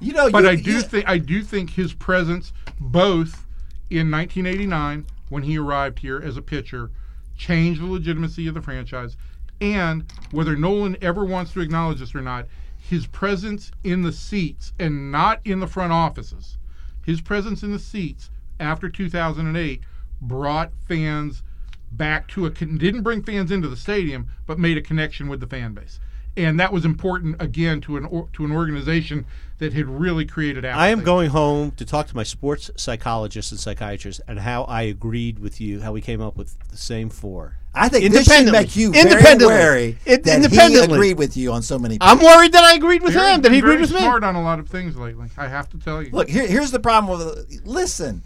You 0.00 0.12
know, 0.12 0.30
But 0.30 0.44
you, 0.44 0.50
I 0.50 0.56
do 0.56 0.70
you- 0.70 0.80
think 0.82 1.08
I 1.08 1.18
do 1.18 1.42
think 1.42 1.70
his 1.70 1.92
presence, 1.92 2.52
both 2.80 3.44
in 3.90 4.08
1989 4.10 5.06
when 5.30 5.42
he 5.42 5.58
arrived 5.58 5.98
here 5.98 6.22
as 6.24 6.36
a 6.36 6.42
pitcher, 6.42 6.90
changed 7.36 7.80
the 7.82 7.86
legitimacy 7.86 8.46
of 8.46 8.54
the 8.54 8.62
franchise, 8.62 9.16
and 9.60 10.04
whether 10.30 10.56
Nolan 10.56 10.96
ever 11.02 11.24
wants 11.24 11.52
to 11.54 11.60
acknowledge 11.60 11.98
this 11.98 12.14
or 12.14 12.22
not, 12.22 12.46
his 12.88 13.06
presence 13.06 13.70
in 13.82 14.02
the 14.02 14.12
seats 14.12 14.72
and 14.78 15.10
not 15.10 15.40
in 15.44 15.60
the 15.60 15.66
front 15.66 15.92
offices, 15.92 16.58
his 17.04 17.20
presence 17.22 17.62
in 17.62 17.72
the 17.72 17.78
seats 17.78 18.30
after 18.60 18.90
2008 18.90 19.80
brought 20.20 20.70
fans 20.86 21.42
back 21.90 22.28
to 22.28 22.44
a 22.44 22.50
con- 22.50 22.76
didn't 22.76 23.02
bring 23.02 23.22
fans 23.22 23.50
into 23.50 23.68
the 23.68 23.76
stadium, 23.76 24.28
but 24.46 24.58
made 24.58 24.76
a 24.76 24.82
connection 24.82 25.28
with 25.28 25.40
the 25.40 25.46
fan 25.46 25.72
base. 25.72 25.98
And 26.36 26.60
that 26.60 26.72
was 26.72 26.84
important 26.84 27.40
again 27.40 27.80
to 27.82 27.96
an 27.96 28.04
or, 28.04 28.28
to 28.34 28.44
an 28.44 28.52
organization 28.52 29.24
that 29.58 29.72
had 29.72 29.88
really 29.88 30.26
created. 30.26 30.64
I 30.64 30.88
am 30.88 31.04
going 31.04 31.30
home 31.30 31.70
to 31.72 31.86
talk 31.86 32.08
to 32.08 32.16
my 32.16 32.24
sports 32.24 32.70
psychologist 32.76 33.52
and 33.52 33.60
psychiatrist 33.60 34.20
and 34.28 34.40
how 34.40 34.64
I 34.64 34.82
agreed 34.82 35.38
with 35.38 35.60
you, 35.60 35.80
how 35.80 35.92
we 35.92 36.00
came 36.00 36.20
up 36.20 36.36
with 36.36 36.58
the 36.68 36.76
same 36.76 37.08
four. 37.08 37.56
I 37.74 37.88
think 37.88 38.12
this 38.12 38.26
should 38.26 38.52
make 38.52 38.76
you 38.76 38.92
very 38.92 39.10
Independently. 39.10 39.46
wary 39.54 39.98
It- 40.04 40.24
that 40.24 40.30
he 40.30 40.44
independently. 40.44 40.94
agreed 40.96 41.18
with 41.18 41.36
you 41.36 41.52
on 41.52 41.62
so 41.62 41.78
many. 41.78 41.98
I'm 42.00 42.20
worried 42.20 42.52
that 42.52 42.62
I 42.64 42.74
agreed 42.74 43.02
with 43.02 43.14
Barry's 43.14 43.34
him, 43.36 43.42
that 43.42 43.52
he 43.52 43.58
agreed 43.58 43.70
very 43.72 43.80
with 43.82 43.92
me. 43.92 43.98
smart 43.98 44.22
on 44.24 44.36
a 44.36 44.42
lot 44.42 44.58
of 44.58 44.68
things 44.68 44.96
lately. 44.96 45.28
I 45.36 45.48
have 45.48 45.68
to 45.70 45.78
tell 45.78 46.02
you. 46.02 46.10
Look, 46.12 46.28
here, 46.28 46.46
here's 46.46 46.70
the 46.70 46.78
problem 46.80 47.18
with 47.18 47.62
listen. 47.64 48.22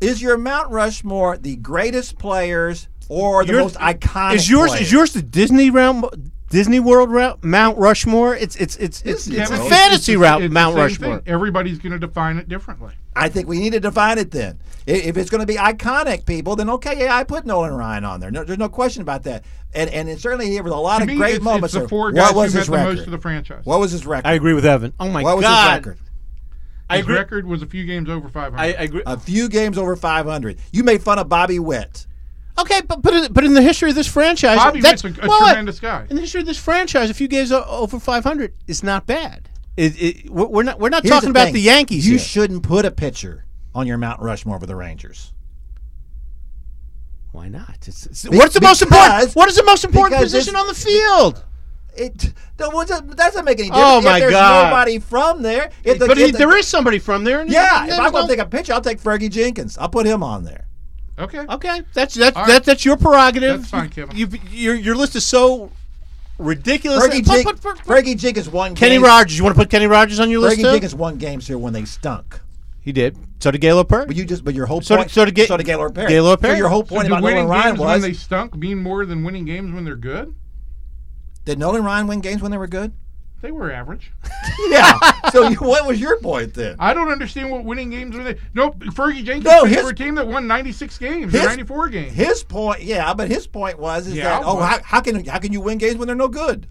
Is 0.00 0.20
your 0.22 0.36
Mount 0.38 0.70
Rushmore 0.70 1.36
the 1.38 1.56
greatest 1.56 2.18
players 2.18 2.88
or 3.08 3.44
the 3.44 3.52
Yours- 3.52 3.62
most 3.62 3.76
iconic? 3.76 4.34
Is 4.36 4.48
yours 4.50 4.70
players? 4.70 4.86
is 4.86 4.92
yours 4.92 5.12
the 5.12 5.22
Disney 5.22 5.70
round, 5.70 6.04
Disney 6.50 6.78
World 6.80 7.10
route, 7.10 7.42
Mount 7.42 7.76
Rushmore? 7.78 8.36
It's 8.36 8.54
it's 8.56 8.76
it's 8.76 9.02
it's, 9.02 9.26
It's- 9.26 9.40
it's 9.42 9.50
a 9.50 9.54
it's- 9.54 9.68
fantasy 9.68 10.12
it's- 10.12 10.22
route, 10.22 10.42
it's 10.42 10.52
Mount 10.54 10.76
Rushmore. 10.76 11.16
thing. 11.18 11.22
Everybody's 11.26 11.78
going 11.78 11.92
to 11.92 11.98
define 11.98 12.36
it 12.38 12.48
differently. 12.48 12.94
I 13.14 13.28
think 13.28 13.48
we 13.48 13.58
need 13.58 13.72
to 13.72 13.80
define 13.80 14.18
it 14.18 14.30
then. 14.30 14.58
If 14.86 15.16
it's 15.16 15.30
going 15.30 15.40
to 15.40 15.46
be 15.46 15.56
iconic 15.56 16.26
people, 16.26 16.54
then 16.54 16.70
okay, 16.70 16.98
yeah, 17.00 17.16
I 17.16 17.24
put 17.24 17.44
Nolan 17.46 17.72
Ryan 17.74 18.04
on 18.04 18.20
there. 18.20 18.30
No, 18.30 18.44
there's 18.44 18.58
no 18.58 18.68
question 18.68 19.02
about 19.02 19.24
that. 19.24 19.44
And 19.74 19.90
and 19.90 20.08
it 20.08 20.20
certainly 20.20 20.50
there 20.54 20.62
was 20.62 20.72
a 20.72 20.76
lot 20.76 20.98
To 20.98 21.02
of 21.02 21.08
me, 21.08 21.16
great 21.16 21.36
it's, 21.36 21.44
moments. 21.44 21.74
it's 21.74 21.82
the 21.82 21.88
four 21.88 22.12
guys 22.12 22.32
what 22.32 22.36
was 22.44 22.52
who 22.52 22.58
his 22.60 22.68
met 22.70 22.76
the 22.76 22.82
record? 22.84 22.96
most 22.98 23.04
of 23.06 23.10
the 23.12 23.18
franchise. 23.18 23.60
what 23.64 23.80
was 23.80 23.90
his 23.90 24.06
record? 24.06 24.28
I 24.28 24.34
agree 24.34 24.54
with 24.54 24.64
Evan. 24.64 24.92
Oh 25.00 25.08
my 25.08 25.22
god, 25.22 25.28
what 25.28 25.36
was 25.38 25.44
god! 25.44 25.66
his 25.70 25.76
record? 25.86 25.98
I 26.88 26.96
His 26.98 27.04
agree. 27.06 27.16
record 27.16 27.46
was 27.46 27.62
a 27.62 27.66
few 27.66 27.84
games 27.84 28.08
over 28.08 28.28
500. 28.28 28.56
I, 28.60 28.66
I 28.66 28.84
agree. 28.84 29.02
A 29.06 29.18
few 29.18 29.48
games 29.48 29.76
over 29.76 29.96
500. 29.96 30.56
You 30.70 30.84
made 30.84 31.02
fun 31.02 31.18
of 31.18 31.28
Bobby 31.28 31.58
Witt. 31.58 32.06
Okay, 32.58 32.80
but 32.82 33.02
but 33.02 33.12
in, 33.14 33.32
but 33.32 33.44
in 33.44 33.54
the 33.54 33.62
history 33.62 33.90
of 33.90 33.96
this 33.96 34.06
franchise, 34.06 34.56
Bobby 34.56 34.80
that's 34.80 35.02
Witt's 35.04 35.18
a, 35.18 35.24
a 35.24 35.28
well, 35.28 35.46
tremendous 35.48 35.78
guy. 35.78 36.06
In 36.08 36.16
the 36.16 36.22
history 36.22 36.40
of 36.40 36.46
this 36.46 36.58
franchise, 36.58 37.10
a 37.10 37.14
few 37.14 37.28
games 37.28 37.52
o- 37.52 37.62
over 37.64 37.98
500 38.00 38.54
is 38.66 38.82
not 38.82 39.06
bad. 39.06 39.48
It, 39.76 40.00
it, 40.00 40.30
we're 40.30 40.46
we're 40.46 40.62
not 40.62 40.78
we're 40.80 40.88
not 40.88 41.02
Here's 41.02 41.14
talking 41.14 41.30
about 41.30 41.52
the 41.52 41.60
Yankees 41.60 42.06
You 42.06 42.16
here. 42.16 42.24
shouldn't 42.24 42.62
put 42.62 42.86
a 42.86 42.90
pitcher 42.90 43.44
on 43.74 43.86
your 43.86 43.98
Mount 43.98 44.22
Rushmore 44.22 44.58
for 44.58 44.64
the 44.66 44.74
Rangers. 44.76 45.34
Why 47.32 47.48
not? 47.48 47.76
It's, 47.86 48.06
it's, 48.06 48.24
Be- 48.24 48.38
what's 48.38 48.54
the 48.54 48.62
most 48.62 48.80
important? 48.80 49.34
What 49.34 49.48
is 49.50 49.56
the 49.56 49.64
most 49.64 49.84
important 49.84 50.20
position 50.22 50.56
on 50.56 50.66
the 50.66 50.74
field? 50.74 51.44
It 51.94 52.18
that 52.56 52.70
doesn't, 52.70 53.16
doesn't 53.16 53.44
make 53.44 53.58
any 53.58 53.68
difference. 53.68 53.84
Oh, 53.86 54.00
difference. 54.00 54.04
my 54.04 54.16
if 54.16 54.20
there's 54.20 54.32
God. 54.32 54.64
nobody 54.70 54.98
from 54.98 55.42
there. 55.42 55.70
If 55.84 55.98
the, 55.98 56.06
but 56.06 56.18
if 56.18 56.26
he, 56.26 56.32
the- 56.32 56.38
there 56.38 56.56
is 56.56 56.66
somebody 56.66 56.98
from 56.98 57.24
there. 57.24 57.44
Yeah, 57.46 57.86
if 57.86 57.98
I'm 57.98 58.12
gonna 58.12 58.26
take 58.28 58.38
a 58.38 58.46
pitcher, 58.46 58.72
I'll 58.72 58.80
take 58.80 59.00
Fergie 59.00 59.30
Jenkins. 59.30 59.76
I'll 59.76 59.90
put 59.90 60.06
him 60.06 60.22
on 60.22 60.44
there. 60.44 60.65
Okay. 61.18 61.38
Okay, 61.48 61.82
that's 61.94 62.14
that's 62.14 62.36
All 62.36 62.46
that, 62.46 62.52
right. 62.52 62.62
that's 62.64 62.84
your 62.84 62.96
prerogative. 62.96 63.58
That's 63.60 63.70
fine, 63.70 63.88
Kevin. 63.88 64.16
You, 64.16 64.28
your 64.50 64.74
your 64.74 64.94
list 64.94 65.16
is 65.16 65.24
so 65.24 65.70
ridiculous. 66.38 67.02
Fergie, 67.06 67.24
Put- 67.24 67.34
Jen- 67.34 67.44
put- 67.44 67.60
put- 67.62 67.78
put- 67.78 67.86
Fergie 68.04 68.16
Jenkins 68.18 68.48
won. 68.50 68.74
Kenny 68.74 68.96
games. 68.96 69.04
Rogers. 69.06 69.38
You 69.38 69.44
want 69.44 69.56
to 69.56 69.60
put 69.62 69.70
Kenny 69.70 69.86
Rogers 69.86 70.20
on 70.20 70.28
your 70.30 70.40
list 70.40 70.58
Fergie 70.58 70.62
too? 70.64 70.70
Jenkins 70.72 70.94
won 70.94 71.16
games 71.16 71.46
here 71.46 71.56
when 71.58 71.72
they 71.72 71.84
stunk. 71.86 72.40
He 72.82 72.92
did. 72.92 73.16
So 73.40 73.50
did 73.50 73.60
Gaylord 73.60 73.88
Perry. 73.88 74.06
But 74.06 74.16
you 74.16 74.24
just, 74.24 74.44
but 74.44 74.54
your 74.54 74.66
whole 74.66 74.80
So 74.80 74.96
point. 74.96 75.08
did- 75.08 75.14
so 75.14 75.24
did 75.24 75.34
Ga- 75.34 75.46
so 75.46 75.56
did 75.56 75.64
Gaylord 75.66 75.94
Perry. 75.94 76.08
Gaylord 76.08 76.40
Perry. 76.40 76.54
So 76.54 76.58
your 76.58 76.68
whole 76.68 76.84
point 76.84 77.04
did 77.04 77.12
about 77.12 77.22
winning 77.22 77.46
Nolan 77.46 77.50
Ryan 77.50 77.76
games 77.76 77.80
when 77.80 78.00
they 78.02 78.12
stunk 78.12 78.54
mean 78.56 78.82
more 78.82 79.04
than 79.06 79.24
winning 79.24 79.44
games 79.44 79.72
when 79.74 79.84
they're 79.84 79.96
good? 79.96 80.34
did 81.46 81.58
Nolan 81.58 81.82
Ryan 81.84 82.06
win 82.08 82.20
games 82.20 82.42
when 82.42 82.50
they 82.50 82.58
were 82.58 82.66
good? 82.66 82.92
They 83.42 83.52
were 83.52 83.70
average. 83.70 84.12
Yeah. 84.70 84.98
so 85.32 85.48
you, 85.48 85.56
what 85.56 85.86
was 85.86 86.00
your 86.00 86.18
point 86.20 86.54
then? 86.54 86.76
I 86.78 86.94
don't 86.94 87.10
understand 87.10 87.50
what 87.50 87.62
winning 87.64 87.90
games 87.90 88.16
when 88.16 88.24
they. 88.24 88.36
Nope, 88.54 88.78
Fergie 88.86 89.22
Jenkins 89.22 89.44
No, 89.44 89.64
his- 89.64 89.82
for 89.82 89.90
a 89.90 89.94
team 89.94 90.14
that 90.14 90.26
won 90.26 90.46
96 90.46 90.96
games 90.98 91.32
His- 91.32 91.44
94 91.44 91.88
games. 91.90 92.12
His 92.14 92.42
point, 92.42 92.82
yeah, 92.82 93.12
but 93.14 93.28
his 93.30 93.46
point 93.46 93.78
was 93.78 94.06
is 94.06 94.14
Yeah, 94.14 94.24
that 94.40 94.42
oh, 94.44 94.56
how, 94.56 94.82
how 94.82 95.00
can 95.02 95.24
how 95.26 95.38
can 95.38 95.52
you 95.52 95.60
win 95.60 95.76
games 95.78 95.96
when 95.96 96.06
they're 96.06 96.16
no 96.16 96.28
good? 96.28 96.68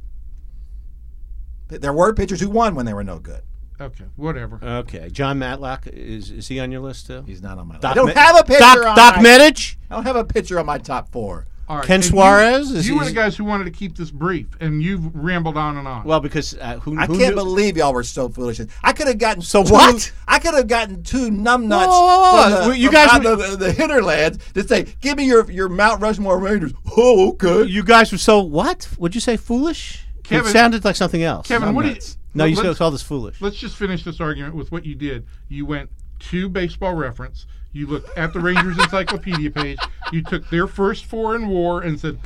There 1.68 1.94
were 1.94 2.14
pitchers 2.14 2.40
who 2.42 2.50
won 2.50 2.76
when 2.76 2.86
they 2.86 2.94
were 2.94 3.04
no 3.04 3.20
good. 3.20 3.42
okay, 3.80 4.06
whatever. 4.16 4.60
Okay, 4.64 5.10
Jon 5.10 5.40
Matlack 5.40 5.88
is 5.88 6.32
is 6.32 6.48
he 6.48 6.60
on 6.60 6.72
your 6.72 6.82
list 6.82 7.08
too? 7.08 7.24
He's 7.26 7.42
not 7.42 7.58
on 7.58 7.68
my 7.68 7.76
list. 7.76 7.86
I 7.86 7.94
don't 7.94 8.08
Me- 8.08 8.14
have 8.14 8.40
a 8.40 8.44
pitcher 8.44 8.60
Doc 8.60 8.78
on 8.86 8.96
Doc 8.96 9.16
my, 9.18 9.24
Medich. 9.24 9.76
I 9.90 9.96
don't 9.96 10.06
have 10.06 10.16
a 10.16 10.26
pitcher 10.26 10.60
on 10.60 10.66
my 10.66 10.78
top 10.80 11.12
four. 11.12 11.48
All 11.68 11.78
right. 11.78 11.86
Ken 11.86 11.96
and 11.96 12.04
you- 12.04 12.10
Suarez? 12.12 12.72
Is 12.72 12.88
You, 12.88 12.98
were 12.98 13.06
the 13.06 13.12
guys 13.12 13.36
who 13.36 13.44
wanted 13.44 13.64
to 13.64 13.72
keep 13.72 13.96
this 13.98 14.12
brief, 14.12 14.48
and 14.60 14.84
you've 14.84 15.16
rambled 15.16 15.58
on 15.58 15.78
and 15.78 15.88
on. 15.88 16.04
Well, 16.04 16.20
because 16.20 16.54
uh, 16.56 16.78
who, 16.80 16.98
I 17.00 17.08
who 17.08 17.18
can't 17.18 17.36
knew- 17.36 17.42
believe 17.44 17.76
y'all 17.78 17.94
were 17.94 18.04
so 18.04 18.30
foolish. 18.30 18.62
I 18.84 18.94
could 18.94 19.08
have 19.08 19.18
gotten 19.18 19.42
So 19.42 19.64
two, 19.64 19.74
what? 19.74 20.12
I 20.28 20.38
could 20.40 20.54
have 20.54 20.68
gotten 20.68 21.02
two 21.04 21.32
numbnuts 21.32 21.88
Whoa, 21.88 22.06
whoa, 22.08 22.20
whoa, 22.20 22.44
from 22.44 22.52
whoa. 22.52 22.70
the, 22.70 22.78
You 22.78 22.88
from 22.92 22.94
guys 22.94 23.24
were- 23.24 23.36
the, 23.52 23.56
the 23.58 23.72
hinterlands 23.72 24.38
to 24.54 24.68
say, 24.68 24.86
"Give 25.02 25.18
me 25.18 25.26
your 25.26 25.50
your 25.50 25.70
Mount 25.70 26.02
Rushmore 26.02 26.38
Rangers." 26.40 26.74
Oh, 26.96 27.30
okay. 27.30 27.64
You 27.64 27.84
guys 27.84 28.12
were 28.12 28.18
so 28.20 28.42
what? 28.42 28.88
Would 29.00 29.16
you 29.16 29.22
say 29.22 29.36
foolish? 29.36 30.04
Kevin- 30.24 30.48
it 30.48 30.52
sounded 30.52 30.86
like 30.86 30.96
something 30.96 31.24
else. 31.24 31.48
Kevin, 31.48 31.74
what 31.74 31.84
do 31.84 31.90
you? 31.90 31.98
no, 32.36 32.46
you 32.46 32.56
let's, 32.56 32.78
said 32.78 32.84
all 32.84 32.92
this 32.92 33.02
foolish. 33.02 33.42
let's 33.42 33.56
just 33.58 33.76
finish 33.76 34.04
this 34.04 34.20
argument 34.20 34.54
with 34.56 34.72
what 34.72 34.86
you 34.86 34.94
did. 34.96 35.26
You 35.50 35.66
went 35.66 35.90
to 36.20 36.48
Baseball 36.50 36.94
Reference. 36.94 37.46
You 37.76 37.88
looked 37.88 38.18
at 38.18 38.32
the 38.32 38.40
Rangers 38.40 38.78
Encyclopedia 38.78 39.52
page. 39.52 39.78
You 40.14 40.24
took 40.24 40.50
their 40.50 40.66
first 40.66 41.04
four 41.06 41.36
in 41.36 41.50
WAR 41.50 41.82
and 41.82 42.00
said, 42.00 42.18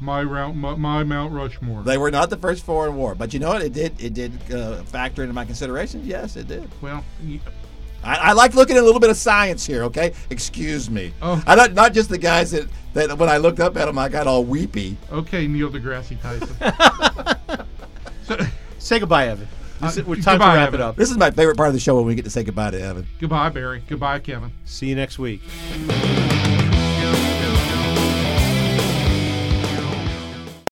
"My 0.00 0.22
round, 0.22 0.58
my, 0.58 0.74
my 0.76 1.04
Mount 1.04 1.34
Rushmore." 1.34 1.82
They 1.82 1.98
were 1.98 2.10
not 2.10 2.30
the 2.30 2.38
first 2.38 2.64
four 2.64 2.88
in 2.88 2.96
WAR, 2.96 3.14
but 3.14 3.34
you 3.34 3.38
know 3.38 3.50
what? 3.50 3.60
It 3.60 3.74
did. 3.74 4.00
It 4.00 4.14
did 4.14 4.32
uh, 4.50 4.82
factor 4.84 5.22
into 5.22 5.34
my 5.34 5.44
considerations. 5.44 6.06
Yes, 6.06 6.36
it 6.36 6.48
did. 6.48 6.70
well, 6.80 7.04
you, 7.22 7.38
I, 8.02 8.14
I 8.14 8.32
like 8.32 8.54
looking 8.54 8.78
at 8.78 8.82
a 8.82 8.86
little 8.86 9.00
bit 9.00 9.10
of 9.10 9.18
science 9.18 9.66
here. 9.66 9.82
Okay, 9.84 10.14
excuse 10.30 10.88
me. 10.88 11.12
Oh. 11.20 11.42
I 11.46 11.54
not 11.54 11.74
not 11.74 11.92
just 11.92 12.08
the 12.08 12.16
guys 12.16 12.52
that 12.52 12.66
that 12.94 13.18
when 13.18 13.28
I 13.28 13.36
looked 13.36 13.60
up 13.60 13.76
at 13.76 13.84
them, 13.84 13.98
I 13.98 14.08
got 14.08 14.26
all 14.26 14.42
weepy. 14.42 14.96
okay, 15.12 15.46
Neil 15.46 15.68
deGrasse 15.68 16.18
Tyson. 16.22 17.66
so, 18.24 18.38
Say 18.78 19.00
goodbye, 19.00 19.28
Evan. 19.28 19.48
This 19.80 19.96
Uh, 19.96 20.00
is- 20.00 20.06
we're 20.06 20.14
time 20.16 20.34
goodbye, 20.34 20.52
to 20.54 20.58
wrap 20.58 20.68
Evan. 20.68 20.80
it 20.80 20.82
up. 20.84 20.96
This 20.96 21.10
is 21.10 21.16
my 21.16 21.30
favorite 21.30 21.56
part 21.56 21.68
of 21.68 21.74
the 21.74 21.80
show 21.80 21.96
when 21.96 22.04
we 22.06 22.14
get 22.14 22.24
to 22.24 22.30
say 22.30 22.42
goodbye 22.42 22.70
to 22.72 22.80
Evan. 22.80 23.06
goodbye, 23.20 23.48
Barry. 23.50 23.82
Goodbye, 23.88 24.18
Kevin. 24.18 24.50
See 24.64 24.86
you 24.86 24.94
next 24.96 25.18
week. 25.18 25.42